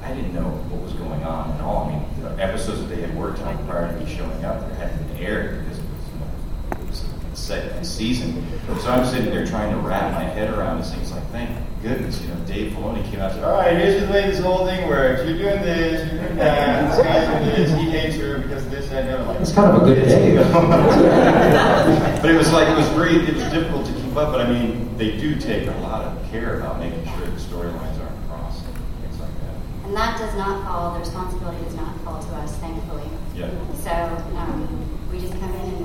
I 0.02 0.12
didn't 0.14 0.34
know 0.34 0.48
what 0.68 0.82
was 0.82 0.94
going 0.94 1.22
on 1.22 1.52
at 1.52 1.60
all. 1.60 1.86
I 1.86 1.92
mean, 1.92 2.22
the 2.22 2.42
episodes 2.42 2.80
that 2.80 2.88
they 2.88 3.00
had 3.00 3.14
worked 3.16 3.40
on 3.40 3.64
prior 3.66 3.92
to 3.92 4.04
me 4.04 4.12
showing 4.12 4.44
up, 4.44 4.68
hadn't 4.72 5.06
been 5.08 5.18
aired 5.18 5.60
because 5.60 5.78
it 5.78 5.84
was, 5.84 6.08
you 6.12 6.18
know, 6.18 6.82
it 6.82 6.88
was 6.88 6.98
set 6.98 7.10
next 7.57 7.88
season. 7.88 8.46
So 8.80 8.90
I'm 8.90 9.05
sitting 9.07 9.30
there 9.30 9.46
trying 9.46 9.72
to 9.72 9.78
wrap 9.78 10.12
my 10.12 10.24
head 10.24 10.53
around 10.53 10.78
this 10.78 10.90
thing. 10.90 11.00
It's 11.00 11.12
like, 11.12 11.26
thank 11.30 11.50
goodness, 11.82 12.20
you 12.22 12.28
know, 12.28 12.36
Dave 12.46 12.72
Filoni 12.72 13.05
came 13.11 13.20
out 13.20 13.32
and 13.32 13.40
said, 13.40 13.44
all 13.44 13.57
right, 13.59 13.76
here's 13.76 14.03
the 14.03 14.12
way 14.12 14.30
this 14.30 14.38
whole 14.38 14.64
thing 14.66 14.88
works. 14.88 15.28
You're 15.28 15.36
doing 15.36 15.62
this, 15.62 16.12
you're 16.12 16.22
doing 16.22 16.36
that, 16.36 16.96
this 16.96 17.05
guy's 17.05 17.26
doing 17.26 17.44
this, 17.57 17.70
he 17.80 17.90
hates 17.90 18.16
her 18.16 18.38
because 18.38 18.64
of 18.64 18.70
this, 18.70 18.88
that, 18.90 19.03
and 19.03 19.09
the 19.09 19.18
other. 19.18 19.32
Like, 19.32 19.40
It's 19.40 19.53
kind 19.53 19.76
of 19.76 19.82
a 19.82 19.84
good 19.84 20.05
day. 20.05 20.36
but 22.22 22.30
it 22.30 22.36
was 22.36 22.53
like, 22.53 22.68
it 22.68 22.76
was 22.76 22.88
very, 22.90 23.16
it 23.16 23.34
was 23.34 23.44
difficult 23.50 23.86
to 23.86 23.92
keep 23.94 24.16
up, 24.16 24.30
but 24.30 24.40
I 24.40 24.48
mean, 24.48 24.96
they 24.96 25.16
do 25.16 25.34
take 25.38 25.66
a 25.66 25.76
lot 25.80 26.05
of 26.05 26.30
care 26.30 26.61
about 26.61 26.78
making 26.78 27.05
sure 27.05 27.26
the 27.26 27.40
storylines 27.40 27.98
aren't 28.00 28.28
crossed 28.28 28.64
and 28.64 28.76
things 29.03 29.18
like 29.18 29.34
that. 29.40 29.86
And 29.86 29.96
that 29.96 30.18
does 30.18 30.34
not 30.36 30.64
fall, 30.64 30.94
the 30.94 31.00
responsibility 31.00 31.64
does 31.64 31.74
not 31.74 31.98
fall 32.03 32.22
to 32.22 32.28
us, 32.36 32.57
thankfully. 32.59 33.09
Yeah. 33.34 33.50
So 33.82 33.90
um, 34.38 35.11
we 35.11 35.18
just 35.20 35.32
come 35.32 35.53
in 35.53 35.61
and, 35.61 35.82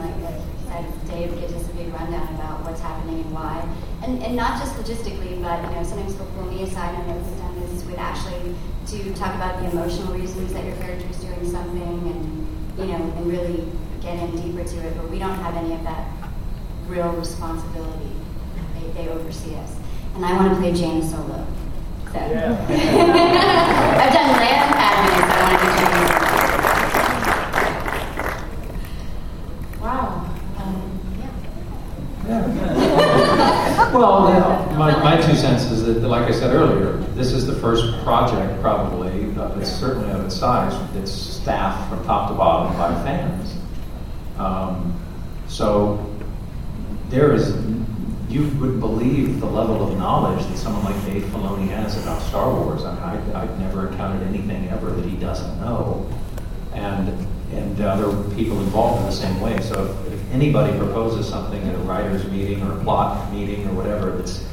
Dave 1.08 1.34
gives 1.40 1.54
us 1.54 1.70
a 1.70 1.74
big 1.74 1.94
rundown 1.94 2.36
about 2.36 2.64
what's 2.64 2.82
happening 2.82 3.22
and 3.22 3.32
why. 3.34 3.68
And, 4.04 4.22
and 4.24 4.36
not 4.36 4.60
just 4.60 4.76
logistically, 4.76 5.42
but, 5.42 5.64
you 5.70 5.76
know, 5.76 5.84
sometimes 5.84 6.16
he'll 6.16 6.26
pull 6.28 6.46
me 6.46 6.64
aside, 6.64 6.96
I 6.96 7.06
know 7.08 7.18
he's 7.20 7.40
done 7.40 7.60
this 7.60 7.84
with 7.86 7.98
Ashley, 7.98 8.56
to 8.88 9.14
talk 9.16 9.36
about 9.36 9.60
the 9.62 9.70
emotional 9.70 10.14
reasons 10.14 10.54
that 10.54 10.64
your 10.66 10.76
character 10.78 11.08
is 11.10 11.18
doing 11.18 11.46
something 11.50 11.82
and, 11.82 12.48
you 12.80 12.86
know, 12.86 12.96
and 12.96 13.28
really 13.28 13.68
get 14.02 14.18
in 14.18 14.36
deeper 14.36 14.64
to 14.64 14.78
it. 14.88 14.96
But 14.96 15.10
we 15.10 15.20
don't 15.20 15.36
have 15.36 15.56
any 15.56 15.74
of 15.74 15.84
that 15.84 16.08
real 16.88 17.12
responsibility. 17.12 18.12
They, 18.76 18.88
they 18.92 19.10
oversee 19.10 19.56
us. 19.56 19.76
And 20.16 20.26
I 20.26 20.36
want 20.38 20.54
to 20.54 20.60
play 20.60 20.72
Jaina 20.74 21.04
Solo. 21.06 21.46
So. 22.12 22.20
I've 22.20 22.28
done 24.14 24.30
Leia 24.40 24.58
and 24.64 24.74
Padme, 24.74 25.20
so 25.20 25.34
I 25.36 25.42
want 25.44 25.60
to 25.60 25.66
do 25.68 25.72
Jaina 25.78 26.08
Solo. 26.08 26.38
Wow. 29.82 30.06
Um, 30.58 30.76
Well, 33.94 34.30
yeah, 34.30 34.78
my, 34.78 34.92
my 35.04 35.17
two 35.28 35.36
cents 35.36 35.66
is 35.66 35.84
that, 35.86 36.08
like 36.08 36.28
I 36.28 36.32
said 36.32 36.54
earlier, 36.54 36.94
this 37.16 37.34
is 37.34 37.46
the 37.46 37.56
first 37.56 38.02
project 38.04 38.62
probably, 38.62 39.26
of 39.36 39.60
its, 39.60 39.70
certainly 39.70 40.10
of 40.12 40.26
its 40.26 40.36
size, 40.36 40.74
that's 40.94 41.12
staffed 41.12 41.90
from 41.90 42.04
top 42.06 42.30
to 42.30 42.36
bottom 42.36 42.78
by 42.78 42.94
fans. 43.04 43.56
Um, 44.38 44.98
so 45.48 46.16
there 47.10 47.34
is, 47.34 47.56
you 48.30 48.48
would 48.60 48.80
believe 48.80 49.40
the 49.40 49.46
level 49.46 49.86
of 49.86 49.98
knowledge 49.98 50.46
that 50.46 50.58
someone 50.58 50.86
like 50.86 51.06
Dave 51.06 51.24
Filoni 51.24 51.68
has 51.70 52.02
about 52.02 52.22
Star 52.22 52.54
Wars. 52.54 52.86
I 52.86 52.94
mean, 52.94 53.36
I, 53.36 53.44
I've 53.44 53.60
never 53.60 53.90
encountered 53.90 54.26
anything 54.28 54.70
ever 54.70 54.92
that 54.92 55.06
he 55.06 55.18
doesn't 55.18 55.60
know. 55.60 56.10
And, 56.74 57.10
and 57.52 57.82
other 57.82 58.12
people 58.36 58.60
involved 58.60 59.02
in 59.02 59.06
the 59.08 59.12
same 59.12 59.42
way. 59.42 59.60
So 59.62 59.86
if, 59.86 60.14
if 60.14 60.32
anybody 60.32 60.78
proposes 60.78 61.28
something 61.28 61.62
at 61.64 61.76
a 61.76 61.80
writer's 61.80 62.30
meeting 62.30 62.62
or 62.64 62.80
a 62.80 62.84
plot 62.84 63.32
meeting 63.34 63.68
or 63.68 63.74
whatever 63.74 64.12
that's 64.12 64.46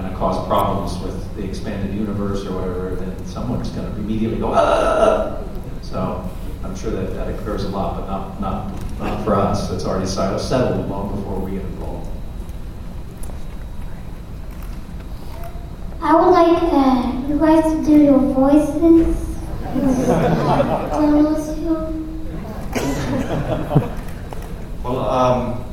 going 0.00 0.12
to 0.12 0.18
cause 0.18 0.46
problems 0.46 1.02
with 1.02 1.36
the 1.36 1.44
expanded 1.44 1.94
universe 1.94 2.46
or 2.46 2.52
whatever, 2.52 2.94
then 2.96 3.26
someone's 3.26 3.70
going 3.70 3.90
to 3.92 3.96
immediately 3.98 4.38
go, 4.38 4.52
ah! 4.54 5.42
So 5.82 6.28
I'm 6.62 6.76
sure 6.76 6.90
that 6.90 7.14
that 7.14 7.28
occurs 7.34 7.64
a 7.64 7.68
lot, 7.68 7.96
but 7.98 8.06
not, 8.06 8.40
not, 8.40 8.98
not 9.00 9.24
for 9.24 9.34
us. 9.34 9.70
It's 9.70 9.84
already 9.84 10.06
settled 10.06 10.40
settled 10.40 10.88
long 10.88 11.14
before 11.16 11.40
we 11.40 11.52
get 11.52 11.62
involved. 11.62 12.08
I 16.00 16.14
would 16.14 16.30
like 16.30 16.62
uh, 16.62 17.28
you 17.28 17.38
guys 17.38 17.64
to 17.64 17.84
do 17.84 18.02
your 18.04 18.18
voices. 18.18 19.24
Well, 24.84 25.10
um, 25.10 25.64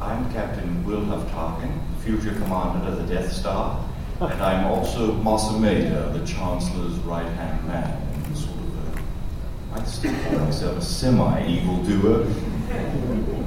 I'm 0.00 0.30
Captain 0.32 0.84
Wilhuff 0.84 1.28
Tarkin, 1.30 1.67
future 2.08 2.32
commander 2.40 2.88
of 2.88 2.96
the 3.06 3.14
Death 3.14 3.30
Star, 3.30 3.84
and 4.20 4.42
I'm 4.42 4.64
also 4.64 5.12
Masameda, 5.16 6.10
the 6.18 6.24
Chancellor's 6.26 6.94
right-hand 7.00 7.68
man, 7.68 8.00
and 8.24 8.34
sort 8.34 8.56
of 8.56 9.76
a, 9.76 9.80
I 9.80 9.84
still 9.84 10.14
call 10.22 10.38
myself 10.38 10.78
a 10.78 10.80
semi-evil 10.80 11.82
doer. 11.84 12.22
And 12.70 13.44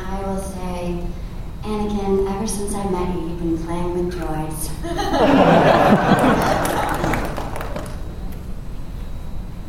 I 0.00 0.22
will 0.22 0.38
say, 0.40 1.04
Anakin, 1.62 2.32
ever 2.32 2.46
since 2.46 2.72
I 2.74 2.88
met 2.90 3.12
you, 3.12 3.20
you've 3.28 3.40
been 3.40 3.58
playing 3.66 4.06
with 4.06 4.14
droids. 4.14 4.70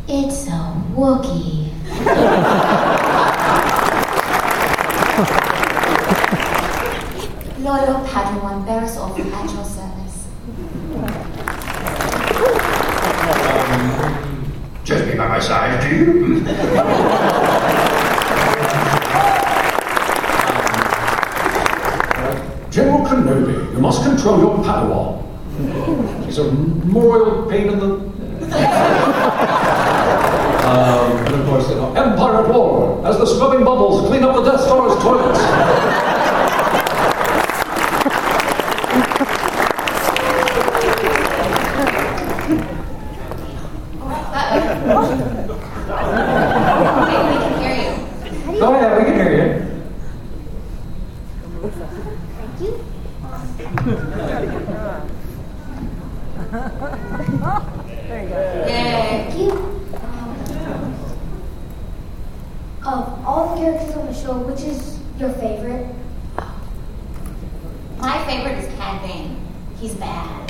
It's 0.09 0.47
a 0.47 0.73
Wookiee. 0.95 1.73
Loyal 7.59 7.99
Padawan 8.05 8.65
bears 8.65 8.95
off 8.95 9.19
at 9.19 9.53
your 9.53 9.65
service. 9.65 10.27
Just 14.85 15.11
be 15.11 15.17
by 15.17 15.27
my 15.27 15.39
side, 15.39 15.81
do 15.81 15.89
you? 15.93 16.45
General 22.69 22.99
Kenobi, 23.07 23.73
you 23.73 23.79
must 23.79 24.03
control 24.03 24.39
your 24.39 24.57
Padawan. 24.59 25.23
She's 26.25 26.37
a 26.37 26.43
royal 26.49 27.49
pain 27.49 27.69
in 27.69 27.79
the. 27.79 27.85
um, 30.67 31.17
and 31.25 31.35
of 31.35 31.45
course, 31.47 31.69
you 31.69 31.75
know, 31.75 31.93
Empire 31.95 32.45
at 32.45 32.53
War, 32.53 33.05
as 33.07 33.17
the 33.17 33.25
scrubbing 33.25 33.63
bubbles 33.65 34.07
clean 34.07 34.23
up 34.23 34.35
the 34.35 34.43
Death 34.51 34.61
Star's 34.61 35.01
toilets. 35.01 35.39
Go 48.59 48.73
ahead, 48.73 48.97
we 48.97 49.03
can 49.05 49.15
hear 49.15 49.37
you. 49.37 49.43
Thank 58.07 59.35
you. 59.37 59.51
Of 62.85 63.25
all 63.25 63.55
the 63.55 63.61
characters 63.61 63.95
on 63.95 64.05
the 64.05 64.13
show, 64.13 64.37
which 64.39 64.61
is 64.61 64.99
your 65.19 65.31
favorite? 65.33 65.87
My 67.97 68.23
favorite 68.25 68.59
is 68.59 68.67
Cad 68.77 69.01
Bane. 69.01 69.37
He's 69.79 69.95
bad. 69.95 70.49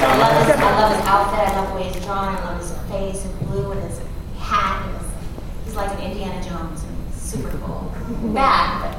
I 0.00 0.16
love 0.18 0.46
his, 0.46 0.56
I 0.56 0.80
love 0.80 0.96
his 0.96 1.04
outfit. 1.06 1.38
I 1.38 1.40
love 1.60 1.68
the 1.70 1.74
way 1.76 1.84
he's 1.88 2.04
drawn. 2.04 2.34
I 2.34 2.44
love 2.44 2.58
his 2.58 2.72
face 2.90 3.24
and 3.24 3.38
blue 3.48 3.70
and 3.72 3.82
his 3.82 4.00
hat. 4.38 4.86
And 4.86 4.96
his, 4.98 5.06
he's 5.66 5.76
like 5.76 5.90
an 5.98 6.04
Indiana 6.10 6.42
Jones. 6.42 6.82
And 6.82 6.96
he's 7.06 7.17
super 7.28 7.58
cool. 7.58 7.92
Bad, 8.32 8.96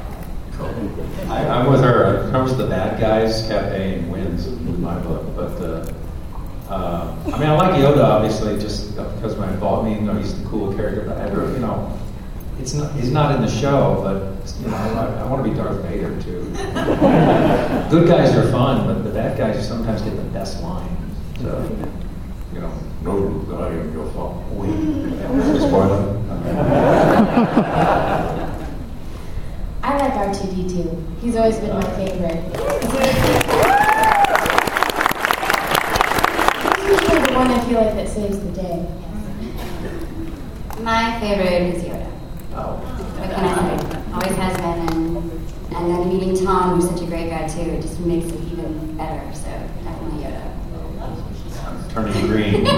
cool. 0.52 0.68
I, 1.28 1.46
I'm 1.48 1.70
with 1.70 1.82
her. 1.82 2.24
In 2.26 2.30
terms 2.30 2.52
of 2.52 2.58
the 2.58 2.68
bad 2.68 3.00
guys, 3.00 3.46
Cad 3.48 3.72
Bane 3.72 4.08
wins 4.08 4.46
in 4.46 4.80
my 4.80 4.96
book. 5.00 5.34
But 5.34 5.60
uh, 5.60 5.92
uh, 6.72 7.16
I 7.26 7.38
mean, 7.38 7.48
I 7.48 7.56
like 7.56 7.74
Yoda 7.74 8.04
obviously 8.04 8.56
just 8.60 8.96
because 8.96 9.36
my 9.36 9.52
involved. 9.52 9.88
I 9.88 9.94
you 9.94 10.00
know, 10.02 10.14
he's 10.14 10.40
the 10.40 10.48
cool 10.48 10.72
character. 10.74 11.02
But 11.08 11.18
I 11.18 11.28
you 11.52 11.58
know, 11.58 11.98
it's 12.60 12.74
not. 12.74 12.92
He's 12.92 13.10
not 13.10 13.34
in 13.34 13.42
the 13.42 13.50
show, 13.50 14.00
but 14.04 14.54
you 14.60 14.68
know, 14.68 14.76
I, 14.76 15.22
I 15.22 15.26
want 15.26 15.44
to 15.44 15.50
be 15.50 15.56
Darth 15.56 15.82
Vader 15.82 16.20
too. 16.22 16.44
Good 17.90 18.06
guys 18.06 18.36
are 18.36 18.48
fun, 18.52 18.86
but 18.86 19.02
the 19.02 19.10
bad 19.10 19.36
guys 19.36 19.66
sometimes 19.66 20.02
get 20.02 20.14
the 20.14 20.22
best 20.22 20.62
line. 20.62 20.96
So, 21.40 21.78
you 22.54 22.60
know, 22.60 22.72
no, 23.02 23.42
that 23.44 23.60
I 23.60 23.68
am 23.70 23.92
your 23.92 24.06
father. 24.12 24.40
Wait, 24.52 25.58
spoiler. 25.58 26.20
I 29.82 29.98
like 29.98 30.14
R2D2. 30.14 31.20
He's 31.20 31.36
always 31.36 31.58
been 31.58 31.74
my 31.74 31.82
favorite. 31.96 32.42
He's 36.76 36.88
usually 36.88 37.20
the 37.20 37.32
one 37.34 37.50
I 37.50 37.60
feel 37.68 37.78
like 37.78 37.94
that 37.94 38.08
saves 38.08 38.38
the 38.40 38.52
day. 38.52 38.86
My 40.80 41.20
favorite 41.20 41.74
is 41.74 41.82
Yoda. 41.84 42.10
Oh. 42.54 42.76
What 43.18 43.30
can 43.30 43.44
I 43.44 43.54
say? 43.54 44.02
Always 44.14 44.36
has 44.38 44.56
been, 44.56 44.80
and, 44.96 45.16
and 45.74 45.90
then 45.90 46.08
meeting 46.08 46.34
Tom, 46.42 46.80
who's 46.80 46.88
such 46.88 47.02
a 47.02 47.06
great 47.06 47.28
guy 47.28 47.46
too, 47.46 47.60
it 47.60 47.82
just 47.82 48.00
makes 48.00 48.28
it 48.28 48.40
even 48.50 48.96
better. 48.96 49.30
So 49.34 49.50
definitely 49.84 50.24
Yoda. 50.24 50.44
turning 51.92 52.26
green. 52.28 52.66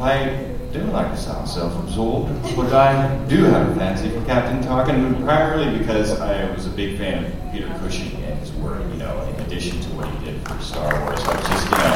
I 0.00 0.51
do 0.72 0.82
like 0.84 1.10
to 1.10 1.16
sound 1.18 1.46
self-absorbed, 1.48 2.56
but 2.56 2.72
I 2.72 3.14
do 3.26 3.44
have 3.44 3.68
a 3.68 3.74
fancy 3.74 4.08
for 4.08 4.24
Captain 4.24 4.62
Tarkin, 4.62 5.22
primarily 5.22 5.78
because 5.78 6.18
I 6.18 6.50
was 6.52 6.66
a 6.66 6.70
big 6.70 6.96
fan 6.96 7.26
of 7.26 7.52
Peter 7.52 7.68
Cushing 7.78 8.16
and 8.24 8.38
his 8.38 8.50
work, 8.52 8.80
you 8.90 8.98
know, 8.98 9.20
in 9.22 9.40
addition 9.42 9.78
to 9.80 9.88
what 9.90 10.08
he 10.08 10.24
did 10.24 10.40
for 10.48 10.58
Star 10.62 10.88
Wars. 11.04 11.20
I 11.24 11.36
was 11.36 11.48
just, 11.48 11.64
you 11.66 11.76
know, 11.76 11.92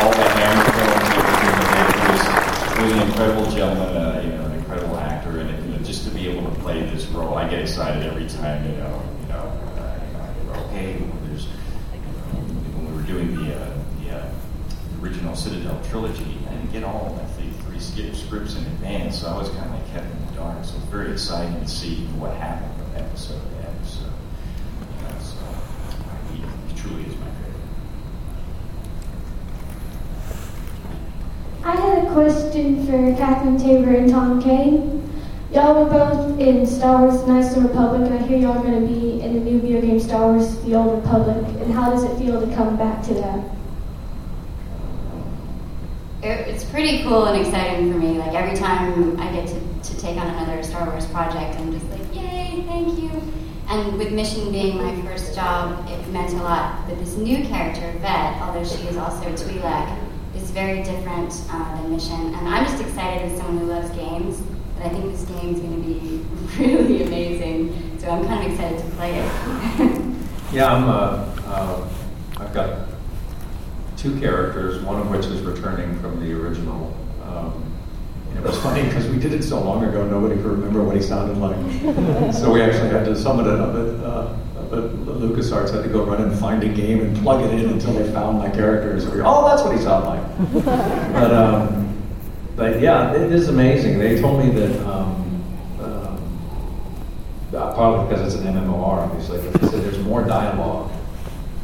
all 0.00 0.12
the 0.12 0.28
hammer 0.36 0.64
films 0.76 1.08
and 1.16 1.48
everything 1.48 1.96
he 1.96 2.12
was 2.12 2.24
really 2.78 3.00
an 3.00 3.08
incredible 3.08 3.50
gentleman, 3.50 3.96
uh, 3.96 4.20
you 4.22 4.32
know, 4.32 4.44
an 4.44 4.52
incredible 4.52 4.96
actor. 4.98 5.40
And 5.40 5.64
you 5.64 5.78
know, 5.78 5.82
just 5.82 6.04
to 6.04 6.10
be 6.10 6.28
able 6.28 6.50
to 6.50 6.60
play 6.60 6.82
this 6.82 7.06
role. 7.06 7.34
I 7.34 7.48
get 7.48 7.60
excited 7.60 8.02
every 8.02 8.28
time, 8.28 8.66
you 8.70 8.76
know, 8.76 9.02
you 9.22 9.28
know, 9.28 9.44
uh, 9.78 10.60
okay, 10.66 11.02
there's, 11.24 11.46
when 11.46 12.84
we 12.86 13.00
were 13.00 13.06
doing 13.06 13.34
the, 13.34 13.56
uh, 13.56 13.78
the 14.02 14.18
uh, 14.18 14.28
original 15.02 15.34
Citadel 15.34 15.80
trilogy, 15.88 16.38
I 16.48 16.54
didn't 16.54 16.72
get 16.72 16.84
all 16.84 17.06
of 17.06 17.16
the 17.16 17.30
three 18.00 18.12
scripts 18.14 18.56
in 18.56 18.64
advance, 18.66 19.20
so 19.20 19.28
I 19.28 19.38
was 19.38 19.48
kind 19.50 19.64
of 19.64 19.72
like 19.72 19.92
kept 19.92 20.06
in 20.06 20.26
the 20.26 20.32
dark. 20.32 20.64
So 20.64 20.76
it's 20.76 20.84
very 20.86 21.12
exciting 21.12 21.60
to 21.60 21.68
see 21.68 22.06
what 22.18 22.34
happened 22.34 22.72
from 22.76 23.04
episode 23.04 23.40
to 23.40 23.68
episode. 23.68 24.12
You 24.80 25.20
so 25.20 25.36
he, 26.32 26.42
he 26.68 26.80
truly 26.80 27.02
is 27.02 27.16
my 27.16 27.26
favorite. 27.26 27.66
I 31.64 31.76
had 31.76 32.06
a 32.06 32.12
question 32.12 32.86
for 32.86 33.16
Catherine 33.16 33.58
Taber 33.58 33.94
and 33.94 34.10
Tom 34.10 34.42
Kane. 34.42 34.98
Y'all 35.52 35.84
were 35.84 35.90
both 35.90 36.38
in 36.38 36.64
Star 36.64 37.06
Wars 37.06 37.26
Knights 37.26 37.56
of 37.56 37.62
the 37.62 37.68
Republic, 37.68 38.08
and 38.08 38.14
I 38.14 38.26
hear 38.26 38.38
y'all 38.38 38.58
are 38.58 38.62
going 38.62 38.80
to 38.80 38.86
be 38.86 39.20
in 39.20 39.34
the 39.34 39.40
new 39.40 39.60
video 39.60 39.80
game 39.80 39.98
Star 39.98 40.32
Wars 40.32 40.58
The 40.60 40.74
Old 40.76 41.02
Republic. 41.02 41.44
And 41.60 41.72
how 41.72 41.90
does 41.90 42.04
it 42.04 42.16
feel 42.18 42.40
to 42.40 42.54
come 42.54 42.76
back 42.76 43.02
to 43.04 43.14
that? 43.14 43.44
It, 46.22 46.48
it's 46.48 46.64
pretty 46.80 47.02
cool 47.02 47.26
and 47.26 47.44
exciting 47.44 47.92
for 47.92 47.98
me. 47.98 48.16
Like 48.18 48.32
every 48.32 48.56
time 48.56 49.20
I 49.20 49.30
get 49.32 49.46
to, 49.48 49.92
to 49.92 50.00
take 50.00 50.16
on 50.16 50.26
another 50.28 50.62
Star 50.62 50.88
Wars 50.88 51.04
project, 51.08 51.60
I'm 51.60 51.78
just 51.78 51.84
like, 51.90 52.00
yay, 52.14 52.64
thank 52.66 52.98
you. 52.98 53.10
And 53.68 53.98
with 53.98 54.12
Mission 54.12 54.50
being 54.50 54.78
my 54.78 54.98
first 55.02 55.34
job, 55.34 55.86
it 55.90 56.08
meant 56.08 56.32
a 56.32 56.36
lot. 56.36 56.88
But 56.88 56.98
this 56.98 57.18
new 57.18 57.44
character, 57.44 57.92
Vette, 57.98 58.40
although 58.40 58.64
she 58.64 58.82
is 58.88 58.96
also 58.96 59.28
a 59.28 59.32
Twi'lek, 59.32 59.98
is 60.34 60.50
very 60.52 60.82
different 60.82 61.38
uh, 61.50 61.76
than 61.76 61.90
Mission. 61.90 62.34
And 62.34 62.48
I'm 62.48 62.64
just 62.64 62.80
excited 62.80 63.30
as 63.30 63.36
someone 63.36 63.58
who 63.58 63.66
loves 63.66 63.90
games 63.90 64.42
that 64.78 64.86
I 64.86 64.88
think 64.88 65.12
this 65.12 65.24
game 65.24 65.54
is 65.54 65.60
going 65.60 65.82
to 65.82 65.86
be 65.86 66.64
really 66.64 67.02
amazing. 67.02 67.98
So 68.00 68.08
I'm 68.08 68.24
kind 68.24 68.46
of 68.46 68.52
excited 68.52 68.78
to 68.78 68.96
play 68.96 69.18
it. 69.18 70.06
Yeah, 70.52 70.74
I'm. 70.74 70.88
Uh, 70.88 71.30
uh, 71.46 71.88
I've 72.38 72.52
got 72.52 72.89
two 74.00 74.18
characters, 74.18 74.82
one 74.82 74.98
of 74.98 75.10
which 75.10 75.26
is 75.26 75.42
returning 75.42 75.98
from 76.00 76.18
the 76.20 76.32
original. 76.32 76.96
Um, 77.22 77.62
and 78.30 78.38
it 78.38 78.44
was 78.44 78.58
funny 78.60 78.82
because 78.84 79.06
we 79.08 79.18
did 79.18 79.34
it 79.34 79.42
so 79.42 79.60
long 79.60 79.84
ago, 79.84 80.06
nobody 80.06 80.36
could 80.36 80.46
remember 80.46 80.82
what 80.82 80.96
he 80.96 81.02
sounded 81.02 81.36
like. 81.36 82.34
so 82.34 82.50
we 82.50 82.62
actually 82.62 82.88
had 82.88 83.04
to 83.04 83.14
summon 83.14 83.46
it 83.46 83.60
up 83.60 83.74
at, 83.74 84.04
uh, 84.04 84.36
up 84.58 84.72
at 84.72 84.90
LucasArts, 85.20 85.72
had 85.74 85.82
to 85.82 85.88
go 85.90 86.04
run 86.04 86.22
and 86.22 86.38
find 86.38 86.64
a 86.64 86.68
game 86.68 87.00
and 87.00 87.16
plug 87.18 87.44
it 87.44 87.52
in 87.52 87.68
until 87.68 87.92
they 87.92 88.10
found 88.12 88.38
my 88.38 88.48
character. 88.48 88.98
So 89.00 89.10
we, 89.10 89.20
oh, 89.20 89.46
that's 89.46 89.62
what 89.62 89.76
he 89.76 89.82
sounded 89.82 90.08
like. 90.08 90.64
but, 91.12 91.34
um, 91.34 92.02
but 92.56 92.80
yeah, 92.80 93.12
it 93.12 93.30
is 93.30 93.48
amazing. 93.48 93.98
They 93.98 94.18
told 94.20 94.42
me 94.42 94.50
that. 94.52 94.86
Um, 94.86 95.18
uh, 97.52 97.74
partly 97.74 98.08
because 98.08 98.34
it's 98.34 98.42
an 98.42 98.54
MMOR, 98.54 98.98
obviously, 98.98 99.38
but 99.40 99.60
they 99.60 99.68
said 99.68 99.82
there's 99.82 99.98
more 99.98 100.22
dialogue 100.22 100.90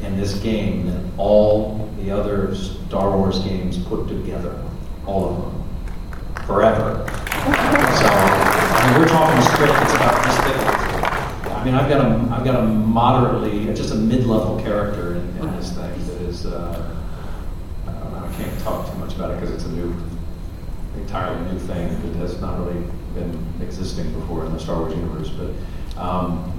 in 0.03 0.19
this 0.19 0.35
game 0.35 0.87
than 0.87 1.13
all 1.17 1.86
the 1.99 2.11
other 2.11 2.55
Star 2.55 3.17
Wars 3.17 3.39
games 3.41 3.79
put 3.79 4.09
together, 4.09 4.63
all 5.07 5.31
of 5.31 5.43
them, 5.43 6.45
forever. 6.47 7.05
So, 7.97 8.07
I 8.09 8.91
mean, 8.91 9.01
we're 9.01 9.09
talking 9.09 9.41
script 9.43 9.73
that's 9.73 9.95
about 9.95 10.25
this 10.25 10.37
thick. 10.45 11.53
I 11.53 11.65
mean, 11.65 11.75
I've 11.75 11.89
got 11.89 12.05
a, 12.05 12.35
I've 12.35 12.45
got 12.45 12.57
a 12.57 12.63
moderately, 12.67 13.73
just 13.73 13.93
a 13.93 13.95
mid-level 13.95 14.61
character 14.61 15.15
in, 15.15 15.23
in 15.39 15.57
this 15.57 15.73
thing 15.73 16.07
that 16.07 16.21
is, 16.23 16.45
uh, 16.45 16.95
I 17.87 18.33
can't 18.35 18.61
talk 18.61 18.91
too 18.91 18.99
much 18.99 19.15
about 19.15 19.31
it 19.31 19.41
because 19.41 19.55
it's 19.55 19.65
a 19.65 19.71
new, 19.71 19.95
entirely 20.97 21.41
new 21.53 21.59
thing 21.61 21.89
that 22.03 22.19
has 22.19 22.41
not 22.41 22.59
really 22.59 22.85
been 23.15 23.47
existing 23.63 24.13
before 24.13 24.45
in 24.45 24.53
the 24.53 24.59
Star 24.59 24.79
Wars 24.79 24.95
universe, 24.95 25.31
but. 25.31 25.51
Um, 25.99 26.56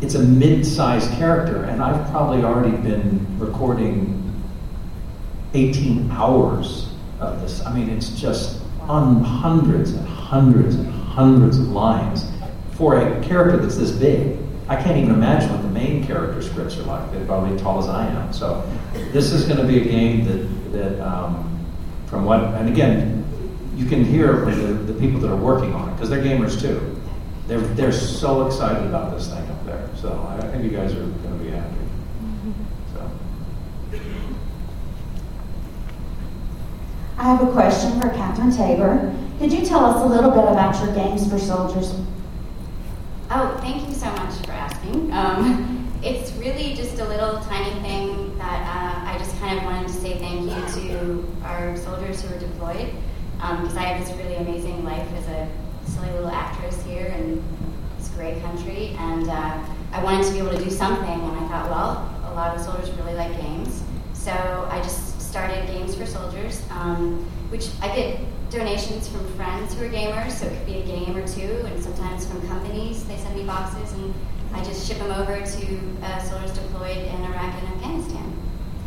it's 0.00 0.14
a 0.14 0.22
mid-sized 0.22 1.10
character, 1.12 1.64
and 1.64 1.82
I've 1.82 2.08
probably 2.10 2.44
already 2.44 2.76
been 2.76 3.26
recording 3.38 4.14
18 5.54 6.10
hours 6.12 6.88
of 7.20 7.40
this. 7.40 7.64
I 7.64 7.74
mean, 7.74 7.90
it's 7.90 8.10
just 8.10 8.62
on 8.82 9.22
hundreds 9.22 9.92
and 9.92 10.06
hundreds 10.06 10.76
and 10.76 10.86
hundreds 10.92 11.58
of 11.58 11.68
lines 11.68 12.30
for 12.72 13.00
a 13.00 13.24
character 13.24 13.56
that's 13.56 13.76
this 13.76 13.90
big. 13.90 14.38
I 14.68 14.80
can't 14.80 14.98
even 14.98 15.12
imagine 15.12 15.50
what 15.50 15.62
the 15.62 15.68
main 15.68 16.06
character 16.06 16.42
scripts 16.42 16.76
are 16.78 16.82
like. 16.82 17.10
They're 17.10 17.24
probably 17.24 17.58
tall 17.58 17.80
as 17.80 17.88
I 17.88 18.06
am. 18.06 18.32
So 18.32 18.70
this 19.12 19.32
is 19.32 19.46
going 19.46 19.58
to 19.58 19.66
be 19.66 19.80
a 19.80 19.84
game 19.84 20.24
that, 20.26 20.72
that 20.72 21.00
um, 21.00 21.66
from 22.06 22.24
what, 22.24 22.40
and 22.40 22.68
again, 22.68 23.24
you 23.76 23.86
can 23.86 24.04
hear 24.04 24.44
the, 24.44 24.74
the 24.74 25.00
people 25.00 25.18
that 25.20 25.30
are 25.30 25.36
working 25.36 25.72
on 25.72 25.88
it, 25.88 25.92
because 25.92 26.10
they're 26.10 26.22
gamers 26.22 26.60
too. 26.60 27.00
They're, 27.46 27.60
they're 27.60 27.92
so 27.92 28.46
excited 28.46 28.86
about 28.86 29.16
this 29.16 29.28
thing. 29.28 29.47
So 30.00 30.12
I 30.40 30.46
think 30.46 30.62
you 30.62 30.70
guys 30.70 30.92
are 30.92 31.00
going 31.00 31.38
to 31.38 31.44
be 31.44 31.50
happy. 31.50 31.74
So. 32.94 33.10
I 37.18 37.22
have 37.24 37.42
a 37.42 37.50
question 37.50 38.00
for 38.00 38.08
Catherine 38.10 38.52
Taber. 38.52 39.12
Could 39.40 39.52
you 39.52 39.66
tell 39.66 39.84
us 39.84 40.00
a 40.00 40.06
little 40.06 40.30
bit 40.30 40.44
about 40.44 40.80
your 40.84 40.94
games 40.94 41.28
for 41.28 41.36
soldiers? 41.36 41.94
Oh, 43.32 43.58
thank 43.60 43.88
you 43.88 43.94
so 43.94 44.06
much 44.12 44.34
for 44.46 44.52
asking. 44.52 45.12
Um, 45.12 45.92
it's 46.04 46.30
really 46.34 46.74
just 46.74 47.00
a 47.00 47.04
little 47.04 47.40
tiny 47.40 47.80
thing 47.80 48.38
that 48.38 48.60
uh, 48.62 49.12
I 49.12 49.18
just 49.18 49.36
kind 49.40 49.58
of 49.58 49.64
wanted 49.64 49.88
to 49.88 49.94
say 49.94 50.16
thank 50.18 50.42
you 50.42 50.82
to 50.82 51.26
our 51.42 51.76
soldiers 51.76 52.22
who 52.22 52.36
are 52.36 52.38
deployed 52.38 52.92
because 53.34 53.72
um, 53.72 53.78
I 53.78 53.82
have 53.82 54.06
this 54.06 54.16
really 54.16 54.36
amazing 54.36 54.84
life 54.84 55.08
as 55.14 55.26
a 55.26 55.48
silly 55.86 56.10
little 56.12 56.30
actress 56.30 56.80
here 56.84 57.06
in 57.06 57.42
this 57.98 58.08
great 58.10 58.40
country, 58.42 58.94
and 58.98 59.28
uh, 59.28 59.58
I 59.92 60.02
wanted 60.02 60.26
to 60.26 60.32
be 60.32 60.38
able 60.38 60.50
to 60.50 60.62
do 60.62 60.70
something. 60.70 61.08
And 61.08 61.36
I 61.38 61.48
thought, 61.48 61.70
well, 61.70 62.32
a 62.32 62.34
lot 62.34 62.54
of 62.56 62.62
soldiers 62.62 62.90
really 62.92 63.14
like 63.14 63.32
games, 63.40 63.82
so 64.12 64.68
I 64.70 64.80
just 64.82 65.20
started 65.20 65.66
Games 65.66 65.94
for 65.94 66.04
Soldiers, 66.04 66.62
um, 66.70 67.24
which 67.50 67.68
I 67.80 67.94
get 67.94 68.20
donations 68.50 69.08
from 69.08 69.26
friends 69.36 69.74
who 69.74 69.84
are 69.84 69.88
gamers, 69.88 70.32
so 70.32 70.46
it 70.46 70.56
could 70.56 70.66
be 70.66 70.78
a 70.78 70.84
game 70.84 71.16
or 71.16 71.26
two, 71.26 71.62
and 71.66 71.82
sometimes 71.82 72.26
from 72.26 72.46
companies. 72.48 73.04
They 73.04 73.16
send 73.16 73.36
me 73.36 73.44
boxes, 73.44 73.92
and 73.92 74.14
I 74.52 74.64
just 74.64 74.86
ship 74.86 74.98
them 74.98 75.10
over 75.12 75.36
to 75.36 75.80
uh, 76.02 76.18
soldiers 76.20 76.52
deployed 76.52 76.96
in 76.96 77.24
Iraq 77.24 77.54
and 77.54 77.68
Afghanistan. 77.74 78.32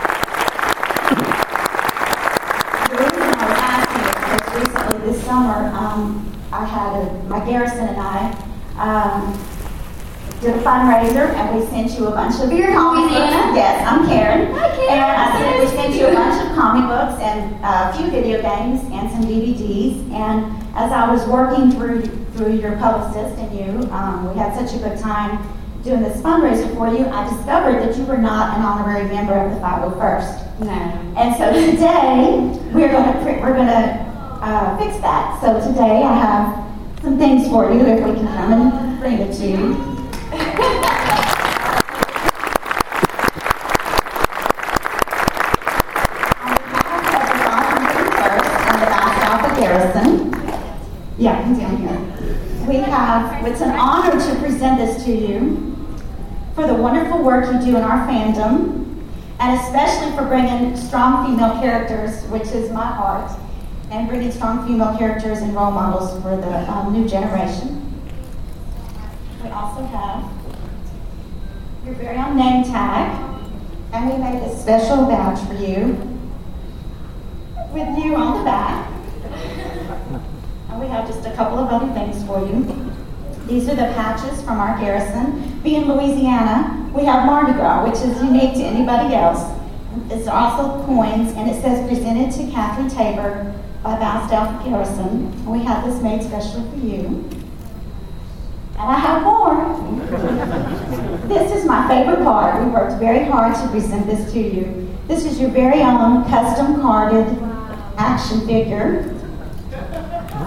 recently 4.56 4.98
this 5.06 5.24
summer, 5.24 5.70
um, 5.76 6.26
I 6.52 6.66
had 6.66 7.02
a, 7.02 7.24
my 7.26 7.46
garrison 7.46 7.88
and 7.88 7.98
I 8.00 8.32
um, 8.78 9.34
did 10.42 10.56
a 10.56 10.60
fundraiser, 10.60 11.34
and 11.34 11.58
we 11.58 11.66
sent 11.68 11.92
you 11.98 12.08
a 12.08 12.12
bunch 12.12 12.42
of 12.42 12.52
You're 12.52 12.72
comic 12.72 13.10
books. 13.10 13.22
Louisiana? 13.22 13.56
Yes, 13.56 13.88
I'm 13.88 14.08
Karen. 14.08 14.54
Hi, 14.54 14.76
Karen. 14.76 14.92
And 14.92 15.02
I 15.02 15.40
said 15.40 15.60
we 15.62 15.68
sent 15.76 15.96
you 15.96 16.08
a 16.08 16.14
bunch 16.14 16.42
of 16.44 16.56
comic 16.56 16.88
books 16.88 17.22
and 17.22 17.56
a 17.64 17.94
few 17.96 18.10
video 18.12 18.42
games 18.42 18.82
and 18.92 19.10
some 19.12 19.24
DVDs. 19.24 20.12
And 20.12 20.46
as 20.76 20.92
I 20.92 21.12
was 21.12 21.26
working 21.28 21.72
through 21.72 22.26
through 22.36 22.58
your 22.58 22.76
publicist 22.78 23.40
and 23.40 23.58
you, 23.58 23.90
um, 23.92 24.34
we 24.34 24.38
had 24.38 24.54
such 24.58 24.76
a 24.76 24.84
good 24.84 25.00
time 25.00 25.42
doing 25.84 26.02
this 26.02 26.22
fundraiser 26.22 26.74
for 26.76 26.90
you. 26.90 27.06
I 27.08 27.30
discovered 27.30 27.80
that 27.80 27.96
you 27.98 28.04
were 28.04 28.18
not 28.18 28.58
an 28.58 28.66
honorary 28.66 29.08
member 29.08 29.34
of 29.34 29.54
the 29.54 29.60
501st. 29.62 30.45
No. 30.60 30.72
And 31.18 31.36
so 31.36 31.52
today 31.52 32.40
we're 32.74 32.92
going 32.92 33.14
to 33.14 33.42
we're 33.42 33.54
going 33.54 33.68
to 33.68 34.06
uh, 34.42 34.78
fix 34.78 34.98
that. 35.02 35.42
So 35.42 35.60
today 35.68 36.04
I 36.04 36.14
have 36.14 37.02
some 37.02 37.18
things 37.18 37.48
for 37.50 37.72
you 37.72 37.82
if 37.82 38.06
we 38.06 38.14
can 38.14 38.28
come 38.28 38.54
and 38.54 39.00
bring 39.00 39.20
it 39.20 39.34
to 39.38 39.48
you. 39.48 39.96
We 52.68 52.78
have, 52.78 53.46
it's 53.46 53.62
an 53.62 53.72
honor 53.78 54.12
to 54.20 54.40
present 54.40 54.80
this 54.80 55.04
to 55.06 55.12
you 55.16 55.76
for 56.56 56.66
the 56.66 56.74
wonderful 56.74 57.24
work 57.24 57.46
you 57.46 57.60
do 57.60 57.78
in 57.78 57.84
our 57.84 58.08
fandom, 58.08 58.85
and 59.40 59.60
especially 59.60 60.16
for 60.16 60.26
bringing 60.26 60.76
strong 60.78 61.26
female 61.26 61.60
characters, 61.60 62.24
which 62.30 62.48
is 62.50 62.72
my 62.72 62.86
heart, 62.86 63.32
and 63.92 64.08
bringing 64.08 64.32
strong 64.32 64.66
female 64.66 64.98
characters 64.98 65.40
and 65.40 65.54
role 65.54 65.72
models 65.72 66.22
for 66.24 66.38
the 66.38 66.72
um, 66.72 66.94
new 66.94 67.08
generation. 67.08 67.82
We 69.44 69.50
also 69.50 69.84
have 69.84 70.32
your 71.86 71.96
very 71.96 72.18
own 72.18 72.38
name 72.38 72.64
tag, 72.64 73.44
and 73.94 74.10
we 74.10 74.18
made 74.18 74.42
a 74.42 74.58
special 74.58 75.06
badge 75.06 75.40
for 75.48 75.54
you 75.54 76.16
with 77.72 78.04
you 78.04 78.16
on 78.16 78.40
the 78.40 78.44
back. 78.46 78.92
And 80.68 80.84
we 80.84 80.90
have 80.90 81.08
just 81.08 81.26
a 81.26 81.34
couple 81.36 81.58
of 81.60 81.70
other 81.70 81.94
things 81.94 82.22
for 82.26 82.40
you. 82.46 82.92
These 83.48 83.70
are 83.70 83.76
the 83.76 83.94
patches 83.94 84.42
from 84.42 84.60
our 84.60 84.78
garrison. 84.78 85.60
Being 85.64 85.88
Louisiana, 85.88 86.85
we 86.96 87.04
have 87.04 87.26
Mardi 87.26 87.52
Gras, 87.54 87.84
which 87.84 88.00
is 88.00 88.22
unique 88.24 88.54
to 88.54 88.64
anybody 88.64 89.14
else. 89.14 89.52
It's 90.10 90.28
also 90.28 90.84
coins, 90.86 91.34
and 91.34 91.50
it 91.50 91.62
says 91.62 91.86
presented 91.90 92.32
to 92.38 92.52
Catherine 92.52 92.90
Taber 92.90 93.54
by 93.84 93.98
Bastaff 93.98 94.64
Garrison. 94.64 95.46
We 95.46 95.60
have 95.64 95.86
this 95.86 96.02
made 96.02 96.24
specially 96.24 96.70
for 96.72 96.78
you. 96.78 97.30
And 98.78 98.90
I 98.90 98.98
have 98.98 99.24
more. 99.24 99.56
this 101.28 101.52
is 101.52 101.66
my 101.66 101.88
favorite 101.88 102.24
part. 102.24 102.64
We 102.64 102.72
worked 102.72 103.00
very 103.00 103.26
hard 103.26 103.56
to 103.56 103.68
present 103.70 104.08
this 104.08 104.32
to 104.32 104.40
you. 104.40 104.90
This 105.08 105.26
is 105.26 105.40
your 105.40 105.50
very 105.50 105.82
own 105.82 106.24
custom 106.26 106.82
carded 106.82 107.28
action 107.98 108.46
figure 108.48 109.14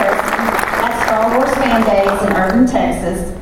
at 0.00 1.06
Star 1.06 1.36
Wars 1.36 1.52
Fan 1.54 1.82
Days 1.84 2.22
in 2.28 2.36
Irving, 2.36 2.66
Texas, 2.66 3.36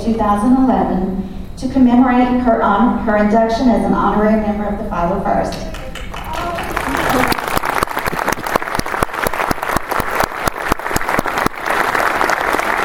October 0.00 0.12
8th, 0.12 0.14
2011, 0.14 1.56
to 1.58 1.68
commemorate 1.68 2.42
her, 2.42 2.62
her 2.62 3.16
induction 3.16 3.68
as 3.68 3.84
an 3.84 3.92
honorary 3.92 4.40
member 4.40 4.64
of 4.64 4.78
the 4.78 4.84
501st. 4.84 5.54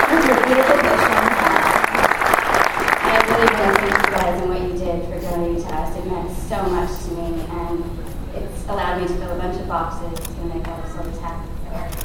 Here's 0.10 0.26
your 0.26 0.38
beautiful 0.46 0.76
picture 0.76 1.16
on 1.16 1.24
the 1.24 1.32
back. 1.40 1.72
I 3.02 3.08
really 3.30 3.50
want 3.56 3.72
to 3.72 3.80
thank 3.80 3.96
you 3.96 4.12
guys 4.12 4.36
and 4.42 4.50
what 4.50 4.62
you 4.62 4.74
did 4.78 4.98
for 5.06 5.18
donating 5.22 5.62
to 5.64 5.70
us. 5.74 5.98
It 5.98 6.06
meant 6.06 6.30
so 6.38 6.58
much 6.64 6.92
to 7.04 7.10
me, 7.12 7.28
and 7.50 7.84
it's 8.36 8.60
allowed 8.68 8.96
me 9.02 9.08
to 9.08 9.14
fill 9.14 9.32
a 9.32 9.38
bunch 9.38 9.58
of 9.60 9.68
boxes 9.68 10.20
to 10.20 10.42
make 10.46 10.68
all 10.68 10.82
the 10.82 10.90
soldiers 10.90 11.20
happy. 11.20 11.50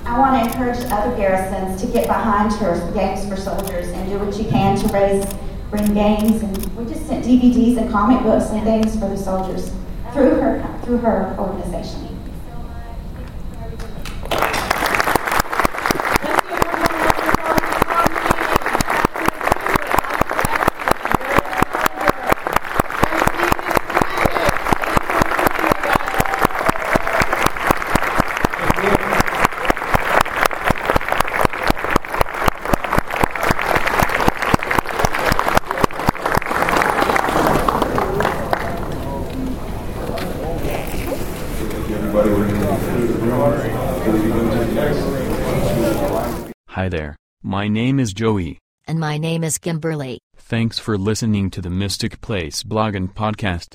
I 0.04 0.09
want 0.20 0.44
to 0.44 0.50
encourage 0.50 0.78
other 0.92 1.16
garrisons 1.16 1.80
to 1.80 1.90
get 1.90 2.06
behind 2.06 2.52
her 2.54 2.92
Games 2.92 3.26
for 3.26 3.36
Soldiers 3.36 3.88
and 3.88 4.10
do 4.10 4.18
what 4.18 4.36
you 4.36 4.44
can 4.44 4.76
to 4.76 4.86
raise, 4.88 5.24
bring 5.70 5.94
games, 5.94 6.42
and 6.42 6.76
we 6.76 6.84
just 6.84 7.06
sent 7.06 7.24
DVDs 7.24 7.78
and 7.78 7.90
comic 7.90 8.22
books 8.22 8.50
and 8.50 8.62
things 8.62 8.92
for 9.00 9.08
the 9.08 9.16
soldiers 9.16 9.72
through 10.12 10.34
her 10.34 10.80
through 10.84 10.98
her 10.98 11.34
organization. 11.38 12.10
Everybody, 42.12 42.30
we're 42.30 42.48
going 42.48 42.60
to 42.60 42.76
clear 42.84 43.06
the 43.06 43.14
room. 43.18 43.40
Before 43.98 44.12
we 44.12 44.20
go 44.28 44.38
to 44.50 44.64
the 44.64 44.72
next. 44.74 46.52
Hi 46.68 46.88
there. 46.88 47.16
My 47.42 47.68
name 47.68 48.00
is 48.00 48.12
Joey. 48.12 48.58
And 48.86 48.98
my 48.98 49.16
name 49.40 49.46
is 49.46 49.56
Kimberly. 49.58 50.18
Thanks 50.36 50.78
for 50.78 50.98
listening 50.98 51.50
to 51.52 51.62
the 51.62 51.70
Mystic 51.70 52.20
Place 52.20 52.62
blog 52.62 52.94
and 52.94 53.08
podcast. 53.14 53.74